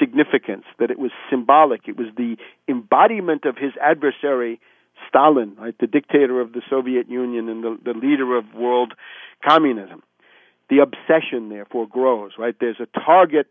significance 0.00 0.64
that 0.80 0.90
it 0.90 0.98
was 0.98 1.12
symbolic. 1.30 1.82
It 1.86 1.96
was 1.96 2.08
the 2.16 2.36
embodiment 2.68 3.44
of 3.44 3.56
his 3.56 3.72
adversary, 3.80 4.60
Stalin, 5.08 5.56
right, 5.58 5.74
the 5.78 5.86
dictator 5.86 6.40
of 6.40 6.52
the 6.52 6.62
Soviet 6.68 7.08
Union 7.08 7.48
and 7.48 7.62
the, 7.62 7.78
the 7.84 7.98
leader 7.98 8.36
of 8.36 8.44
world 8.54 8.94
communism. 9.46 10.02
The 10.68 10.78
obsession, 10.78 11.48
therefore, 11.48 11.86
grows. 11.86 12.32
Right, 12.38 12.54
there's 12.58 12.80
a 12.80 12.86
target 12.98 13.46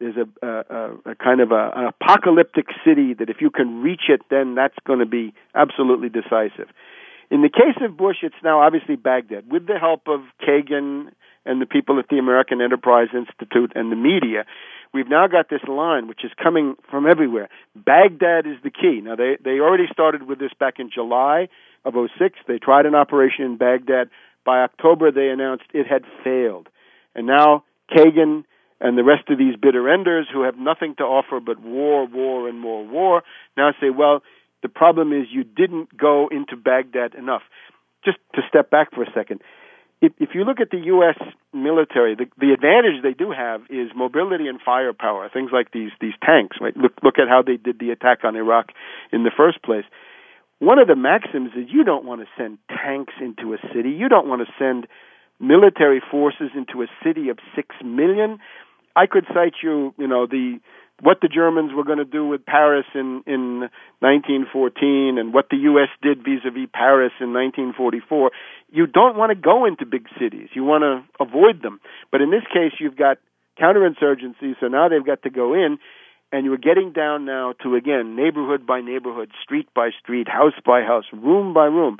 there's 0.00 0.16
a, 0.16 0.46
a, 0.46 1.12
a 1.12 1.14
kind 1.14 1.40
of 1.40 1.52
a, 1.52 1.70
an 1.74 1.86
apocalyptic 1.86 2.66
city 2.84 3.14
that 3.14 3.30
if 3.30 3.36
you 3.40 3.50
can 3.50 3.82
reach 3.82 4.08
it, 4.08 4.22
then 4.30 4.54
that's 4.54 4.76
going 4.86 4.98
to 4.98 5.06
be 5.06 5.32
absolutely 5.54 6.08
decisive. 6.08 6.68
In 7.30 7.42
the 7.42 7.48
case 7.48 7.76
of 7.80 7.96
Bush, 7.96 8.18
it's 8.22 8.34
now 8.42 8.60
obviously 8.60 8.96
Baghdad. 8.96 9.50
With 9.50 9.66
the 9.66 9.78
help 9.78 10.02
of 10.08 10.20
Kagan 10.46 11.08
and 11.46 11.60
the 11.60 11.66
people 11.66 11.98
at 11.98 12.08
the 12.08 12.18
American 12.18 12.60
Enterprise 12.60 13.08
Institute 13.14 13.72
and 13.74 13.90
the 13.90 13.96
media, 13.96 14.44
we've 14.94 15.08
now 15.08 15.26
got 15.26 15.50
this 15.50 15.62
line 15.68 16.06
which 16.08 16.24
is 16.24 16.30
coming 16.42 16.76
from 16.90 17.06
everywhere. 17.06 17.48
Baghdad 17.74 18.46
is 18.46 18.56
the 18.62 18.70
key. 18.70 19.00
Now, 19.02 19.16
they, 19.16 19.36
they 19.44 19.58
already 19.58 19.86
started 19.92 20.22
with 20.22 20.38
this 20.38 20.52
back 20.58 20.74
in 20.78 20.88
July 20.94 21.48
of 21.84 21.94
06. 21.94 22.38
They 22.46 22.58
tried 22.58 22.86
an 22.86 22.94
operation 22.94 23.44
in 23.44 23.56
Baghdad. 23.58 24.08
By 24.46 24.60
October, 24.60 25.10
they 25.10 25.28
announced 25.28 25.64
it 25.74 25.86
had 25.86 26.04
failed. 26.22 26.68
And 27.14 27.26
now 27.26 27.64
Kagan 27.90 28.44
and 28.80 28.96
the 28.96 29.04
rest 29.04 29.28
of 29.28 29.38
these 29.38 29.56
bitter 29.56 29.92
enders 29.92 30.28
who 30.32 30.42
have 30.42 30.56
nothing 30.56 30.94
to 30.98 31.04
offer 31.04 31.40
but 31.40 31.60
war, 31.60 32.06
war, 32.06 32.48
and 32.48 32.60
more 32.60 32.86
war 32.86 33.22
now 33.56 33.72
say, 33.80 33.90
well, 33.90 34.22
the 34.62 34.68
problem 34.68 35.12
is 35.12 35.26
you 35.30 35.44
didn't 35.44 35.96
go 35.96 36.28
into 36.30 36.56
Baghdad 36.56 37.14
enough. 37.14 37.42
Just 38.04 38.18
to 38.34 38.42
step 38.48 38.70
back 38.70 38.94
for 38.94 39.02
a 39.02 39.12
second, 39.14 39.40
if, 40.04 40.12
if 40.18 40.34
you 40.34 40.44
look 40.44 40.60
at 40.60 40.70
the 40.70 40.78
U.S. 40.94 41.16
military, 41.52 42.14
the, 42.14 42.26
the 42.38 42.52
advantage 42.52 43.02
they 43.02 43.14
do 43.14 43.30
have 43.30 43.62
is 43.70 43.90
mobility 43.96 44.48
and 44.48 44.60
firepower. 44.60 45.28
Things 45.32 45.50
like 45.52 45.72
these 45.72 45.90
these 46.00 46.12
tanks. 46.24 46.58
Right? 46.60 46.76
Look 46.76 46.92
look 47.02 47.18
at 47.18 47.28
how 47.28 47.42
they 47.42 47.56
did 47.56 47.78
the 47.78 47.90
attack 47.90 48.24
on 48.24 48.36
Iraq 48.36 48.66
in 49.12 49.24
the 49.24 49.30
first 49.34 49.62
place. 49.62 49.84
One 50.58 50.78
of 50.78 50.88
the 50.88 50.96
maxims 50.96 51.50
is 51.56 51.68
you 51.68 51.84
don't 51.84 52.04
want 52.04 52.20
to 52.20 52.26
send 52.36 52.58
tanks 52.68 53.14
into 53.20 53.54
a 53.54 53.58
city. 53.74 53.90
You 53.90 54.08
don't 54.08 54.28
want 54.28 54.46
to 54.46 54.52
send 54.58 54.86
military 55.40 56.00
forces 56.10 56.50
into 56.54 56.82
a 56.82 56.86
city 57.02 57.28
of 57.28 57.38
six 57.56 57.74
million. 57.84 58.38
I 58.96 59.06
could 59.06 59.24
cite 59.34 59.54
you, 59.62 59.92
you 59.98 60.06
know, 60.06 60.26
the 60.26 60.60
what 61.00 61.18
the 61.20 61.28
Germans 61.28 61.72
were 61.74 61.84
going 61.84 61.98
to 61.98 62.04
do 62.04 62.26
with 62.26 62.46
Paris 62.46 62.86
in 62.94 63.22
in 63.26 63.68
1914 64.00 65.18
and 65.18 65.34
what 65.34 65.48
the 65.50 65.56
US 65.70 65.88
did 66.02 66.18
vis-a-vis 66.18 66.68
Paris 66.72 67.12
in 67.20 67.32
1944 67.32 68.30
you 68.70 68.86
don't 68.86 69.16
want 69.16 69.30
to 69.30 69.36
go 69.36 69.64
into 69.66 69.86
big 69.86 70.06
cities. 70.18 70.48
You 70.52 70.64
want 70.64 70.82
to 70.82 71.22
avoid 71.22 71.62
them. 71.62 71.80
But 72.10 72.22
in 72.22 72.30
this 72.30 72.42
case 72.52 72.72
you've 72.78 72.96
got 72.96 73.18
counterinsurgency 73.60 74.54
so 74.60 74.68
now 74.68 74.88
they've 74.88 75.04
got 75.04 75.22
to 75.22 75.30
go 75.30 75.54
in 75.54 75.78
and 76.30 76.44
you're 76.44 76.58
getting 76.58 76.92
down 76.92 77.24
now 77.24 77.54
to 77.62 77.74
again 77.74 78.14
neighborhood 78.14 78.66
by 78.66 78.80
neighborhood 78.80 79.30
street 79.42 79.68
by 79.74 79.90
street 80.00 80.28
house 80.28 80.58
by 80.64 80.82
house 80.82 81.06
room 81.12 81.54
by 81.54 81.66
room. 81.66 81.98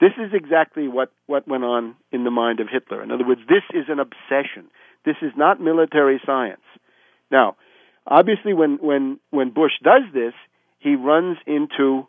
This 0.00 0.12
is 0.18 0.32
exactly 0.34 0.86
what 0.86 1.10
what 1.26 1.48
went 1.48 1.64
on 1.64 1.96
in 2.12 2.24
the 2.24 2.30
mind 2.30 2.60
of 2.60 2.68
Hitler. 2.70 3.02
In 3.02 3.10
other 3.10 3.26
words 3.26 3.40
this 3.48 3.64
is 3.72 3.86
an 3.88 4.00
obsession. 4.00 4.68
This 5.06 5.16
is 5.22 5.32
not 5.36 5.60
military 5.60 6.20
science. 6.24 6.64
Now, 7.30 7.56
obviously, 8.06 8.52
when, 8.54 8.78
when, 8.80 9.18
when 9.30 9.50
Bush 9.50 9.72
does 9.82 10.02
this, 10.12 10.34
he 10.78 10.94
runs 10.96 11.38
into 11.46 12.06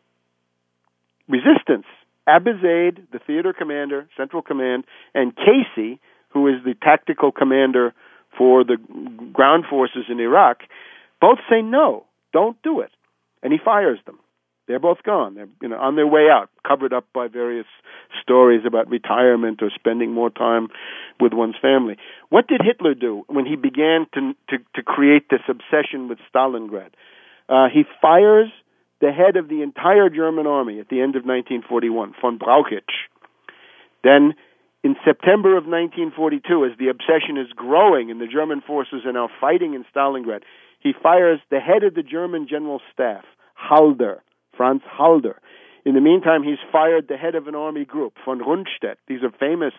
resistance. 1.28 1.86
Abizaid, 2.28 3.12
the 3.12 3.20
theater 3.26 3.54
commander, 3.54 4.08
Central 4.18 4.42
Command, 4.42 4.86
and 5.14 5.34
Casey, 5.36 6.00
who 6.30 6.48
is 6.48 6.56
the 6.66 6.74
tactical 6.82 7.32
commander 7.32 7.94
for 8.38 8.64
the 8.64 8.78
ground 9.32 9.66
forces 9.70 10.06
in 10.10 10.20
Iraq, 10.20 10.62
both 11.22 11.38
say 11.50 11.62
no, 11.62 12.06
don't 12.34 12.62
do 12.64 12.82
it. 12.82 12.92
And 13.42 13.54
he 13.54 13.60
fires 13.64 14.00
them. 14.06 14.20
They're 14.68 14.80
both 14.80 15.04
gone. 15.04 15.36
They're 15.36 15.50
you 15.62 15.70
know 15.70 15.78
on 15.78 15.96
their 15.96 16.08
way 16.08 16.28
out, 16.32 16.50
covered 16.68 16.94
up 16.94 17.06
by 17.14 17.28
various 17.28 17.68
stories 18.22 18.62
about 18.66 18.90
retirement 18.90 19.62
or 19.62 19.70
spending 19.74 20.12
more 20.12 20.30
time 20.30 20.70
with 21.20 21.34
one's 21.34 21.56
family. 21.62 21.98
What 22.30 22.48
did 22.48 22.62
Hitler 22.64 22.96
do 22.96 23.24
when 23.28 23.46
he 23.46 23.56
began 23.56 24.08
to 24.14 24.34
to, 24.50 24.58
to 24.76 24.84
create 24.84 25.30
this 25.30 25.42
obsession 25.48 26.08
with 26.08 26.18
Stalingrad? 26.34 26.90
Uh, 27.48 27.68
he 27.72 27.84
fires 28.02 28.50
the 29.02 29.12
head 29.12 29.36
of 29.36 29.50
the 29.50 29.62
entire 29.62 30.10
German 30.10 30.48
army 30.48 30.80
at 30.80 30.90
the 30.90 31.02
end 31.02 31.16
of 31.16 31.26
1941, 31.26 32.14
von 32.20 32.40
Brauchitsch. 32.40 33.06
Then, 34.04 34.34
in 34.84 34.96
September 35.04 35.58
of 35.58 35.66
1942, 35.66 36.66
as 36.66 36.72
the 36.80 36.88
obsession 36.88 37.38
is 37.38 37.52
growing 37.56 38.10
and 38.10 38.20
the 38.22 38.28
German 38.28 38.62
forces 38.62 39.06
are 39.06 39.12
now 39.12 39.30
fighting 39.40 39.74
in 39.74 39.86
Stalingrad, 39.94 40.42
he 40.80 40.94
fires 40.94 41.40
the 41.52 41.60
head 41.60 41.84
of 41.84 41.94
the 41.94 42.04
German 42.04 42.48
general 42.48 42.82
staff, 42.94 43.26
Halder 43.56 44.24
Franz 44.56 44.82
Halder. 44.86 45.40
In 45.86 45.94
the 45.94 46.02
meantime, 46.02 46.44
he's 46.44 46.58
fired 46.72 47.08
the 47.08 47.18
head 47.18 47.36
of 47.36 47.48
an 47.48 47.56
army 47.56 47.86
group, 47.86 48.14
von 48.26 48.40
Rundstedt. 48.40 48.96
These 49.08 49.24
are 49.24 49.32
famous 49.32 49.74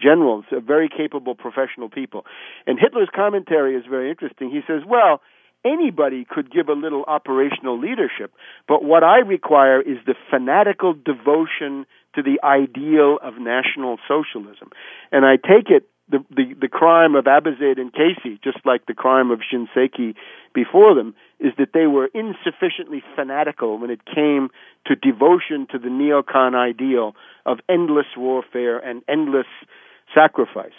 generals, 0.00 0.44
uh, 0.52 0.60
very 0.60 0.88
capable 0.88 1.34
professional 1.34 1.88
people. 1.88 2.24
And 2.66 2.78
Hitler's 2.78 3.08
commentary 3.14 3.74
is 3.74 3.84
very 3.88 4.10
interesting. 4.10 4.50
He 4.50 4.60
says, 4.66 4.82
well, 4.86 5.20
anybody 5.64 6.26
could 6.28 6.52
give 6.52 6.68
a 6.68 6.72
little 6.72 7.04
operational 7.06 7.78
leadership, 7.78 8.32
but 8.68 8.84
what 8.84 9.02
I 9.02 9.18
require 9.18 9.80
is 9.80 9.98
the 10.06 10.14
fanatical 10.30 10.94
devotion 10.94 11.86
to 12.14 12.22
the 12.22 12.38
ideal 12.44 13.18
of 13.22 13.34
National 13.38 13.98
Socialism. 14.06 14.70
And 15.10 15.24
I 15.24 15.36
take 15.36 15.70
it 15.70 15.88
the, 16.10 16.24
the, 16.30 16.54
the 16.62 16.68
crime 16.68 17.14
of 17.14 17.24
Abizaid 17.24 17.78
and 17.78 17.92
Casey, 17.92 18.40
just 18.42 18.58
like 18.64 18.86
the 18.86 18.94
crime 18.94 19.30
of 19.30 19.40
Shinseki 19.40 20.14
before 20.54 20.94
them, 20.94 21.14
is 21.40 21.52
that 21.58 21.72
they 21.72 21.86
were 21.86 22.08
insufficiently 22.14 23.02
fanatical 23.14 23.78
when 23.78 23.90
it 23.90 24.00
came 24.04 24.48
to 24.86 24.96
devotion 24.96 25.66
to 25.70 25.78
the 25.78 25.88
neocon 25.88 26.54
ideal 26.54 27.14
of 27.46 27.58
endless 27.68 28.06
warfare 28.16 28.78
and 28.78 29.02
endless 29.08 29.46
sacrifice. 30.14 30.76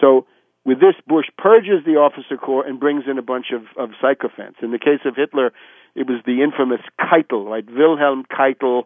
So, 0.00 0.26
with 0.64 0.80
this, 0.80 0.94
Bush 1.06 1.26
purges 1.38 1.84
the 1.86 1.96
officer 1.96 2.36
corps 2.36 2.66
and 2.66 2.78
brings 2.78 3.04
in 3.10 3.16
a 3.16 3.22
bunch 3.22 3.46
of, 3.54 3.62
of 3.82 3.94
sycophants. 4.02 4.58
In 4.62 4.70
the 4.70 4.78
case 4.78 5.00
of 5.06 5.16
Hitler, 5.16 5.52
it 5.94 6.06
was 6.06 6.20
the 6.26 6.42
infamous 6.42 6.82
Keitel, 7.00 7.46
right? 7.46 7.64
Wilhelm 7.66 8.24
Keitel 8.30 8.84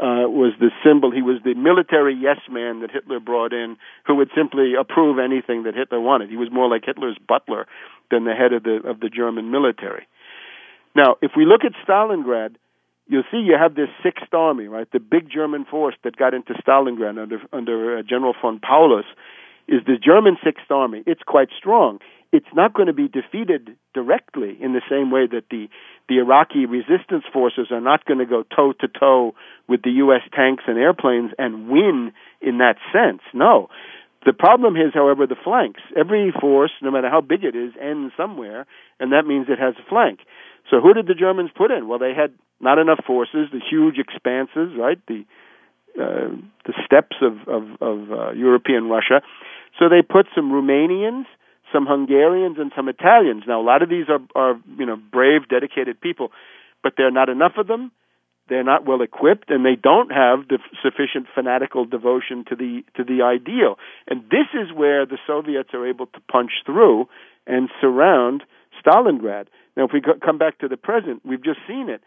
uh, 0.00 0.24
was 0.24 0.54
the 0.58 0.70
symbol. 0.82 1.10
He 1.10 1.20
was 1.20 1.38
the 1.44 1.54
military 1.54 2.16
yes 2.16 2.40
man 2.50 2.80
that 2.80 2.90
Hitler 2.90 3.20
brought 3.20 3.52
in, 3.52 3.76
who 4.06 4.16
would 4.16 4.30
simply 4.34 4.72
approve 4.74 5.18
anything 5.18 5.64
that 5.64 5.74
Hitler 5.74 6.00
wanted. 6.00 6.30
He 6.30 6.36
was 6.36 6.48
more 6.50 6.68
like 6.68 6.84
Hitler's 6.86 7.18
butler 7.28 7.66
than 8.10 8.24
the 8.24 8.32
head 8.32 8.52
of 8.54 8.62
the 8.62 8.80
of 8.88 9.00
the 9.00 9.10
German 9.10 9.50
military. 9.50 10.08
Now, 10.96 11.16
if 11.20 11.32
we 11.36 11.44
look 11.44 11.62
at 11.64 11.72
Stalingrad, 11.86 12.56
you'll 13.06 13.28
see 13.30 13.38
you 13.38 13.56
have 13.60 13.74
this 13.74 13.90
Sixth 14.02 14.32
Army, 14.32 14.68
right? 14.68 14.88
The 14.90 15.00
big 15.00 15.30
German 15.30 15.66
force 15.66 15.94
that 16.02 16.16
got 16.16 16.32
into 16.32 16.54
Stalingrad 16.54 17.20
under 17.20 17.40
under 17.52 17.98
uh, 17.98 18.02
General 18.02 18.34
von 18.40 18.58
Paulus 18.58 19.06
is 19.68 19.82
the 19.86 19.98
German 20.02 20.38
Sixth 20.42 20.70
Army. 20.70 21.02
It's 21.06 21.22
quite 21.26 21.48
strong. 21.56 21.98
It's 22.32 22.52
not 22.54 22.74
going 22.74 22.86
to 22.86 22.92
be 22.92 23.08
defeated 23.08 23.76
directly 23.92 24.56
in 24.60 24.72
the 24.72 24.82
same 24.88 25.10
way 25.10 25.26
that 25.26 25.44
the 25.50 25.68
the 26.08 26.18
Iraqi 26.18 26.66
resistance 26.66 27.24
forces 27.32 27.68
are 27.70 27.80
not 27.80 28.04
going 28.04 28.18
to 28.18 28.26
go 28.26 28.44
toe 28.44 28.72
to 28.80 28.88
toe 28.88 29.34
with 29.68 29.82
the 29.82 29.90
U.S. 30.04 30.22
tanks 30.34 30.64
and 30.66 30.78
airplanes 30.78 31.32
and 31.38 31.68
win 31.68 32.12
in 32.40 32.58
that 32.58 32.76
sense. 32.92 33.22
No. 33.32 33.68
The 34.26 34.32
problem 34.32 34.76
is, 34.76 34.92
however, 34.92 35.26
the 35.26 35.36
flanks. 35.42 35.80
Every 35.96 36.32
force, 36.38 36.72
no 36.82 36.90
matter 36.90 37.08
how 37.08 37.20
big 37.20 37.42
it 37.42 37.56
is, 37.56 37.72
ends 37.80 38.12
somewhere, 38.16 38.66
and 38.98 39.12
that 39.12 39.24
means 39.24 39.46
it 39.48 39.58
has 39.58 39.74
a 39.78 39.88
flank. 39.88 40.20
So 40.68 40.80
who 40.80 40.92
did 40.92 41.06
the 41.06 41.14
Germans 41.14 41.50
put 41.56 41.70
in? 41.70 41.88
Well, 41.88 41.98
they 41.98 42.12
had 42.14 42.32
not 42.60 42.78
enough 42.78 43.00
forces, 43.06 43.48
the 43.50 43.60
huge 43.60 43.98
expanses, 43.98 44.76
right? 44.78 44.98
The 45.06 45.24
uh, 45.98 46.36
the 46.66 46.74
steppes 46.84 47.16
of 47.22 47.48
of, 47.48 47.62
of 47.80 48.12
uh, 48.12 48.30
European 48.32 48.88
Russia. 48.88 49.22
So 49.78 49.88
they 49.88 50.02
put 50.02 50.26
some 50.34 50.52
Romanians, 50.52 51.24
some 51.72 51.86
Hungarians, 51.86 52.56
and 52.58 52.72
some 52.74 52.88
Italians. 52.88 53.44
Now, 53.46 53.60
a 53.60 53.66
lot 53.66 53.82
of 53.82 53.88
these 53.88 54.06
are 54.08 54.20
are 54.34 54.60
you 54.78 54.86
know 54.86 54.96
brave, 54.96 55.48
dedicated 55.48 56.00
people, 56.00 56.32
but 56.82 56.94
there 56.96 57.06
are 57.06 57.12
not 57.12 57.28
enough 57.28 57.52
of 57.56 57.66
them. 57.66 57.92
They're 58.48 58.64
not 58.64 58.84
well 58.84 59.00
equipped, 59.00 59.50
and 59.50 59.64
they 59.64 59.76
don't 59.76 60.10
have 60.10 60.48
the 60.48 60.58
sufficient 60.82 61.26
fanatical 61.34 61.84
devotion 61.84 62.44
to 62.48 62.56
the 62.56 62.82
to 62.96 63.04
the 63.04 63.22
ideal. 63.22 63.78
And 64.08 64.24
this 64.24 64.48
is 64.54 64.72
where 64.74 65.06
the 65.06 65.18
Soviets 65.26 65.70
are 65.72 65.86
able 65.86 66.06
to 66.06 66.20
punch 66.30 66.50
through 66.66 67.08
and 67.46 67.68
surround 67.80 68.42
Stalingrad. 68.84 69.46
Now, 69.76 69.84
if 69.84 69.92
we 69.92 70.00
come 70.00 70.38
back 70.38 70.58
to 70.58 70.68
the 70.68 70.76
present, 70.76 71.22
we've 71.24 71.44
just 71.44 71.60
seen 71.68 71.88
it. 71.88 72.02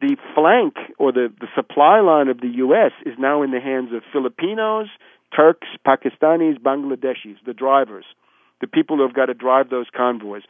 the 0.00 0.16
flank 0.34 0.74
or 0.98 1.12
the, 1.12 1.32
the 1.40 1.48
supply 1.54 2.00
line 2.00 2.28
of 2.28 2.40
the 2.40 2.48
U.S. 2.64 2.92
is 3.04 3.14
now 3.18 3.42
in 3.42 3.50
the 3.50 3.60
hands 3.60 3.90
of 3.92 4.02
Filipinos, 4.12 4.88
Turks, 5.34 5.68
Pakistanis, 5.86 6.58
Bangladeshis, 6.58 7.36
the 7.46 7.52
drivers, 7.52 8.04
the 8.60 8.66
people 8.66 8.96
who 8.96 9.02
have 9.02 9.14
got 9.14 9.26
to 9.26 9.34
drive 9.34 9.70
those 9.70 9.86
convoys, 9.96 10.42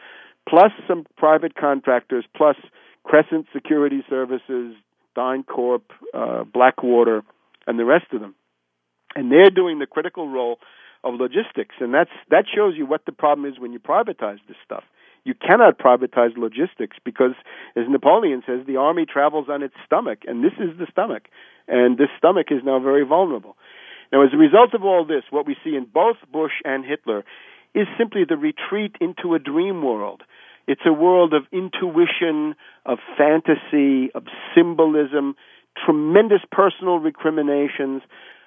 plus 0.49 0.73
some 0.89 1.07
private 1.17 1.55
contractors, 1.55 2.25
plus 2.37 2.57
Crescent 3.05 3.47
Security 3.53 4.05
Services, 4.09 4.75
DynCorp, 5.17 5.83
uh, 6.15 6.45
Blackwater, 6.45 7.23
and 7.67 7.79
the 7.79 7.85
rest 7.85 8.07
of 8.13 8.21
them. 8.21 8.35
And 9.15 9.31
they're 9.31 9.51
doing 9.51 9.79
the 9.79 9.87
critical 9.87 10.29
role 10.29 10.59
of 11.03 11.15
logistics, 11.15 11.75
and 11.81 11.95
that's 11.95 12.11
that 12.31 12.45
shows 12.55 12.75
you 12.77 12.87
what 12.87 13.07
the 13.07 13.13
problem 13.13 13.51
is 13.51 13.59
when 13.59 13.73
you 13.73 13.81
privatize 13.81 14.39
this 14.47 14.57
stuff. 14.65 14.85
You 15.25 15.35
cannot 15.35 15.79
privatize 15.79 16.37
logistics 16.37 16.97
because, 17.05 17.33
as 17.77 17.85
Napoleon 17.89 18.43
says, 18.47 18.61
the 18.67 18.77
army 18.77 19.05
travels 19.07 19.47
on 19.51 19.63
its 19.63 19.75
stomach, 19.85 20.21
and 20.27 20.45
this 20.45 20.53
is 20.59 20.79
the 20.79 20.87
stomach, 20.91 21.25
and 21.69 21.99
this 21.99 22.09
stomach 22.19 22.47
is 22.51 22.63
now 22.65 22.79
very 22.79 23.05
vulnerable. 23.05 23.57
Now, 24.13 24.23
as 24.23 24.31
a 24.33 24.37
result 24.37 24.75
of 24.75 24.83
all 24.85 25.05
this, 25.05 25.23
what 25.31 25.47
we 25.47 25.57
see 25.63 25.77
in 25.77 25.85
both 25.85 26.17
Bush 26.33 26.53
and 26.65 26.85
Hitler 26.85 27.25
is 27.75 27.87
simply 27.99 28.25
the 28.29 28.37
retreat 28.37 28.97
into 29.01 29.35
a 29.35 29.39
dream 29.39 29.83
world. 29.83 30.23
It's 30.66 30.83
a 30.87 30.93
world 30.93 31.35
of 31.35 31.45
intuition, 31.53 32.55
of 32.87 32.99
fantasy, 33.16 34.11
of 34.14 34.25
symbolism, 34.55 35.35
tremendous 35.85 36.43
personal 36.51 36.99
recriminations. 36.99 38.03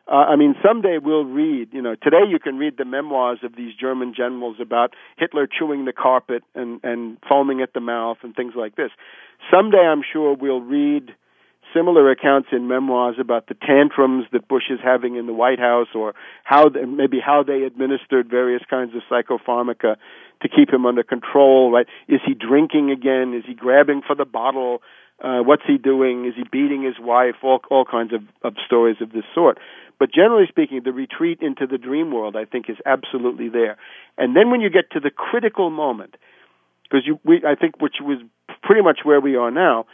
Uh, 0.08 0.16
I 0.16 0.36
mean, 0.36 0.56
someday 0.66 0.98
we'll 1.02 1.26
read, 1.26 1.70
you 1.72 1.82
know, 1.82 1.96
today 1.96 2.24
you 2.28 2.40
can 2.40 2.58
read 2.58 2.78
the 2.78 2.86
memoirs 2.86 3.40
of 3.44 3.56
these 3.56 3.74
German 3.74 4.14
generals 4.16 4.58
about 4.62 4.94
Hitler 5.18 5.48
chewing 5.48 5.86
the 5.86 5.94
carpet 5.94 6.44
and, 6.56 6.80
and 6.84 7.18
foaming 7.28 7.62
at 7.62 7.74
the 7.74 7.80
mouth 7.80 8.18
and 8.24 8.36
things 8.36 8.54
like 8.56 8.76
this. 8.76 8.92
Someday 9.52 9.78
I'm 9.78 10.02
sure 10.12 10.36
we'll 10.36 10.62
read 10.62 11.14
similar 11.74 12.10
accounts 12.12 12.50
in 12.52 12.68
memoirs 12.68 13.16
about 13.20 13.48
the 13.48 13.56
tantrums 13.56 14.26
that 14.32 14.48
Bush 14.48 14.70
is 14.70 14.80
having 14.84 15.16
in 15.16 15.26
the 15.26 15.34
White 15.34 15.60
House 15.60 15.88
or 15.96 16.14
how 16.44 16.70
they, 16.70 16.86
maybe 16.86 17.20
how 17.20 17.44
they 17.44 17.64
administered 17.64 18.30
various 18.30 18.62
kinds 18.70 18.92
of 18.96 19.02
psychopharmaca 19.10 19.96
to 20.42 20.50
keep 20.50 20.72
him 20.72 20.86
under 20.86 21.04
control, 21.04 21.72
right? 21.72 21.88
Is 22.08 22.20
he 22.26 22.34
drinking 22.34 22.92
again? 22.92 23.34
Is 23.34 23.44
he 23.48 23.54
grabbing 23.54 24.02
for 24.06 24.16
the 24.16 24.26
bottle? 24.26 24.82
Uh, 25.24 25.40
what's 25.42 25.64
he 25.66 25.78
doing? 25.78 26.26
Is 26.26 26.34
he 26.36 26.44
beating 26.52 26.84
his 26.84 26.96
wife? 27.00 27.36
All, 27.44 27.62
all 27.70 27.86
kinds 27.86 28.14
of, 28.14 28.22
of 28.44 28.56
stories 28.66 28.98
of 29.02 29.12
this 29.12 29.24
sort. 29.34 29.58
But 30.00 30.14
generally 30.14 30.46
speaking, 30.50 30.82
the 30.84 30.92
retreat 30.92 31.40
into 31.42 31.66
the 31.66 31.78
dream 31.78 32.12
world, 32.12 32.36
I 32.36 32.46
think, 32.46 32.70
is 32.70 32.78
absolutely 32.86 33.48
there. 33.50 33.78
And 34.18 34.36
then 34.36 34.52
when 34.52 34.60
you 34.60 34.70
get 34.70 34.92
to 34.92 35.00
the 35.00 35.12
critical 35.12 35.70
moment, 35.70 36.16
because 36.84 37.08
you, 37.08 37.20
we, 37.24 37.42
I 37.48 37.56
think, 37.56 37.82
which 37.82 37.96
was 38.02 38.20
pretty 38.64 38.82
much 38.82 39.00
where 39.04 39.22
we 39.22 39.36
are 39.36 39.52
now, 39.52 39.86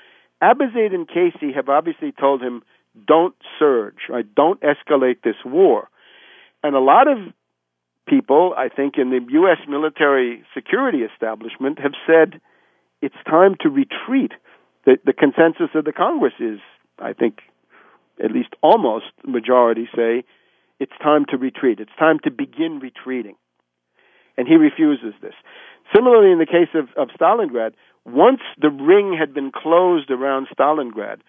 Abizaid 0.42 0.94
and 0.94 1.08
Casey 1.08 1.52
have 1.54 1.70
obviously 1.70 2.12
told 2.12 2.42
him, 2.42 2.64
don't 3.08 3.36
surge, 3.58 4.08
right? 4.10 4.26
Don't 4.36 4.62
escalate 4.62 5.22
this 5.24 5.36
war. 5.46 5.90
And 6.64 6.76
a 6.76 6.80
lot 6.80 7.08
of 7.08 7.18
people, 8.08 8.54
I 8.58 8.70
think, 8.70 8.96
in 8.98 9.10
the 9.10 9.20
U.S. 9.32 9.60
military 9.68 10.44
security 10.54 11.00
establishment 11.00 11.80
have 11.80 11.94
said 12.08 12.42
it's 13.02 13.16
time 13.26 13.56
to 13.62 13.70
retreat. 13.70 14.32
The, 14.86 14.98
the 15.06 15.14
consensus 15.14 15.70
of 15.76 15.86
the 15.86 15.94
Congress 15.94 16.34
is, 16.40 16.60
I 16.98 17.14
think, 17.14 17.40
at 18.24 18.32
least 18.32 18.50
almost 18.62 19.06
majority 19.26 19.88
say 19.96 20.24
it's 20.80 20.98
time 21.02 21.26
to 21.30 21.38
retreat. 21.38 21.80
It's 21.80 21.92
time 21.98 22.20
to 22.24 22.32
begin 22.32 22.80
retreating. 22.80 23.36
And 24.38 24.48
he 24.48 24.56
refuses 24.56 25.14
this. 25.22 25.34
Similarly, 25.94 26.32
in 26.32 26.40
the 26.40 26.46
case 26.46 26.70
of, 26.76 26.90
of 26.96 27.10
Stalingrad, 27.20 27.74
once 28.06 28.42
the 28.60 28.70
ring 28.70 29.16
had 29.18 29.34
been 29.34 29.52
closed 29.52 30.12
around 30.12 30.48
Stalingrad, 30.54 31.20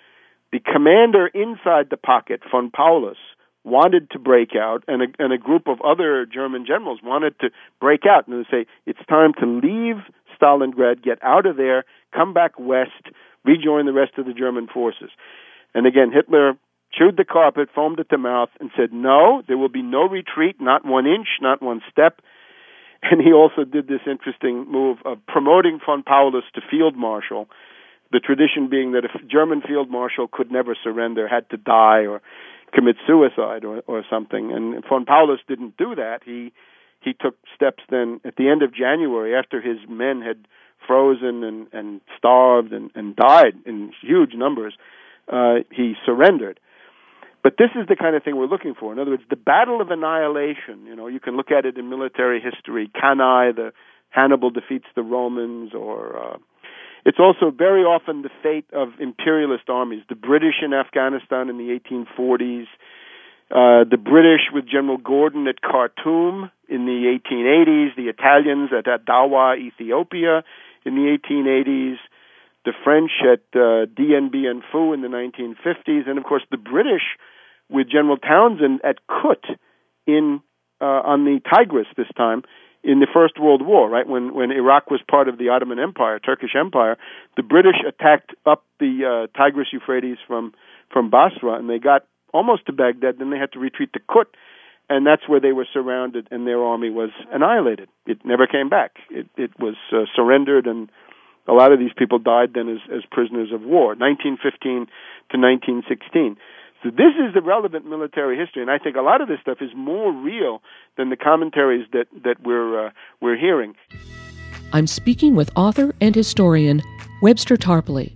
the 0.53 0.61
commander 0.61 1.27
inside 1.29 1.89
the 1.91 1.97
pocket, 1.97 2.41
von 2.51 2.71
Paulus, 2.71 3.19
wanted 3.65 4.11
to 4.11 4.19
break 4.19 4.51
out, 4.57 4.83
and 4.89 5.03
a, 5.03 5.07
and 5.19 5.33
a 5.33 5.39
group 5.39 5.69
of 5.69 5.81
other 5.83 6.27
German 6.27 6.65
generals 6.67 7.01
wanted 7.03 7.39
to 7.41 7.51
break 7.81 8.03
out 8.09 8.27
and 8.27 8.47
say, 8.51 8.67
it's 8.87 8.99
time 9.09 9.33
to 9.39 9.47
leave 9.47 9.97
Stalingrad, 10.41 11.03
get 11.03 11.19
out 11.23 11.47
of 11.47 11.57
there, 11.57 11.85
come 12.15 12.33
back 12.33 12.59
west, 12.59 13.13
rejoin 13.45 13.87
the 13.87 13.93
rest 13.93 14.13
of 14.17 14.27
the 14.27 14.33
German 14.33 14.67
forces. 14.67 15.11
And 15.75 15.87
again, 15.87 16.11
Hitler 16.13 16.55
chewed 16.93 17.17
the 17.17 17.25
carpet, 17.25 17.69
foamed 17.75 18.01
at 18.01 18.09
the 18.09 18.19
mouth, 18.19 18.49
and 18.59 18.71
said, 18.77 18.93
no, 18.93 19.43
there 19.47 19.59
will 19.59 19.69
be 19.69 19.83
no 19.83 20.09
retreat, 20.09 20.57
not 20.61 20.85
one 20.85 21.07
inch, 21.07 21.29
not 21.41 21.63
one 21.63 21.83
step. 21.91 22.21
And 23.03 23.21
he 23.21 23.33
also 23.33 23.65
did 23.65 23.89
this 23.89 24.01
interesting 24.07 24.71
move 24.71 24.99
of 25.05 25.19
promoting 25.27 25.81
von 25.85 26.03
Paulus 26.03 26.45
to 26.55 26.61
field 26.71 26.97
marshal, 26.97 27.49
the 28.13 28.21
tradition 28.21 28.69
being 28.69 28.93
that 28.93 29.05
a 29.05 29.27
German 29.27 29.63
field 29.63 29.91
marshal 29.91 30.29
could 30.31 30.51
never 30.51 30.77
surrender, 30.83 31.27
had 31.27 31.49
to 31.51 31.57
die 31.57 32.07
or 32.07 32.21
commit 32.75 32.97
suicide 33.07 33.65
or, 33.65 33.83
or 33.87 34.05
something. 34.11 34.53
And 34.53 34.85
von 34.89 35.07
Paulus 35.07 35.41
didn't 35.49 35.77
do 35.77 35.95
that. 35.95 36.21
He 36.25 36.53
he 37.01 37.15
took 37.15 37.37
steps 37.55 37.83
then 37.89 38.21
at 38.27 38.37
the 38.37 38.49
end 38.49 38.63
of 38.63 38.75
January 38.75 39.35
after 39.35 39.61
his 39.61 39.79
men 39.89 40.21
had 40.21 40.47
frozen 40.87 41.43
and, 41.43 41.67
and 41.73 42.01
starved 42.19 42.73
and, 42.73 42.91
and 42.95 43.17
died 43.17 43.55
in 43.65 43.93
huge 44.03 44.35
numbers. 44.35 44.75
Uh, 45.33 45.61
he 45.71 45.95
surrendered. 46.05 46.61
But 47.43 47.55
this 47.59 47.71
is 47.75 47.89
the 47.89 47.97
kind 47.97 48.15
of 48.15 48.23
thing 48.23 48.37
we're 48.37 48.47
looking 48.47 48.75
for. 48.79 48.93
In 48.93 48.99
other 48.99 49.13
words, 49.13 49.23
the 49.31 49.37
battle 49.37 49.81
of 49.81 49.91
annihilation. 49.91 50.85
You 50.87 50.95
know, 50.95 51.07
you 51.07 51.21
can 51.21 51.37
look 51.37 51.51
at 51.51 51.65
it 51.65 51.79
in 51.79 51.89
military 51.89 52.41
history. 52.41 52.91
Cannae, 52.95 53.53
the 53.55 53.73
Hannibal 54.11 54.51
defeats 54.51 54.87
the 54.95 55.03
Romans, 55.03 55.73
or 55.75 56.19
uh, 56.19 56.37
it's 57.05 57.19
also 57.19 57.51
very 57.51 57.83
often 57.83 58.23
the 58.23 58.31
fate 58.43 58.67
of 58.73 58.89
imperialist 59.01 59.69
armies. 59.69 60.03
The 60.09 60.17
British 60.17 60.57
in 60.63 60.75
Afghanistan 60.75 61.49
in 61.49 61.57
the 61.57 61.79
1840s, 61.81 62.67
uh, 63.51 63.89
the 63.89 63.97
British 63.97 64.53
with 64.53 64.67
General 64.67 64.99
Gordon 64.99 65.49
at 65.49 65.63
Khartoum 65.63 66.51
in 66.69 66.87
the 66.87 67.19
1880s, 67.19 67.97
the 67.97 68.09
Italians 68.09 68.71
at 68.77 68.85
Dawa, 69.07 69.59
Ethiopia 69.59 70.45
in 70.85 70.95
the 70.95 71.19
1880s, 71.19 71.97
the 72.65 72.73
French 72.85 73.11
at 73.23 73.43
uh, 73.59 73.87
Dien 73.97 74.31
Bien 74.31 74.63
in 74.73 75.01
the 75.03 75.09
1950s, 75.09 76.09
and 76.09 76.19
of 76.19 76.25
course 76.25 76.43
the 76.51 76.57
British 76.57 77.17
with 77.71 77.89
General 77.91 78.17
Townshend 78.17 78.81
at 78.85 78.97
Kut 79.07 79.45
in 80.07 80.41
uh, 80.81 80.85
on 80.85 81.25
the 81.25 81.41
Tigris 81.41 81.87
this 81.97 82.09
time 82.17 82.43
in 82.83 83.01
the 83.01 83.07
First 83.13 83.39
World 83.39 83.65
War, 83.65 83.89
right 83.89 84.07
when 84.07 84.35
when 84.35 84.51
Iraq 84.51 84.91
was 84.91 85.01
part 85.09 85.29
of 85.29 85.39
the 85.39 85.51
Ottoman 85.51 85.79
Empire, 85.79 86.19
Turkish 86.19 86.55
Empire, 86.59 86.97
the 87.37 87.43
British 87.43 87.77
attacked 87.87 88.33
up 88.47 88.65
the 88.79 89.05
uh, 89.05 89.39
Tigris 89.39 89.69
Euphrates 89.73 90.19
from 90.27 90.53
from 90.93 91.11
Basra, 91.11 91.55
and 91.55 91.69
they 91.69 91.79
got 91.79 92.07
almost 92.33 92.67
to 92.67 92.73
Baghdad. 92.73 93.17
Then 93.19 93.31
they 93.31 93.39
had 93.39 93.53
to 93.53 93.59
retreat 93.59 93.93
to 93.93 94.01
Kut, 94.11 94.29
and 94.89 95.07
that's 95.07 95.29
where 95.29 95.41
they 95.41 95.53
were 95.53 95.67
surrounded, 95.73 96.29
and 96.31 96.47
their 96.47 96.63
army 96.63 96.91
was 96.91 97.11
annihilated. 97.31 97.89
It 98.07 98.25
never 98.25 98.47
came 98.47 98.71
back. 98.71 98.97
It 99.11 99.29
it 99.37 99.51
was 99.59 99.77
uh, 99.93 100.05
surrendered, 100.17 100.67
and 100.67 100.91
a 101.49 101.53
lot 101.53 101.73
of 101.73 101.79
these 101.79 101.93
people 101.97 102.19
died 102.19 102.51
then 102.55 102.69
as 102.69 102.81
as 102.95 103.03
prisoners 103.11 103.51
of 103.53 103.63
war. 103.63 103.95
1915 103.95 104.87
to 105.31 105.37
1916. 105.39 106.37
So 106.83 106.89
this 106.89 107.13
is 107.19 107.35
the 107.35 107.43
relevant 107.43 107.85
military 107.87 108.39
history, 108.39 108.63
and 108.63 108.71
I 108.71 108.79
think 108.79 108.97
a 108.97 109.03
lot 109.03 109.21
of 109.21 109.29
this 109.29 109.39
stuff 109.43 109.59
is 109.61 109.71
more 109.77 110.13
real 110.13 110.63
than 110.97 111.11
the 111.11 111.17
commentaries 111.17 111.87
that 111.93 112.07
that 112.25 112.37
we're 112.43 112.87
uh, 112.87 112.91
we're 113.21 113.37
hearing. 113.37 113.75
I'm 114.73 114.87
speaking 114.87 115.35
with 115.35 115.51
author 115.57 115.95
and 116.01 116.15
historian 116.15 116.81
Webster 117.23 117.57
Tarpley. 117.57 118.13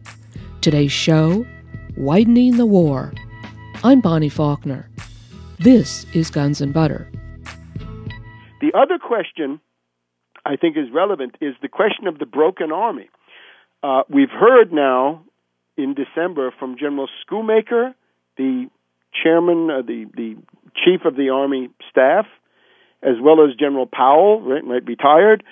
Today's 0.63 0.93
show, 0.93 1.45
Widening 1.97 2.57
the 2.57 2.65
War. 2.65 3.13
I'm 3.83 4.01
Bonnie 4.01 4.31
Faulkner. 4.31 4.89
This 5.59 6.07
is 6.15 6.31
Guns 6.31 6.61
and 6.61 6.73
Butter. 6.73 7.11
The 8.61 8.73
other 8.75 8.99
question 8.99 9.61
I 10.45 10.57
think 10.57 10.77
is 10.77 10.91
relevant 10.93 11.37
is 11.41 11.55
the 11.63 11.69
question 11.69 12.07
of 12.07 12.19
the 12.19 12.27
broken 12.27 12.73
army. 12.73 13.09
Uh, 13.83 14.03
we've 14.09 14.31
heard 14.31 14.73
now 14.73 15.23
in 15.77 15.95
December 15.95 16.53
from 16.59 16.77
General 16.79 17.09
Schoomaker 17.23 17.95
the 18.37 18.69
chairman, 19.23 19.71
uh, 19.71 19.83
the 19.83 20.07
the 20.15 20.37
chief 20.75 21.05
of 21.05 21.17
the 21.17 21.31
army 21.31 21.71
staff, 21.91 22.27
as 23.03 23.15
well 23.23 23.45
as 23.45 23.55
General 23.57 23.87
Powell, 23.87 24.41
right, 24.43 24.65
might 24.65 24.85
be 24.85 24.93
retired, 24.93 25.45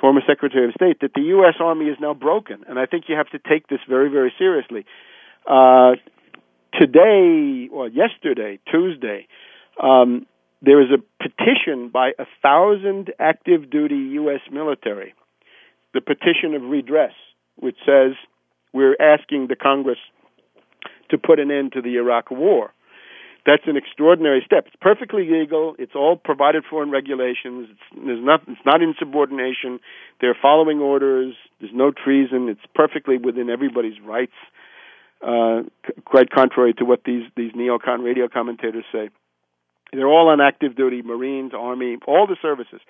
former 0.00 0.20
Secretary 0.26 0.66
of 0.66 0.74
State, 0.74 1.00
that 1.00 1.14
the 1.14 1.22
U.S. 1.22 1.54
Army 1.60 1.86
is 1.86 1.96
now 2.00 2.14
broken, 2.14 2.64
and 2.68 2.78
I 2.78 2.86
think 2.86 3.04
you 3.08 3.16
have 3.16 3.30
to 3.30 3.38
take 3.38 3.68
this 3.68 3.80
very, 3.88 4.10
very 4.10 4.32
seriously. 4.38 4.84
Uh, 5.46 5.92
today, 6.78 7.68
or 7.72 7.88
yesterday, 7.88 8.58
Tuesday, 8.70 9.26
um, 9.82 10.26
there 10.62 10.80
is 10.82 10.88
a 10.90 11.02
petition 11.22 11.88
by 11.88 12.10
a 12.18 12.26
thousand 12.42 13.12
active 13.18 13.70
duty 13.70 13.96
U.S. 14.20 14.40
military, 14.52 15.14
the 15.94 16.00
petition 16.00 16.54
of 16.54 16.62
redress, 16.62 17.12
which 17.56 17.76
says 17.86 18.12
we're 18.72 18.96
asking 19.00 19.46
the 19.48 19.56
Congress 19.56 19.98
to 21.10 21.18
put 21.18 21.38
an 21.40 21.50
end 21.50 21.72
to 21.72 21.82
the 21.82 21.96
Iraq 21.96 22.30
War. 22.30 22.72
That's 23.46 23.62
an 23.66 23.76
extraordinary 23.76 24.42
step. 24.44 24.66
It's 24.66 24.76
perfectly 24.80 25.26
legal. 25.28 25.74
It's 25.78 25.94
all 25.94 26.16
provided 26.16 26.62
for 26.68 26.82
in 26.82 26.90
regulations. 26.90 27.68
It's, 27.70 28.04
there's 28.04 28.22
not, 28.22 28.42
it's 28.46 28.60
not 28.66 28.82
insubordination. 28.82 29.80
They're 30.20 30.36
following 30.40 30.78
orders. 30.80 31.34
There's 31.58 31.72
no 31.74 31.90
treason. 31.90 32.48
It's 32.50 32.60
perfectly 32.74 33.16
within 33.16 33.48
everybody's 33.48 33.98
rights. 34.04 34.36
uh, 35.22 35.62
c- 35.86 35.94
quite 36.04 36.30
contrary 36.30 36.74
to 36.74 36.84
what 36.84 37.00
these 37.04 37.24
these 37.36 37.52
neocon 37.52 38.04
radio 38.04 38.28
commentators 38.28 38.84
say. 38.92 39.08
They're 39.92 40.08
all 40.08 40.28
on 40.28 40.40
active 40.40 40.76
duty, 40.76 41.02
Marines, 41.02 41.52
Army, 41.56 41.98
all 42.06 42.26
the 42.26 42.36
services. 42.40 42.80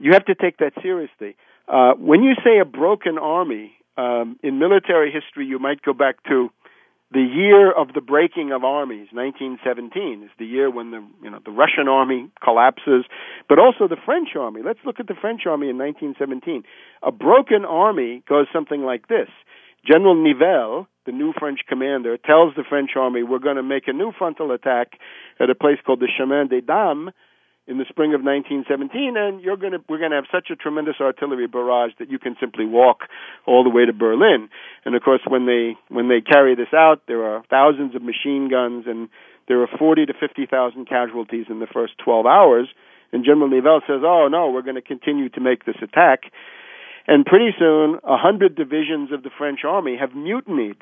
You 0.00 0.12
have 0.12 0.24
to 0.26 0.34
take 0.34 0.58
that 0.58 0.72
seriously. 0.82 1.36
Uh, 1.68 1.92
when 1.94 2.22
you 2.22 2.34
say 2.44 2.58
a 2.58 2.64
broken 2.64 3.18
army, 3.18 3.72
um, 3.96 4.38
in 4.42 4.58
military 4.58 5.12
history, 5.12 5.46
you 5.46 5.58
might 5.58 5.82
go 5.82 5.92
back 5.92 6.22
to 6.24 6.50
the 7.12 7.20
year 7.20 7.72
of 7.72 7.92
the 7.92 8.00
breaking 8.00 8.52
of 8.52 8.62
armies, 8.62 9.08
1917, 9.10 10.22
is 10.22 10.30
the 10.38 10.46
year 10.46 10.70
when 10.70 10.92
the 10.92 11.04
you 11.22 11.30
know 11.30 11.40
the 11.44 11.50
Russian 11.50 11.88
army 11.88 12.30
collapses, 12.42 13.04
but 13.48 13.58
also 13.58 13.88
the 13.88 13.96
French 14.04 14.30
army. 14.38 14.62
Let's 14.64 14.78
look 14.86 15.00
at 15.00 15.08
the 15.08 15.18
French 15.20 15.42
army 15.44 15.68
in 15.68 15.76
1917. 15.76 16.62
A 17.02 17.10
broken 17.10 17.64
army 17.64 18.22
goes 18.28 18.46
something 18.52 18.82
like 18.82 19.08
this: 19.08 19.28
General 19.84 20.14
Nivelle, 20.14 20.86
the 21.10 21.16
new 21.16 21.32
French 21.38 21.60
commander, 21.68 22.16
tells 22.16 22.54
the 22.54 22.64
French 22.68 22.90
army, 22.96 23.22
"We're 23.22 23.38
going 23.38 23.56
to 23.56 23.62
make 23.62 23.88
a 23.88 23.92
new 23.92 24.12
frontal 24.12 24.52
attack 24.52 24.98
at 25.40 25.50
a 25.50 25.54
place 25.54 25.78
called 25.84 26.00
the 26.00 26.08
Chemin 26.08 26.48
des 26.48 26.60
Dames." 26.60 27.12
in 27.66 27.78
the 27.78 27.84
spring 27.88 28.14
of 28.14 28.20
1917, 28.20 29.14
and 29.16 29.40
you're 29.42 29.56
going 29.56 29.72
to 29.72 29.78
we're 29.88 29.98
going 29.98 30.10
to 30.10 30.16
have 30.16 30.26
such 30.32 30.50
a 30.50 30.56
tremendous 30.56 30.96
artillery 31.00 31.46
barrage 31.46 31.92
that 32.00 32.10
you 32.10 32.18
can 32.18 32.34
simply 32.40 32.64
walk 32.64 33.06
all 33.46 33.62
the 33.62 33.70
way 33.70 33.86
to 33.86 33.92
Berlin. 33.92 34.48
And 34.84 34.96
of 34.96 35.02
course, 35.02 35.20
when 35.28 35.46
they 35.46 35.76
when 35.88 36.08
they 36.08 36.20
carry 36.20 36.56
this 36.56 36.74
out, 36.74 37.02
there 37.06 37.22
are 37.22 37.44
thousands 37.48 37.94
of 37.94 38.02
machine 38.02 38.48
guns, 38.50 38.86
and 38.88 39.08
there 39.46 39.62
are 39.62 39.68
40 39.78 40.06
to 40.06 40.14
50 40.14 40.46
thousand 40.46 40.86
casualties 40.88 41.46
in 41.48 41.60
the 41.60 41.68
first 41.72 41.92
12 41.98 42.26
hours. 42.26 42.66
And 43.12 43.24
General 43.24 43.48
Nivelle 43.48 43.82
says, 43.86 44.02
"Oh 44.02 44.26
no, 44.26 44.50
we're 44.50 44.66
going 44.66 44.80
to 44.80 44.82
continue 44.82 45.28
to 45.28 45.40
make 45.40 45.64
this 45.64 45.78
attack." 45.80 46.24
And 47.06 47.24
pretty 47.24 47.54
soon, 47.58 47.98
a 48.04 48.16
hundred 48.16 48.54
divisions 48.54 49.12
of 49.12 49.22
the 49.22 49.30
French 49.36 49.60
army 49.64 49.96
have 49.96 50.14
mutinied. 50.14 50.78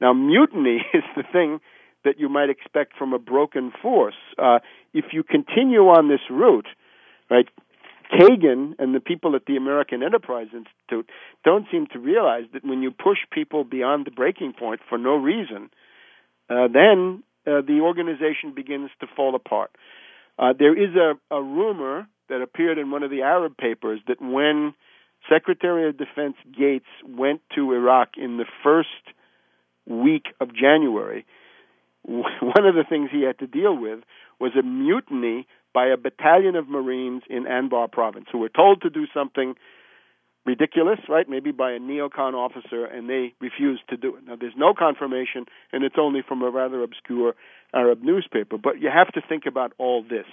Now, 0.00 0.12
mutiny 0.12 0.84
is 0.94 1.04
the 1.16 1.24
thing 1.30 1.60
that 2.04 2.18
you 2.18 2.28
might 2.28 2.48
expect 2.48 2.96
from 2.96 3.12
a 3.12 3.18
broken 3.18 3.72
force. 3.82 4.14
Uh, 4.38 4.60
if 4.94 5.06
you 5.12 5.22
continue 5.22 5.88
on 5.88 6.08
this 6.08 6.20
route, 6.30 6.66
right, 7.30 7.46
Kagan 8.12 8.74
and 8.78 8.94
the 8.94 9.00
people 9.00 9.36
at 9.36 9.46
the 9.46 9.56
American 9.56 10.02
Enterprise 10.02 10.48
Institute 10.52 11.08
don't 11.44 11.66
seem 11.70 11.86
to 11.92 11.98
realize 11.98 12.44
that 12.52 12.64
when 12.64 12.82
you 12.82 12.90
push 12.90 13.18
people 13.30 13.64
beyond 13.64 14.06
the 14.06 14.10
breaking 14.10 14.54
point 14.58 14.80
for 14.88 14.98
no 14.98 15.14
reason, 15.14 15.70
uh, 16.48 16.66
then 16.72 17.22
uh, 17.46 17.60
the 17.60 17.80
organization 17.82 18.52
begins 18.54 18.90
to 19.00 19.06
fall 19.14 19.34
apart. 19.34 19.70
Uh, 20.38 20.52
there 20.58 20.76
is 20.76 20.96
a, 20.96 21.34
a 21.34 21.42
rumor 21.42 22.08
that 22.28 22.40
appeared 22.40 22.78
in 22.78 22.90
one 22.90 23.02
of 23.02 23.10
the 23.10 23.22
Arab 23.22 23.56
papers 23.56 24.00
that 24.08 24.20
when 24.20 24.74
Secretary 25.28 25.88
of 25.88 25.98
Defense 25.98 26.36
Gates 26.56 26.86
went 27.06 27.42
to 27.54 27.72
Iraq 27.72 28.10
in 28.16 28.38
the 28.38 28.46
first 28.64 28.88
week 29.86 30.26
of 30.40 30.54
January, 30.54 31.26
one 32.02 32.66
of 32.66 32.74
the 32.74 32.84
things 32.88 33.10
he 33.12 33.22
had 33.22 33.38
to 33.38 33.46
deal 33.46 33.76
with 33.76 34.00
was 34.38 34.52
a 34.58 34.62
mutiny 34.62 35.46
by 35.72 35.86
a 35.86 35.96
battalion 35.96 36.56
of 36.56 36.68
Marines 36.68 37.22
in 37.28 37.44
Anbar 37.44 37.90
province 37.90 38.26
who 38.32 38.38
were 38.38 38.48
told 38.48 38.82
to 38.82 38.90
do 38.90 39.06
something 39.14 39.54
ridiculous, 40.46 40.98
right? 41.08 41.28
Maybe 41.28 41.52
by 41.52 41.72
a 41.72 41.78
neocon 41.78 42.34
officer, 42.34 42.84
and 42.84 43.08
they 43.08 43.34
refused 43.40 43.82
to 43.90 43.96
do 43.96 44.16
it. 44.16 44.26
Now, 44.26 44.36
there's 44.36 44.54
no 44.56 44.72
confirmation, 44.76 45.46
and 45.72 45.84
it's 45.84 45.96
only 45.98 46.22
from 46.26 46.42
a 46.42 46.50
rather 46.50 46.82
obscure 46.82 47.34
Arab 47.74 48.02
newspaper. 48.02 48.56
But 48.58 48.80
you 48.80 48.90
have 48.92 49.12
to 49.12 49.20
think 49.28 49.44
about 49.46 49.72
all 49.78 50.02
this. 50.02 50.26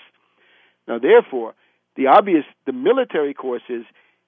Now, 0.87 0.99
therefore, 0.99 1.53
the 1.95 2.07
obvious, 2.07 2.45
the 2.65 2.73
military 2.73 3.33
course 3.33 3.63
is 3.69 3.83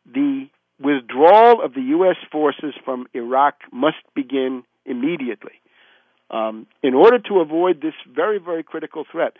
the 0.05 0.47
withdrawal 0.79 1.63
of 1.63 1.73
the 1.73 1.81
U.S. 1.81 2.17
forces 2.31 2.73
from 2.83 3.07
Iraq 3.13 3.55
must 3.71 3.97
begin 4.15 4.63
immediately. 4.85 5.53
Um, 6.31 6.67
in 6.83 6.93
order 6.93 7.19
to 7.19 7.39
avoid 7.39 7.81
this 7.81 7.93
very, 8.13 8.39
very 8.39 8.63
critical 8.63 9.05
threat, 9.11 9.33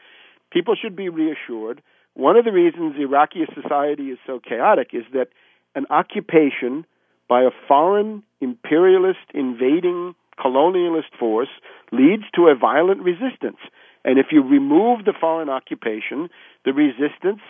people 0.52 0.76
should 0.76 0.96
be 0.96 1.10
reassured. 1.10 1.82
One 2.16 2.36
of 2.36 2.46
the 2.46 2.52
reasons 2.52 2.96
Iraqi 2.98 3.46
society 3.54 4.10
is 4.10 4.18
so 4.26 4.40
chaotic 4.40 4.90
is 4.94 5.04
that 5.14 5.28
an 5.76 5.86
occupation 5.90 6.86
by 7.28 7.44
a 7.44 7.52
foreign 7.68 8.24
imperialist 8.42 9.20
invading 9.34 10.16
colonialist 10.44 11.14
force 11.20 11.50
leads 11.92 12.24
to 12.36 12.48
a 12.48 12.56
violent 12.56 13.02
resistance. 13.02 13.60
And 14.04 14.18
if 14.18 14.28
you 14.32 14.42
remove 14.42 15.06
the 15.06 15.14
foreign 15.20 15.50
occupation, 15.50 16.30
the 16.66 16.74
resistance 16.74 17.42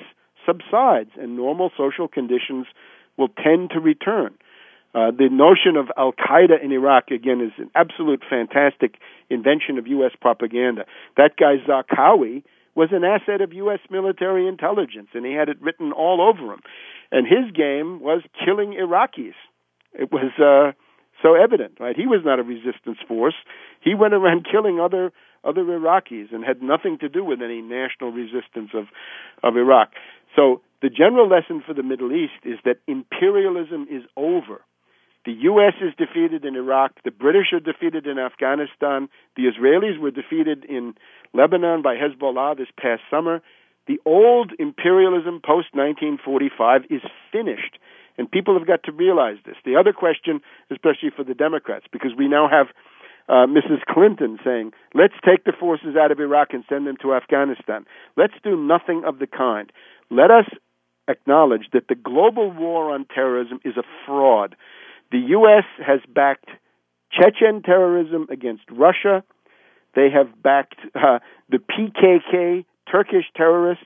subsides 0.45 1.11
and 1.19 1.35
normal 1.35 1.71
social 1.77 2.07
conditions 2.07 2.65
will 3.17 3.29
tend 3.29 3.69
to 3.71 3.79
return. 3.79 4.33
Uh, 4.95 5.11
the 5.11 5.29
notion 5.29 5.77
of 5.77 5.87
Al 5.97 6.13
Qaeda 6.13 6.63
in 6.63 6.71
Iraq, 6.71 7.11
again, 7.11 7.41
is 7.41 7.51
an 7.57 7.69
absolute 7.75 8.23
fantastic 8.27 8.95
invention 9.29 9.77
of 9.77 9.87
U.S. 9.87 10.11
propaganda. 10.19 10.85
That 11.15 11.37
guy, 11.37 11.57
Zarqawi, 11.67 12.43
was 12.75 12.89
an 12.91 13.03
asset 13.03 13.41
of 13.41 13.53
U.S. 13.53 13.79
military 13.91 14.47
intelligence, 14.47 15.09
and 15.13 15.25
he 15.25 15.33
had 15.33 15.49
it 15.49 15.61
written 15.61 15.91
all 15.91 16.21
over 16.21 16.53
him. 16.53 16.61
And 17.11 17.27
his 17.27 17.51
game 17.53 17.99
was 18.01 18.21
killing 18.43 18.73
Iraqis. 18.73 19.33
It 19.93 20.11
was 20.11 20.31
uh, 20.39 20.71
so 21.21 21.35
evident, 21.35 21.73
right? 21.79 21.95
He 21.95 22.07
was 22.07 22.21
not 22.23 22.39
a 22.39 22.43
resistance 22.43 22.97
force. 23.07 23.35
He 23.81 23.93
went 23.93 24.13
around 24.13 24.47
killing 24.51 24.79
other 24.79 25.11
other 25.41 25.63
Iraqis 25.63 26.33
and 26.33 26.43
had 26.43 26.61
nothing 26.61 26.97
to 26.99 27.07
do 27.07 27.23
with 27.23 27.41
any 27.41 27.61
national 27.61 28.11
resistance 28.11 28.71
of 28.73 28.85
of 29.43 29.55
Iraq. 29.55 29.91
So 30.35 30.61
the 30.81 30.89
general 30.89 31.27
lesson 31.29 31.63
for 31.65 31.73
the 31.73 31.83
Middle 31.83 32.11
East 32.11 32.43
is 32.43 32.59
that 32.65 32.77
imperialism 32.87 33.87
is 33.89 34.03
over. 34.15 34.61
The 35.25 35.33
U.S. 35.33 35.73
is 35.81 35.93
defeated 35.97 36.45
in 36.45 36.55
Iraq. 36.55 36.91
The 37.03 37.11
British 37.11 37.51
are 37.53 37.59
defeated 37.59 38.07
in 38.07 38.17
Afghanistan. 38.17 39.09
The 39.35 39.43
Israelis 39.43 39.99
were 39.99 40.11
defeated 40.11 40.65
in 40.65 40.93
Lebanon 41.33 41.81
by 41.81 41.95
Hezbollah 41.95 42.57
this 42.57 42.69
past 42.79 43.01
summer. 43.11 43.41
The 43.87 43.99
old 44.05 44.53
imperialism 44.59 45.41
post 45.43 45.73
1945 45.73 46.83
is 46.89 47.01
finished. 47.31 47.77
And 48.17 48.29
people 48.29 48.57
have 48.57 48.67
got 48.67 48.83
to 48.83 48.91
realize 48.91 49.37
this. 49.45 49.55
The 49.65 49.75
other 49.75 49.93
question, 49.93 50.41
especially 50.71 51.09
for 51.15 51.23
the 51.23 51.33
Democrats, 51.33 51.85
because 51.91 52.11
we 52.17 52.27
now 52.27 52.47
have 52.49 52.67
uh, 53.29 53.45
Mrs. 53.45 53.81
Clinton 53.87 54.39
saying, 54.43 54.71
let's 54.93 55.13
take 55.25 55.43
the 55.43 55.53
forces 55.57 55.95
out 55.95 56.11
of 56.11 56.19
Iraq 56.19 56.49
and 56.51 56.63
send 56.67 56.87
them 56.87 56.97
to 57.01 57.13
Afghanistan. 57.13 57.85
Let's 58.17 58.33
do 58.43 58.57
nothing 58.57 59.03
of 59.05 59.19
the 59.19 59.27
kind. 59.27 59.71
Let 60.09 60.31
us 60.31 60.45
acknowledge 61.07 61.69
that 61.73 61.87
the 61.87 61.95
global 61.95 62.51
war 62.51 62.91
on 62.91 63.05
terrorism 63.05 63.59
is 63.63 63.77
a 63.77 63.83
fraud. 64.05 64.55
The 65.11 65.19
U.S. 65.29 65.65
has 65.85 65.99
backed 66.13 66.49
Chechen 67.11 67.63
terrorism 67.63 68.27
against 68.29 68.63
Russia. 68.71 69.23
They 69.95 70.09
have 70.13 70.41
backed 70.41 70.75
uh, 70.95 71.19
the 71.49 71.57
PKK, 71.57 72.65
Turkish 72.91 73.25
terrorists, 73.35 73.85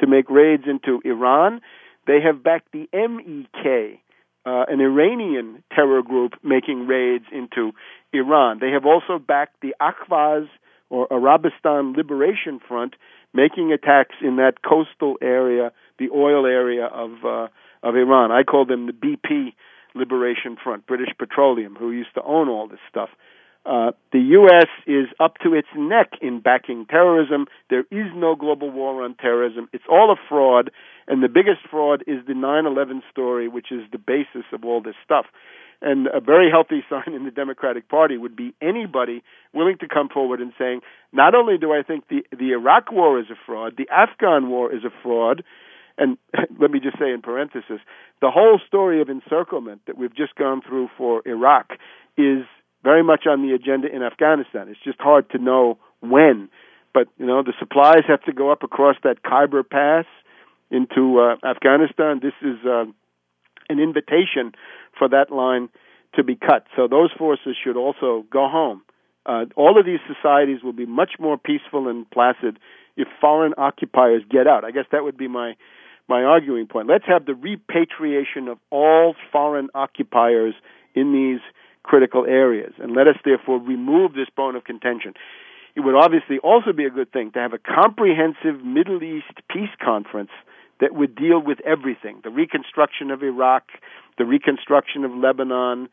to 0.00 0.06
make 0.08 0.28
raids 0.28 0.64
into 0.66 1.00
Iran. 1.04 1.60
They 2.06 2.20
have 2.20 2.42
backed 2.42 2.72
the 2.72 2.88
MEK, 2.92 4.00
uh, 4.44 4.64
an 4.68 4.80
Iranian 4.80 5.62
terror 5.74 6.02
group 6.02 6.32
making 6.42 6.86
raids 6.86 7.24
into 7.32 7.72
Iran. 8.12 8.58
They 8.60 8.70
have 8.70 8.84
also 8.84 9.18
backed 9.18 9.60
the 9.62 9.74
Ahvaz 9.80 10.48
or 10.90 11.06
Arabistan 11.12 11.94
Liberation 11.96 12.60
Front, 12.66 12.94
making 13.32 13.72
attacks 13.72 14.16
in 14.20 14.36
that 14.36 14.62
coastal 14.68 15.16
area, 15.22 15.72
the 15.98 16.10
oil 16.10 16.46
area 16.46 16.86
of 16.86 17.24
uh, 17.24 17.48
of 17.82 17.96
Iran. 17.96 18.32
I 18.32 18.42
call 18.42 18.64
them 18.66 18.86
the 18.86 18.92
BP 18.92 19.52
Liberation 19.94 20.56
Front, 20.62 20.86
British 20.86 21.10
Petroleum, 21.18 21.76
who 21.76 21.90
used 21.90 22.14
to 22.14 22.22
own 22.22 22.48
all 22.48 22.68
this 22.68 22.80
stuff. 22.88 23.10
Uh, 23.66 23.92
the 24.12 24.20
U.S. 24.20 24.68
is 24.86 25.06
up 25.18 25.38
to 25.42 25.54
its 25.54 25.68
neck 25.74 26.12
in 26.20 26.40
backing 26.40 26.84
terrorism. 26.84 27.46
There 27.70 27.84
is 27.90 28.12
no 28.14 28.36
global 28.36 28.70
war 28.70 29.02
on 29.02 29.14
terrorism. 29.14 29.68
It's 29.72 29.84
all 29.90 30.12
a 30.12 30.20
fraud, 30.28 30.70
and 31.08 31.22
the 31.22 31.28
biggest 31.28 31.60
fraud 31.70 32.02
is 32.06 32.26
the 32.26 32.34
9/11 32.34 33.02
story, 33.10 33.48
which 33.48 33.72
is 33.72 33.80
the 33.90 33.98
basis 33.98 34.44
of 34.52 34.64
all 34.64 34.82
this 34.82 34.96
stuff. 35.02 35.26
And 35.80 36.08
a 36.08 36.20
very 36.20 36.50
healthy 36.50 36.84
sign 36.90 37.14
in 37.14 37.24
the 37.24 37.30
Democratic 37.30 37.88
Party 37.88 38.18
would 38.18 38.36
be 38.36 38.54
anybody 38.60 39.22
willing 39.54 39.78
to 39.78 39.88
come 39.88 40.10
forward 40.10 40.40
and 40.40 40.52
saying, 40.58 40.80
not 41.12 41.34
only 41.34 41.56
do 41.56 41.72
I 41.72 41.82
think 41.82 42.08
the 42.08 42.22
the 42.36 42.52
Iraq 42.52 42.92
war 42.92 43.18
is 43.18 43.30
a 43.30 43.36
fraud, 43.46 43.76
the 43.78 43.88
Afghan 43.88 44.50
war 44.50 44.74
is 44.74 44.84
a 44.84 44.92
fraud, 45.02 45.42
and 45.98 46.18
let 46.60 46.70
me 46.70 46.80
just 46.80 46.98
say 46.98 47.12
in 47.12 47.22
parenthesis, 47.22 47.80
the 48.20 48.30
whole 48.30 48.60
story 48.66 49.00
of 49.00 49.08
encirclement 49.08 49.82
that 49.86 49.98
we've 49.98 50.14
just 50.14 50.34
gone 50.34 50.62
through 50.66 50.88
for 50.96 51.22
Iraq 51.26 51.72
is 52.16 52.44
very 52.82 53.02
much 53.02 53.26
on 53.26 53.42
the 53.42 53.54
agenda 53.54 53.88
in 53.94 54.02
Afghanistan. 54.02 54.68
It's 54.68 54.82
just 54.84 55.00
hard 55.00 55.30
to 55.30 55.38
know 55.38 55.78
when. 56.00 56.48
But, 56.92 57.08
you 57.18 57.26
know, 57.26 57.42
the 57.42 57.54
supplies 57.58 58.04
have 58.06 58.22
to 58.24 58.32
go 58.32 58.52
up 58.52 58.62
across 58.62 58.96
that 59.02 59.22
Khyber 59.22 59.62
Pass 59.62 60.04
into 60.70 61.18
uh, 61.18 61.36
Afghanistan. 61.48 62.20
This 62.22 62.34
is 62.42 62.64
uh, 62.64 62.84
an 63.68 63.80
invitation 63.80 64.52
for 64.96 65.08
that 65.08 65.32
line 65.32 65.70
to 66.14 66.22
be 66.22 66.36
cut. 66.36 66.66
So 66.76 66.86
those 66.86 67.10
forces 67.18 67.56
should 67.62 67.76
also 67.76 68.24
go 68.30 68.48
home. 68.48 68.82
Uh, 69.26 69.46
all 69.56 69.78
of 69.78 69.86
these 69.86 70.00
societies 70.06 70.62
will 70.62 70.74
be 70.74 70.86
much 70.86 71.12
more 71.18 71.38
peaceful 71.38 71.88
and 71.88 72.08
placid 72.10 72.58
if 72.96 73.08
foreign 73.20 73.54
occupiers 73.56 74.22
get 74.30 74.46
out. 74.46 74.64
I 74.64 74.70
guess 74.70 74.84
that 74.92 75.02
would 75.02 75.16
be 75.16 75.28
my 75.28 75.54
my 76.08 76.22
arguing 76.22 76.66
point. 76.66 76.88
Let's 76.88 77.06
have 77.06 77.26
the 77.26 77.34
repatriation 77.34 78.48
of 78.48 78.58
all 78.70 79.14
foreign 79.32 79.68
occupiers 79.74 80.54
in 80.94 81.12
these 81.12 81.40
critical 81.82 82.24
areas, 82.26 82.72
and 82.78 82.94
let 82.94 83.06
us 83.06 83.16
therefore 83.24 83.58
remove 83.58 84.14
this 84.14 84.28
bone 84.34 84.56
of 84.56 84.64
contention. 84.64 85.14
It 85.76 85.80
would 85.80 85.94
obviously 85.94 86.38
also 86.38 86.72
be 86.72 86.84
a 86.84 86.90
good 86.90 87.12
thing 87.12 87.32
to 87.32 87.38
have 87.40 87.52
a 87.52 87.58
comprehensive 87.58 88.64
Middle 88.64 89.02
East 89.02 89.40
peace 89.50 89.74
conference 89.82 90.30
that 90.80 90.94
would 90.94 91.14
deal 91.14 91.40
with 91.40 91.58
everything 91.64 92.20
the 92.24 92.30
reconstruction 92.30 93.10
of 93.10 93.22
Iraq, 93.22 93.64
the 94.18 94.24
reconstruction 94.24 95.04
of 95.04 95.12
Lebanon, 95.12 95.88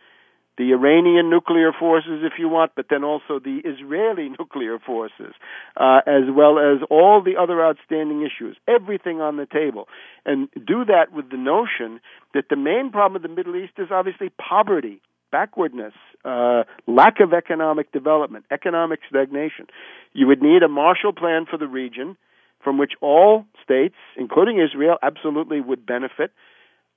the 0.58 0.74
Iranian 0.74 1.30
nuclear 1.30 1.72
forces, 1.78 2.22
if 2.24 2.34
you 2.38 2.50
want, 2.50 2.74
but 2.76 2.86
then 2.90 3.04
also 3.04 3.40
the 3.40 3.62
Israeli 3.64 4.30
nuclear 4.40 4.80
forces, 4.80 5.34
uh, 5.78 6.02
as 6.06 6.24
well 6.30 6.60
as 6.60 6.86
all 6.90 7.22
the 7.24 7.38
other 7.42 7.64
outstanding 7.64 8.22
issues, 8.22 8.58
everything 8.68 9.22
on 9.22 9.38
the 9.38 9.46
table. 9.46 9.88
And 10.26 10.50
do 10.54 10.86
that 10.86 11.14
with 11.14 11.30
the 11.30 11.38
notion 11.38 12.00
that 12.34 12.46
the 12.50 12.56
main 12.56 12.92
problem 12.92 13.16
of 13.18 13.22
the 13.22 13.34
Middle 13.36 13.56
East 13.56 13.74
is 13.78 13.88
obviously 13.92 14.30
poverty, 14.30 15.02
backwardness, 15.32 15.94
uh, 16.26 16.64
lack 16.86 17.20
of 17.20 17.34
economic 17.34 17.92
development, 17.92 18.46
economic 18.52 19.00
stagnation. 19.10 19.68
You 20.14 20.28
would 20.28 20.42
need 20.42 20.64
a 20.64 20.68
Marshall 20.68 21.14
Plan 21.14 21.46
for 21.50 21.58
the 21.58 21.68
region 21.68 22.18
from 22.64 22.78
which 22.78 22.92
all 23.02 23.46
states, 23.64 23.96
including 24.18 24.60
Israel, 24.60 24.98
absolutely 25.02 25.62
would 25.62 25.86
benefit 25.86 26.32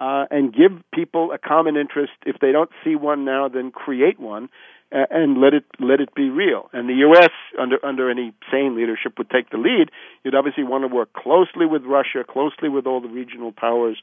uh, 0.01 0.25
and 0.31 0.53
give 0.53 0.73
people 0.93 1.33
a 1.33 1.39
common 1.39 1.77
interest. 1.77 2.13
If 2.27 2.37
they 2.41 2.53
don't 2.53 2.71
see 2.83 2.97
one 2.97 3.25
now, 3.25 3.49
then 3.49 3.71
create 3.71 4.19
one 4.19 4.49
uh, 4.93 5.07
and 5.11 5.41
let 5.41 5.55
it 5.55 5.65
let 5.81 6.01
it 6.01 6.15
be 6.15 6.31
real. 6.31 6.69
And 6.73 6.89
the 6.89 6.95
U.S. 6.95 7.31
under 7.61 7.85
under 7.85 8.11
any 8.11 8.33
sane 8.51 8.77
leadership 8.77 9.19
would 9.19 9.31
take 9.31 9.51
the 9.51 9.59
lead. 9.59 9.91
You'd 10.23 10.35
obviously 10.35 10.65
want 10.65 10.89
to 10.89 10.95
work 10.95 11.13
closely 11.13 11.67
with 11.67 11.83
Russia, 11.85 12.25
closely 12.29 12.69
with 12.69 12.87
all 12.87 13.01
the 13.01 13.09
regional 13.09 13.53
powers, 13.53 13.97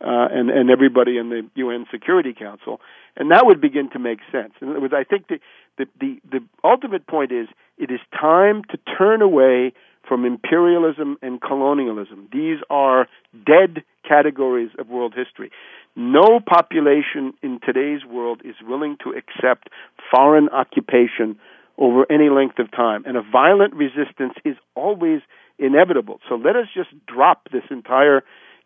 uh, 0.00 0.28
and 0.30 0.50
and 0.50 0.70
everybody 0.70 1.16
in 1.18 1.28
the 1.30 1.48
UN 1.54 1.86
Security 1.90 2.34
Council, 2.34 2.80
and 3.16 3.30
that 3.30 3.46
would 3.46 3.60
begin 3.60 3.90
to 3.90 3.98
make 3.98 4.18
sense. 4.32 4.52
In 4.60 4.70
other 4.70 4.80
words, 4.80 4.94
I 4.96 5.04
think 5.04 5.28
the 5.28 5.38
the 5.78 5.86
the, 6.00 6.20
the 6.30 6.44
ultimate 6.64 7.06
point 7.06 7.30
is 7.30 7.48
it 7.78 7.90
is 7.90 8.00
time 8.12 8.62
to 8.70 8.78
turn 8.98 9.22
away 9.22 9.72
from 10.06 10.24
imperialism 10.24 11.16
and 11.22 11.40
colonialism. 11.40 12.28
These 12.32 12.58
are 12.70 13.06
dead 13.46 13.84
categories 14.06 14.70
of 14.78 14.88
world 14.88 15.14
history. 15.16 15.50
No 15.94 16.40
population 16.40 17.34
in 17.42 17.60
today's 17.64 18.04
world 18.04 18.40
is 18.44 18.54
willing 18.66 18.96
to 19.04 19.10
accept 19.10 19.68
foreign 20.10 20.48
occupation 20.48 21.38
over 21.78 22.10
any 22.10 22.28
length 22.28 22.58
of 22.58 22.70
time, 22.70 23.04
and 23.06 23.16
a 23.16 23.22
violent 23.22 23.74
resistance 23.74 24.34
is 24.44 24.56
always 24.74 25.20
inevitable. 25.58 26.20
So 26.28 26.34
let 26.34 26.56
us 26.56 26.66
just 26.74 26.90
drop 27.06 27.48
this 27.50 27.62
entire 27.70 28.22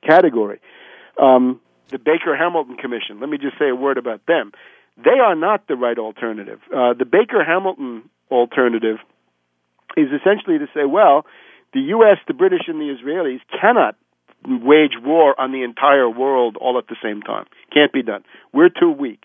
category. 0.06 0.60
Um, 1.20 1.60
the 1.90 1.98
Baker 1.98 2.36
Hamilton 2.36 2.76
Commission, 2.76 3.20
let 3.20 3.28
me 3.28 3.38
just 3.38 3.58
say 3.58 3.68
a 3.68 3.74
word 3.74 3.98
about 3.98 4.26
them. 4.26 4.52
They 4.96 5.18
are 5.22 5.34
not 5.34 5.68
the 5.68 5.76
right 5.76 5.98
alternative. 5.98 6.60
Uh, 6.74 6.94
the 6.94 7.04
Baker 7.04 7.44
Hamilton 7.44 8.08
alternative 8.30 8.96
is 9.96 10.08
essentially 10.12 10.58
to 10.58 10.66
say, 10.74 10.84
well, 10.84 11.26
the 11.72 11.80
U.S., 11.80 12.18
the 12.26 12.34
British, 12.34 12.68
and 12.68 12.80
the 12.80 12.94
Israelis 12.94 13.40
cannot 13.60 13.96
wage 14.46 14.92
war 15.02 15.38
on 15.40 15.52
the 15.52 15.62
entire 15.62 16.08
world 16.08 16.56
all 16.60 16.78
at 16.78 16.86
the 16.88 16.96
same 17.02 17.22
time. 17.22 17.46
Can't 17.72 17.92
be 17.92 18.02
done. 18.02 18.22
We're 18.52 18.68
too 18.68 18.90
weak. 18.90 19.24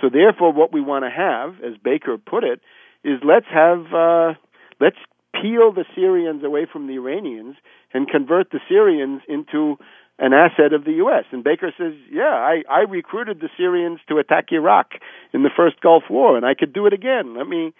So 0.00 0.08
therefore, 0.08 0.52
what 0.52 0.72
we 0.72 0.80
want 0.80 1.04
to 1.04 1.10
have, 1.10 1.54
as 1.64 1.78
Baker 1.82 2.18
put 2.18 2.44
it, 2.44 2.60
is 3.04 3.20
let's 3.24 3.46
have 3.52 3.92
uh, 3.92 4.34
let's 4.80 4.96
peel 5.34 5.72
the 5.72 5.84
Syrians 5.94 6.42
away 6.44 6.66
from 6.70 6.86
the 6.86 6.94
Iranians 6.94 7.56
and 7.92 8.08
convert 8.08 8.50
the 8.50 8.60
Syrians 8.68 9.22
into 9.28 9.76
an 10.18 10.32
asset 10.32 10.72
of 10.72 10.84
the 10.84 10.92
U.S. 10.92 11.24
And 11.30 11.44
Baker 11.44 11.72
says, 11.78 11.94
yeah, 12.10 12.22
I, 12.24 12.62
I 12.68 12.80
recruited 12.80 13.40
the 13.40 13.48
Syrians 13.56 14.00
to 14.08 14.18
attack 14.18 14.46
Iraq 14.50 14.92
in 15.32 15.42
the 15.44 15.50
first 15.56 15.80
Gulf 15.80 16.04
War, 16.10 16.36
and 16.36 16.44
I 16.44 16.54
could 16.54 16.72
do 16.72 16.86
it 16.86 16.92
again. 16.92 17.36
Let 17.36 17.46
me 17.46 17.72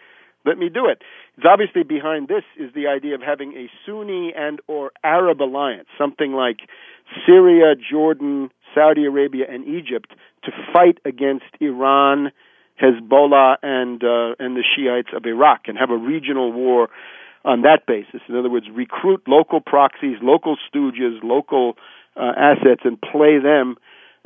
let 0.45 0.59
me 0.59 0.69
do 0.69 0.87
it. 0.87 1.03
It's 1.37 1.47
obviously 1.49 1.83
behind 1.83 2.29
this 2.29 2.45
is 2.59 2.73
the 2.75 2.87
idea 2.87 3.15
of 3.15 3.23
having 3.23 3.53
a 3.55 3.71
Sunni 3.85 4.33
and 4.37 4.61
or 4.67 4.93
Arab 5.05 5.41
alliance, 5.41 5.89
something 5.97 6.33
like 6.33 6.59
Syria, 7.27 7.75
Jordan, 7.75 8.51
Saudi 8.75 9.05
Arabia, 9.05 9.47
and 9.49 9.67
Egypt, 9.67 10.13
to 10.45 10.51
fight 10.73 10.99
against 11.05 11.47
Iran, 11.61 12.31
Hezbollah, 12.81 13.57
and 13.63 14.03
uh, 14.03 14.35
and 14.39 14.57
the 14.57 14.65
Shiites 14.77 15.11
of 15.15 15.27
Iraq, 15.27 15.63
and 15.67 15.79
have 15.79 15.91
a 15.91 15.97
regional 15.97 16.53
war 16.53 16.89
on 17.45 17.63
that 17.63 17.87
basis. 17.87 18.21
In 18.29 18.37
other 18.37 18.51
words, 18.51 18.67
recruit 18.73 19.23
local 19.27 19.61
proxies, 19.61 20.19
local 20.23 20.57
stooges, 20.69 21.23
local 21.23 21.75
uh, 22.17 22.33
assets, 22.37 22.83
and 22.85 23.01
play 23.01 23.39
them 23.39 23.77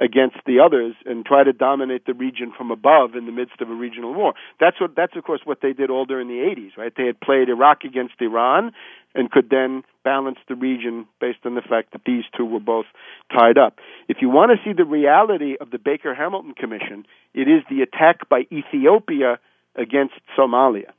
against 0.02 0.36
the 0.46 0.58
others 0.58 0.94
and 1.06 1.24
try 1.24 1.44
to 1.44 1.52
dominate 1.52 2.06
the 2.06 2.12
region 2.12 2.52
from 2.56 2.72
above 2.72 3.14
in 3.14 3.24
the 3.26 3.32
midst 3.32 3.60
of 3.60 3.70
a 3.70 3.74
regional 3.74 4.12
war. 4.12 4.34
That's 4.58 4.80
what 4.80 4.96
that's 4.96 5.14
of 5.16 5.22
course 5.22 5.42
what 5.44 5.60
they 5.62 5.72
did 5.72 5.90
all 5.90 6.04
during 6.04 6.26
the 6.26 6.42
80s, 6.42 6.76
right? 6.76 6.92
They 6.94 7.06
had 7.06 7.20
played 7.20 7.48
Iraq 7.48 7.84
against 7.84 8.14
Iran 8.20 8.72
and 9.14 9.30
could 9.30 9.48
then 9.48 9.84
balance 10.04 10.38
the 10.48 10.56
region 10.56 11.06
based 11.20 11.38
on 11.44 11.54
the 11.54 11.62
fact 11.62 11.92
that 11.92 12.02
these 12.04 12.24
two 12.36 12.44
were 12.44 12.60
both 12.60 12.86
tied 13.30 13.58
up. 13.58 13.78
If 14.08 14.18
you 14.20 14.28
want 14.28 14.50
to 14.50 14.58
see 14.64 14.74
the 14.74 14.84
reality 14.84 15.54
of 15.60 15.70
the 15.70 15.78
Baker 15.78 16.14
Hamilton 16.14 16.54
Commission, 16.54 17.06
it 17.32 17.46
is 17.46 17.62
the 17.70 17.82
attack 17.82 18.28
by 18.28 18.46
Ethiopia 18.50 19.38
against 19.76 20.14
Somalia. 20.36 20.90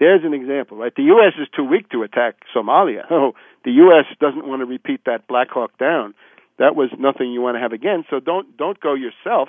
There's 0.00 0.22
an 0.24 0.34
example, 0.34 0.76
right? 0.76 0.94
The 0.94 1.02
U.S. 1.04 1.32
is 1.40 1.48
too 1.56 1.64
weak 1.64 1.88
to 1.90 2.02
attack 2.02 2.36
Somalia. 2.54 3.02
Oh, 3.10 3.32
the 3.64 3.72
U.S. 3.72 4.04
doesn't 4.20 4.46
want 4.46 4.60
to 4.60 4.66
repeat 4.66 5.00
that 5.06 5.26
Black 5.26 5.48
Hawk 5.50 5.76
Down 5.78 6.14
that 6.58 6.74
was 6.76 6.90
nothing 6.98 7.32
you 7.32 7.40
want 7.40 7.56
to 7.56 7.60
have 7.60 7.72
again. 7.72 8.04
So 8.10 8.20
don't 8.20 8.56
don't 8.56 8.78
go 8.80 8.94
yourself. 8.94 9.48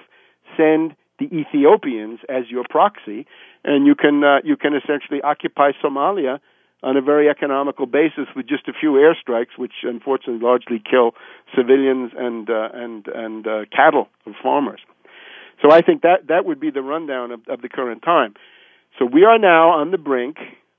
Send 0.58 0.96
the 1.20 1.26
Ethiopians 1.26 2.20
as 2.30 2.50
your 2.50 2.64
proxy, 2.70 3.26
and 3.64 3.86
you 3.86 3.96
can 3.96 4.24
uh, 4.24 4.38
you 4.44 4.56
can 4.56 4.74
essentially 4.74 5.22
occupy 5.22 5.72
Somalia 5.84 6.40
on 6.82 6.96
a 6.96 7.02
very 7.02 7.30
economical 7.30 7.86
basis 7.86 8.28
with 8.36 8.48
just 8.48 8.68
a 8.68 8.74
few 8.74 8.92
airstrikes, 8.92 9.58
which 9.58 9.84
unfortunately 9.84 10.40
largely 10.42 10.82
kill 10.90 11.12
civilians 11.56 12.12
and 12.18 12.50
uh, 12.50 12.70
and 12.74 13.08
and 13.08 13.48
uh, 13.48 13.66
cattle 13.76 14.08
of 14.26 14.34
farmers. 14.42 14.80
So 15.62 15.72
I 15.72 15.82
think 15.82 16.04
that 16.04 16.28
that 16.30 16.46
would 16.46 16.60
be 16.60 16.72
the 16.72 16.82
rundown 16.82 17.32
of, 17.32 17.42
of 17.50 17.62
the 17.62 17.70
current 17.70 18.02
time. 18.02 18.36
So 18.98 19.06
we 19.06 19.26
are 19.26 19.38
now 19.38 19.70
on 19.72 19.92
the 19.92 19.98
brink 19.98 20.38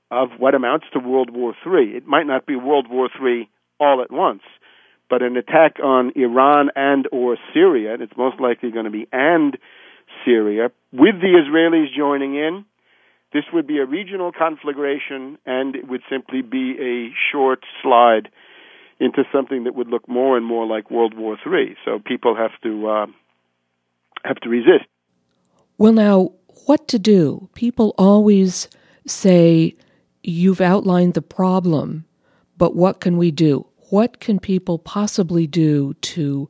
of 0.09 0.29
what 0.39 0.55
amounts 0.55 0.87
to 0.93 0.99
World 0.99 1.29
War 1.29 1.53
III. 1.65 1.95
It 1.95 2.07
might 2.07 2.25
not 2.25 2.45
be 2.45 2.55
World 2.55 2.87
War 2.89 3.09
III 3.21 3.47
all 3.79 4.01
at 4.01 4.11
once, 4.11 4.41
but 5.11 5.21
an 5.21 5.35
attack 5.35 5.75
on 5.83 6.13
Iran 6.15 6.69
and 6.73 7.05
or 7.11 7.37
Syria, 7.53 7.93
and 7.93 8.01
it's 8.01 8.15
most 8.17 8.39
likely 8.39 8.71
going 8.71 8.85
to 8.85 8.91
be 8.91 9.07
and 9.11 9.57
Syria, 10.25 10.71
with 10.93 11.15
the 11.19 11.35
Israelis 11.35 11.93
joining 11.95 12.35
in, 12.35 12.65
this 13.33 13.43
would 13.53 13.67
be 13.67 13.77
a 13.79 13.85
regional 13.85 14.31
conflagration, 14.31 15.37
and 15.45 15.75
it 15.75 15.87
would 15.87 16.01
simply 16.09 16.41
be 16.41 16.75
a 16.79 17.13
short 17.31 17.59
slide 17.83 18.29
into 18.99 19.23
something 19.33 19.65
that 19.65 19.75
would 19.75 19.87
look 19.87 20.07
more 20.07 20.37
and 20.37 20.45
more 20.45 20.65
like 20.65 20.89
World 20.89 21.13
War 21.17 21.37
III. 21.45 21.75
So 21.83 21.99
people 21.99 22.35
have 22.35 22.51
to 22.63 22.87
uh, 22.87 23.05
have 24.23 24.37
to 24.37 24.49
resist. 24.49 24.85
Well, 25.77 25.93
now, 25.93 26.31
what 26.67 26.87
to 26.89 26.99
do? 26.99 27.49
People 27.53 27.93
always 27.97 28.69
say, 29.05 29.75
"You've 30.23 30.61
outlined 30.61 31.15
the 31.15 31.21
problem, 31.21 32.05
but 32.57 32.75
what 32.75 33.01
can 33.01 33.17
we 33.17 33.31
do?" 33.31 33.65
What 33.91 34.19
can 34.21 34.39
people 34.39 34.79
possibly 34.79 35.45
do 35.45 35.93
to 35.95 36.49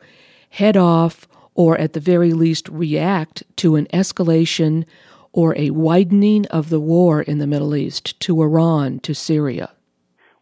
head 0.52 0.78
off 0.78 1.28
or 1.56 1.78
at 1.78 1.94
the 1.94 2.00
very 2.00 2.34
least 2.34 2.70
react 2.70 3.44
to 3.58 3.76
an 3.76 3.88
escalation 3.88 4.86
or 5.34 5.58
a 5.58 5.72
widening 5.72 6.46
of 6.48 6.70
the 6.70 6.80
war 6.80 7.22
in 7.22 7.39
the 7.39 7.48
Middle 7.48 7.76
East 7.76 8.20
to 8.20 8.42
Iran, 8.42 9.00
to 9.00 9.16
Syria? 9.16 9.72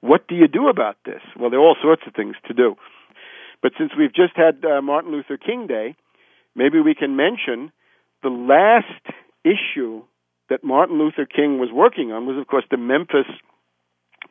What 0.01 0.27
do 0.27 0.35
you 0.35 0.47
do 0.47 0.67
about 0.67 0.97
this? 1.05 1.21
Well, 1.39 1.49
there 1.49 1.59
are 1.59 1.63
all 1.63 1.77
sorts 1.81 2.03
of 2.05 2.13
things 2.13 2.35
to 2.47 2.53
do. 2.53 2.75
But 3.61 3.73
since 3.77 3.91
we've 3.97 4.13
just 4.13 4.35
had 4.35 4.63
uh, 4.65 4.81
Martin 4.81 5.11
Luther 5.11 5.37
King 5.37 5.67
Day, 5.67 5.95
maybe 6.55 6.81
we 6.81 6.95
can 6.95 7.15
mention 7.15 7.71
the 8.23 8.29
last 8.29 9.15
issue 9.43 10.03
that 10.49 10.63
Martin 10.63 10.97
Luther 10.97 11.25
King 11.25 11.59
was 11.59 11.69
working 11.71 12.11
on 12.11 12.25
was, 12.25 12.37
of 12.37 12.47
course, 12.47 12.65
the 12.69 12.77
Memphis 12.77 13.27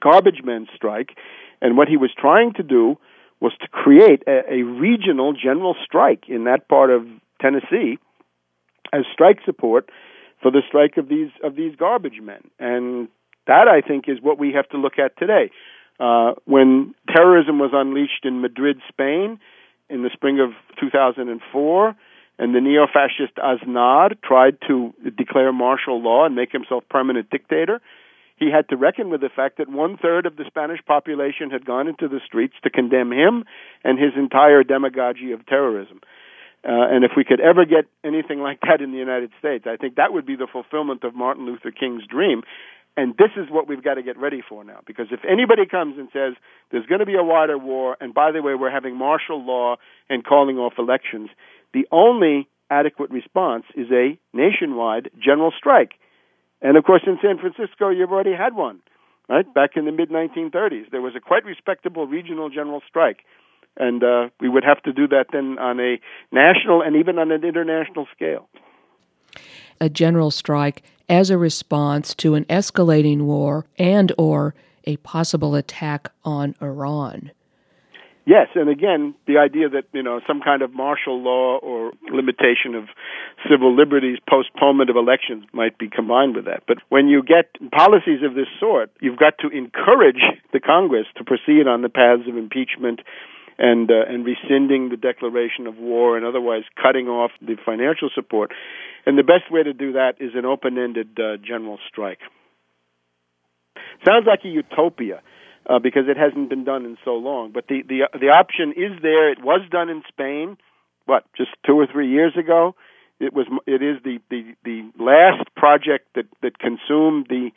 garbage 0.01 0.43
men 0.45 0.67
strike. 0.75 1.17
And 1.61 1.77
what 1.77 1.89
he 1.89 1.97
was 1.97 2.11
trying 2.17 2.53
to 2.55 2.63
do 2.63 2.99
was 3.41 3.53
to 3.61 3.69
create 3.69 4.23
a, 4.27 4.43
a 4.53 4.63
regional 4.63 5.33
general 5.33 5.77
strike 5.85 6.25
in 6.29 6.45
that 6.45 6.69
part 6.69 6.91
of 6.91 7.07
Tennessee 7.41 7.99
as 8.93 9.05
strike 9.13 9.39
support 9.45 9.91
for 10.43 10.51
the 10.51 10.63
strike 10.67 10.97
of 10.97 11.09
these 11.09 11.31
of 11.43 11.57
these 11.57 11.75
garbage 11.77 12.21
men. 12.23 12.43
And 12.59 13.09
that 13.47 13.69
I 13.69 13.81
think 13.81 14.09
is 14.09 14.19
what 14.21 14.39
we 14.39 14.53
have 14.53 14.69
to 14.71 14.79
look 14.79 14.99
at 14.99 15.17
today. 15.17 15.51
Uh, 16.01 16.35
when 16.45 16.95
terrorism 17.15 17.59
was 17.59 17.71
unleashed 17.73 18.25
in 18.25 18.41
Madrid, 18.41 18.81
Spain, 18.89 19.41
in 19.91 20.03
the 20.03 20.11
spring 20.13 20.39
of 20.39 20.51
2004, 20.79 21.97
and 22.39 22.55
the 22.55 22.61
neo-fascist 22.61 23.37
Aznar 23.37 24.11
tried 24.23 24.59
to 24.69 24.95
declare 25.17 25.53
martial 25.53 26.01
law 26.01 26.25
and 26.25 26.37
make 26.37 26.53
himself 26.53 26.85
permanent 26.89 27.31
dictator, 27.31 27.81
he 28.39 28.51
had 28.51 28.69
to 28.69 28.77
reckon 28.77 29.11
with 29.11 29.21
the 29.21 29.31
fact 29.35 29.59
that 29.59 29.69
one 29.69 29.97
third 29.97 30.27
of 30.27 30.37
the 30.37 30.45
Spanish 30.47 30.81
population 30.87 31.51
had 31.51 31.65
gone 31.65 31.89
into 31.89 32.09
the 32.09 32.21
streets 32.25 32.55
to 32.63 32.71
condemn 32.71 33.13
him 33.13 33.45
and 33.85 33.99
his 33.99 34.13
entire 34.17 34.63
demagogy 34.63 35.33
of 35.33 35.45
terrorism. 35.47 36.01
Uh, 36.65 36.91
and 36.91 37.05
if 37.05 37.13
we 37.17 37.25
could 37.25 37.41
ever 37.41 37.65
get 37.65 37.87
anything 38.05 38.41
like 38.41 38.61
that 38.63 38.81
in 38.81 38.91
the 38.91 38.99
United 38.99 39.31
States, 39.39 39.65
I 39.67 39.77
think 39.77 39.95
that 39.95 40.13
would 40.13 40.27
be 40.27 40.37
the 40.37 40.49
fulfillment 40.51 41.05
of 41.05 41.15
Martin 41.15 41.47
Luther 41.47 41.71
King's 41.71 42.05
dream. 42.07 42.43
And 42.97 43.15
this 43.17 43.31
is 43.37 43.49
what 43.49 43.69
we've 43.69 43.83
got 43.83 43.95
to 43.95 44.03
get 44.03 44.19
ready 44.19 44.43
for 44.47 44.65
now. 44.65 44.81
Because 44.85 45.07
if 45.13 45.21
anybody 45.25 45.67
comes 45.67 45.99
and 45.99 46.09
says 46.13 46.35
there's 46.73 46.87
going 46.87 46.99
to 46.99 47.07
be 47.07 47.15
a 47.15 47.23
wider 47.23 47.57
war, 47.57 47.97
and 48.01 48.13
by 48.13 48.33
the 48.33 48.43
way, 48.43 48.55
we're 48.55 48.73
having 48.73 48.97
martial 48.97 49.45
law 49.45 49.77
and 50.11 50.25
calling 50.25 50.59
off 50.59 50.75
elections, 50.79 51.31
the 51.73 51.87
only 51.93 52.49
adequate 52.71 53.11
response 53.11 53.65
is 53.77 53.87
a 53.93 54.19
nationwide 54.33 55.11
general 55.23 55.53
strike. 55.57 55.93
And 56.61 56.77
of 56.77 56.85
course, 56.85 57.03
in 57.07 57.19
San 57.23 57.39
Francisco, 57.39 57.91
you've 57.91 58.11
already 58.11 58.35
had 58.35 58.55
one, 58.55 58.81
right? 59.29 59.53
Back 59.55 59.71
in 59.77 59.85
the 59.85 59.93
mid 59.93 60.11
1930s, 60.11 60.91
there 60.91 61.01
was 61.01 61.15
a 61.17 61.21
quite 61.21 61.45
respectable 61.45 62.07
regional 62.07 62.49
general 62.51 62.83
strike. 62.87 63.25
And 63.77 64.03
uh, 64.03 64.31
we 64.41 64.49
would 64.49 64.65
have 64.65 64.83
to 64.83 64.93
do 64.93 65.07
that 65.09 65.27
then 65.33 65.59
on 65.59 65.79
a 65.79 66.01
national 66.33 66.83
and 66.83 66.97
even 66.97 67.19
on 67.19 67.31
an 67.31 67.45
international 67.45 68.09
scale. 68.13 68.49
A 69.81 69.89
general 69.89 70.33
strike 70.33 70.83
as 71.09 71.31
a 71.31 71.39
response 71.39 72.15
to 72.17 72.35
an 72.35 72.45
escalating 72.47 73.23
war 73.23 73.67
and 73.79 74.13
or 74.19 74.55
a 74.85 74.97
possible 74.99 75.55
attack 75.55 76.11
on 76.25 76.57
Iran. 76.61 77.31
Yes, 78.29 78.49
and 78.55 78.69
again, 78.69 79.15
the 79.27 79.39
idea 79.39 79.71
that 79.71 79.85
you 79.95 80.03
know 80.03 80.21
some 80.27 80.43
kind 80.45 80.61
of 80.61 80.75
martial 80.75 81.17
law 81.17 81.57
or 81.63 81.93
limitation 82.13 82.75
of 82.75 82.85
civil 83.49 83.75
liberties, 83.75 84.19
postponement 84.29 84.91
of 84.91 84.97
elections 84.97 85.45
might 85.55 85.79
be 85.79 85.89
combined 85.89 86.37
with 86.37 86.45
that. 86.45 86.65
But 86.69 86.77
when 86.91 87.09
you 87.09 87.23
get 87.23 87.57
policies 87.73 88.21
of 88.23 88.35
this 88.35 88.53
sort, 88.61 88.91
you've 89.01 89.17
got 89.17 89.39
to 89.41 89.49
encourage 89.49 90.21
the 90.53 90.61
Congress 90.61 91.07
to 91.17 91.25
proceed 91.25 91.67
on 91.67 91.81
the 91.81 91.89
paths 91.89 92.29
of 92.29 92.37
impeachment 92.37 93.01
and 93.57 93.91
uh, 93.91 94.05
and 94.07 94.27
rescinding 94.27 94.91
the 94.91 94.99
declaration 95.01 95.67
of 95.67 95.79
war 95.79 96.19
and 96.19 96.27
otherwise 96.27 96.65
cutting 96.77 97.09
off 97.09 97.31
the 97.41 97.57
financial 97.65 98.11
support. 98.15 98.53
And 99.07 99.17
the 99.17 99.25
best 99.25 99.51
way 99.51 99.63
to 99.63 99.73
do 99.73 99.93
that 99.93 100.21
is 100.21 100.33
an 100.35 100.45
open-ended 100.45 101.19
uh, 101.19 101.39
general 101.41 101.79
strike. 101.89 102.21
Sounds 104.05 104.27
like 104.27 104.41
a 104.45 104.49
utopia 104.49 105.23
uh, 105.69 105.79
because 105.79 106.05
it 106.09 106.17
hasn't 106.17 106.49
been 106.49 106.65
done 106.65 106.85
in 106.85 106.97
so 107.05 107.13
long. 107.13 107.53
But 107.53 107.67
the, 107.69 107.83
the 107.87 108.09
the 108.19 108.29
option 108.29 108.73
is 108.73 109.01
there. 109.03 109.31
It 109.31 109.43
was 109.43 109.61
done 109.71 109.89
in 109.89 110.03
Spain, 110.09 110.57
what 111.07 111.25
just 111.37 111.51
two 111.67 111.79
or 111.79 111.87
three 111.87 112.11
years 112.11 112.35
ago. 112.37 112.75
It 113.21 113.33
was 113.33 113.47
it 113.67 113.83
is 113.83 114.03
the 114.03 114.19
the 114.31 114.55
the 114.65 114.91
last 114.99 115.49
project 115.57 116.09
that 116.15 116.27
that 116.43 116.59
consumed 116.59 117.27
the 117.29 117.51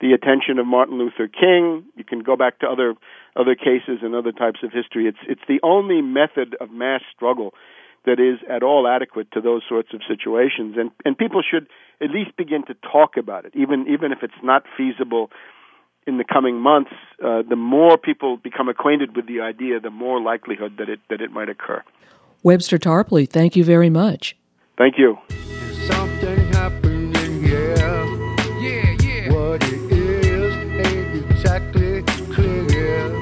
the 0.00 0.12
attention 0.12 0.58
of 0.58 0.66
Martin 0.66 0.98
Luther 0.98 1.26
King. 1.26 1.84
You 1.96 2.04
can 2.04 2.20
go 2.20 2.36
back 2.36 2.60
to 2.60 2.66
other 2.66 2.94
other 3.34 3.54
cases 3.54 4.00
and 4.02 4.14
other 4.14 4.32
types 4.32 4.60
of 4.62 4.72
history. 4.72 5.08
It's 5.08 5.18
it's 5.26 5.46
the 5.48 5.60
only 5.62 6.02
method 6.02 6.56
of 6.60 6.70
mass 6.70 7.00
struggle 7.14 7.54
that 8.04 8.20
is 8.20 8.38
at 8.48 8.62
all 8.62 8.86
adequate 8.86 9.32
to 9.32 9.40
those 9.40 9.62
sorts 9.68 9.92
of 9.92 10.00
situations, 10.06 10.76
and 10.78 10.90
and 11.04 11.18
people 11.18 11.42
should 11.42 11.66
at 12.00 12.10
least 12.10 12.36
begin 12.36 12.62
to 12.66 12.74
talk 12.74 13.16
about 13.16 13.46
it, 13.46 13.52
even 13.56 13.86
even 13.88 14.12
if 14.12 14.18
it's 14.22 14.42
not 14.42 14.64
feasible 14.76 15.30
in 16.06 16.18
the 16.18 16.24
coming 16.24 16.60
months, 16.60 16.92
uh, 17.22 17.42
the 17.48 17.56
more 17.56 17.98
people 17.98 18.36
become 18.36 18.68
acquainted 18.68 19.16
with 19.16 19.26
the 19.26 19.40
idea, 19.40 19.80
the 19.80 19.90
more 19.90 20.20
likelihood 20.20 20.76
that 20.78 20.88
it 20.88 21.00
that 21.10 21.20
it 21.20 21.30
might 21.30 21.48
occur. 21.48 21.82
Webster 22.42 22.78
Tarpley, 22.78 23.28
thank 23.28 23.56
you 23.56 23.64
very 23.64 23.90
much. 23.90 24.36
Thank 24.78 24.98
you. 24.98 25.18
Something 25.86 26.38
happening 26.52 27.42
here. 27.42 27.76
Yeah, 28.60 28.96
yeah. 29.00 29.32
What 29.32 29.62
it 29.64 29.90
is 29.90 30.54
ain't 30.86 31.30
exactly 31.30 32.02
clear. 32.32 33.12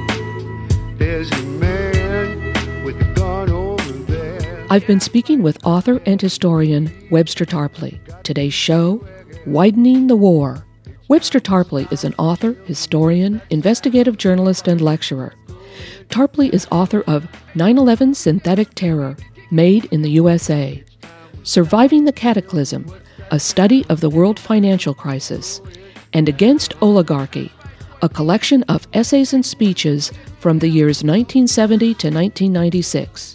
Man 1.59 2.85
with 2.85 3.01
a 3.01 3.13
gun 3.15 3.51
over 3.51 3.93
there. 3.93 4.67
I've 4.69 4.87
been 4.87 5.01
speaking 5.01 5.43
with 5.43 5.65
author 5.65 6.03
and 6.05 6.21
historian 6.21 6.93
Webster 7.11 7.45
Tarpley. 7.47 7.99
Today's 8.25 8.55
show, 8.55 9.07
Widening 9.47 10.09
the 10.09 10.17
War. 10.17 10.67
Webster 11.07 11.39
Tarpley 11.39 11.91
is 11.93 12.03
an 12.05 12.15
author, 12.17 12.55
historian, 12.65 13.43
investigative 13.51 14.17
journalist, 14.17 14.67
and 14.67 14.81
lecturer. 14.81 15.35
Tarpley 16.09 16.49
is 16.49 16.67
author 16.71 17.03
of 17.07 17.29
9 17.55 17.77
11 17.77 18.15
Synthetic 18.15 18.75
Terror 18.75 19.15
Made 19.51 19.85
in 19.87 20.01
the 20.01 20.11
USA, 20.13 20.83
Surviving 21.43 22.07
the 22.07 22.13
Cataclysm, 22.13 22.91
a 23.31 23.39
study 23.39 23.85
of 23.91 24.01
the 24.01 24.09
world 24.09 24.41
financial 24.41 24.95
crisis, 24.95 25.61
and 26.15 26.27
Against 26.27 26.73
Oligarchy, 26.81 27.53
a 28.01 28.09
collection 28.09 28.63
of 28.63 28.89
essays 28.95 29.35
and 29.35 29.45
speeches 29.45 30.11
from 30.41 30.59
the 30.59 30.69
years 30.69 31.05
1970 31.05 31.87
to 31.87 32.09
1996. 32.09 33.35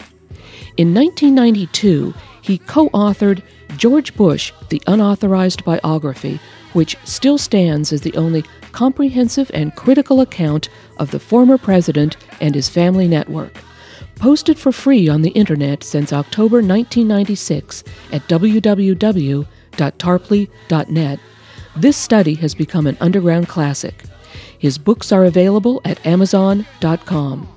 In 0.77 0.95
1992, 0.95 2.15
he 2.41 2.57
co 2.57 2.89
authored 2.89 3.43
George 3.77 4.15
Bush, 4.15 4.53
the 4.69 4.81
Unauthorized 4.87 5.63
Biography, 5.63 6.39
which 6.73 6.95
still 7.03 7.37
stands 7.37 7.91
as 7.91 8.01
the 8.01 8.15
only 8.15 8.43
comprehensive 8.71 9.51
and 9.53 9.75
critical 9.75 10.21
account 10.21 10.69
of 10.97 11.11
the 11.11 11.19
former 11.19 11.57
president 11.57 12.15
and 12.39 12.55
his 12.55 12.69
family 12.69 13.07
network. 13.07 13.57
Posted 14.15 14.59
for 14.59 14.71
free 14.71 15.07
on 15.07 15.21
the 15.21 15.29
internet 15.31 15.83
since 15.83 16.11
October 16.11 16.57
1996 16.57 17.83
at 18.11 18.27
www.tarpley.net, 18.27 21.19
this 21.75 21.97
study 21.97 22.33
has 22.35 22.55
become 22.55 22.87
an 22.87 22.97
underground 22.99 23.47
classic. 23.47 24.03
His 24.57 24.77
books 24.77 25.11
are 25.11 25.23
available 25.23 25.81
at 25.85 26.05
Amazon.com. 26.05 27.47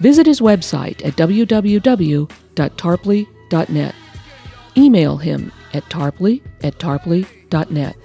Visit 0.00 0.26
his 0.26 0.40
website 0.40 1.04
at 1.04 1.14
www.tarpley.net. 1.16 3.94
Email 4.76 5.16
him 5.16 5.52
at 5.74 5.82
tarpley 5.84 6.42
at 6.62 6.78
tarpley.net. 6.78 7.96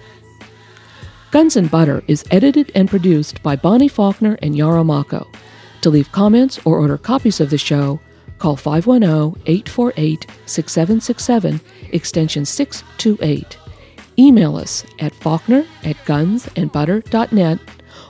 Guns 1.32 1.56
and 1.56 1.72
Butter 1.72 2.04
is 2.08 2.24
edited 2.32 2.72
and 2.76 2.90
produced 2.90 3.42
by 3.44 3.56
Bonnie 3.56 3.88
Faulkner 3.88 4.38
and 4.42 4.56
Yarrow 4.56 4.84
Mahko. 4.84 5.28
To 5.82 5.90
leave 5.90 6.12
comments 6.12 6.60
or 6.66 6.80
order 6.80 6.98
copies 6.98 7.40
of 7.40 7.50
the 7.50 7.58
show, 7.58 8.02
call 8.40 8.56
510 8.56 9.42
848 9.46 10.26
6767, 10.46 11.60
extension 11.92 12.46
628. 12.46 13.58
Email 14.18 14.56
us 14.56 14.86
at 15.00 15.14
faulkner 15.16 15.66
at 15.84 15.98
gunsandbutter.net 16.06 17.60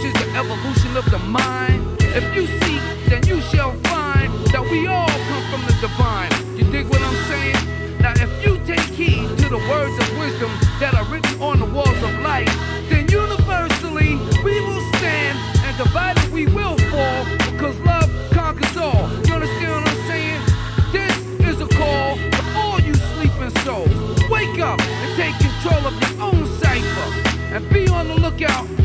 is 0.06 0.14
the 0.14 0.30
evolution 0.38 0.96
of 0.96 1.06
the 1.10 1.18
mind? 1.18 1.82
If 2.02 2.26
you 2.36 2.46
seek, 2.46 2.84
then 3.10 3.26
you 3.26 3.42
shall 3.50 3.74
find 3.90 4.30
that 4.54 4.62
we 4.62 4.86
all 4.86 5.08
come 5.30 5.44
from 5.50 5.62
the 5.66 5.76
divine. 5.82 6.32
You 6.58 6.66
dig 6.72 6.88
what 6.88 7.02
I'm 7.02 7.20
saying? 7.32 7.58
Now 8.00 8.14
if 8.16 8.32
you 8.46 8.54
take 8.70 8.88
heed 8.94 9.28
to 9.42 9.50
the 9.50 9.62
words 9.72 9.96
of 9.98 10.08
wisdom 10.20 10.52
that 10.80 10.94
are 10.94 11.06
written 11.06 11.42
on 11.42 11.60
the 11.60 11.66
walls 11.66 12.02
of 12.08 12.12
life, 12.22 12.54
then 12.90 13.10
universally 13.10 14.22
we 14.46 14.62
will 14.62 14.84
stand 14.96 15.38
and 15.66 15.74
divided 15.78 16.32
we 16.32 16.46
will 16.48 16.78
fall 16.92 17.22
because 17.50 17.76
love 17.82 18.10
conquers 18.32 18.78
all. 18.78 19.10
You 19.26 19.34
understand 19.42 19.72
what 19.74 19.90
I'm 19.90 20.02
saying? 20.12 20.42
This 20.94 21.14
is 21.50 21.62
a 21.62 21.68
call 21.80 22.16
to 22.16 22.42
all 22.56 22.80
you 22.80 22.94
sleeping 22.94 23.54
souls. 23.66 23.90
Wake 24.30 24.60
up 24.60 24.80
and 24.82 25.10
take 25.18 25.36
control 25.42 25.82
of 25.90 25.96
your 25.98 26.16
own 26.30 26.46
cipher 26.62 27.10
and 27.56 27.68
be 27.74 27.88
on 27.88 28.08
the 28.08 28.16
lookout 28.16 28.85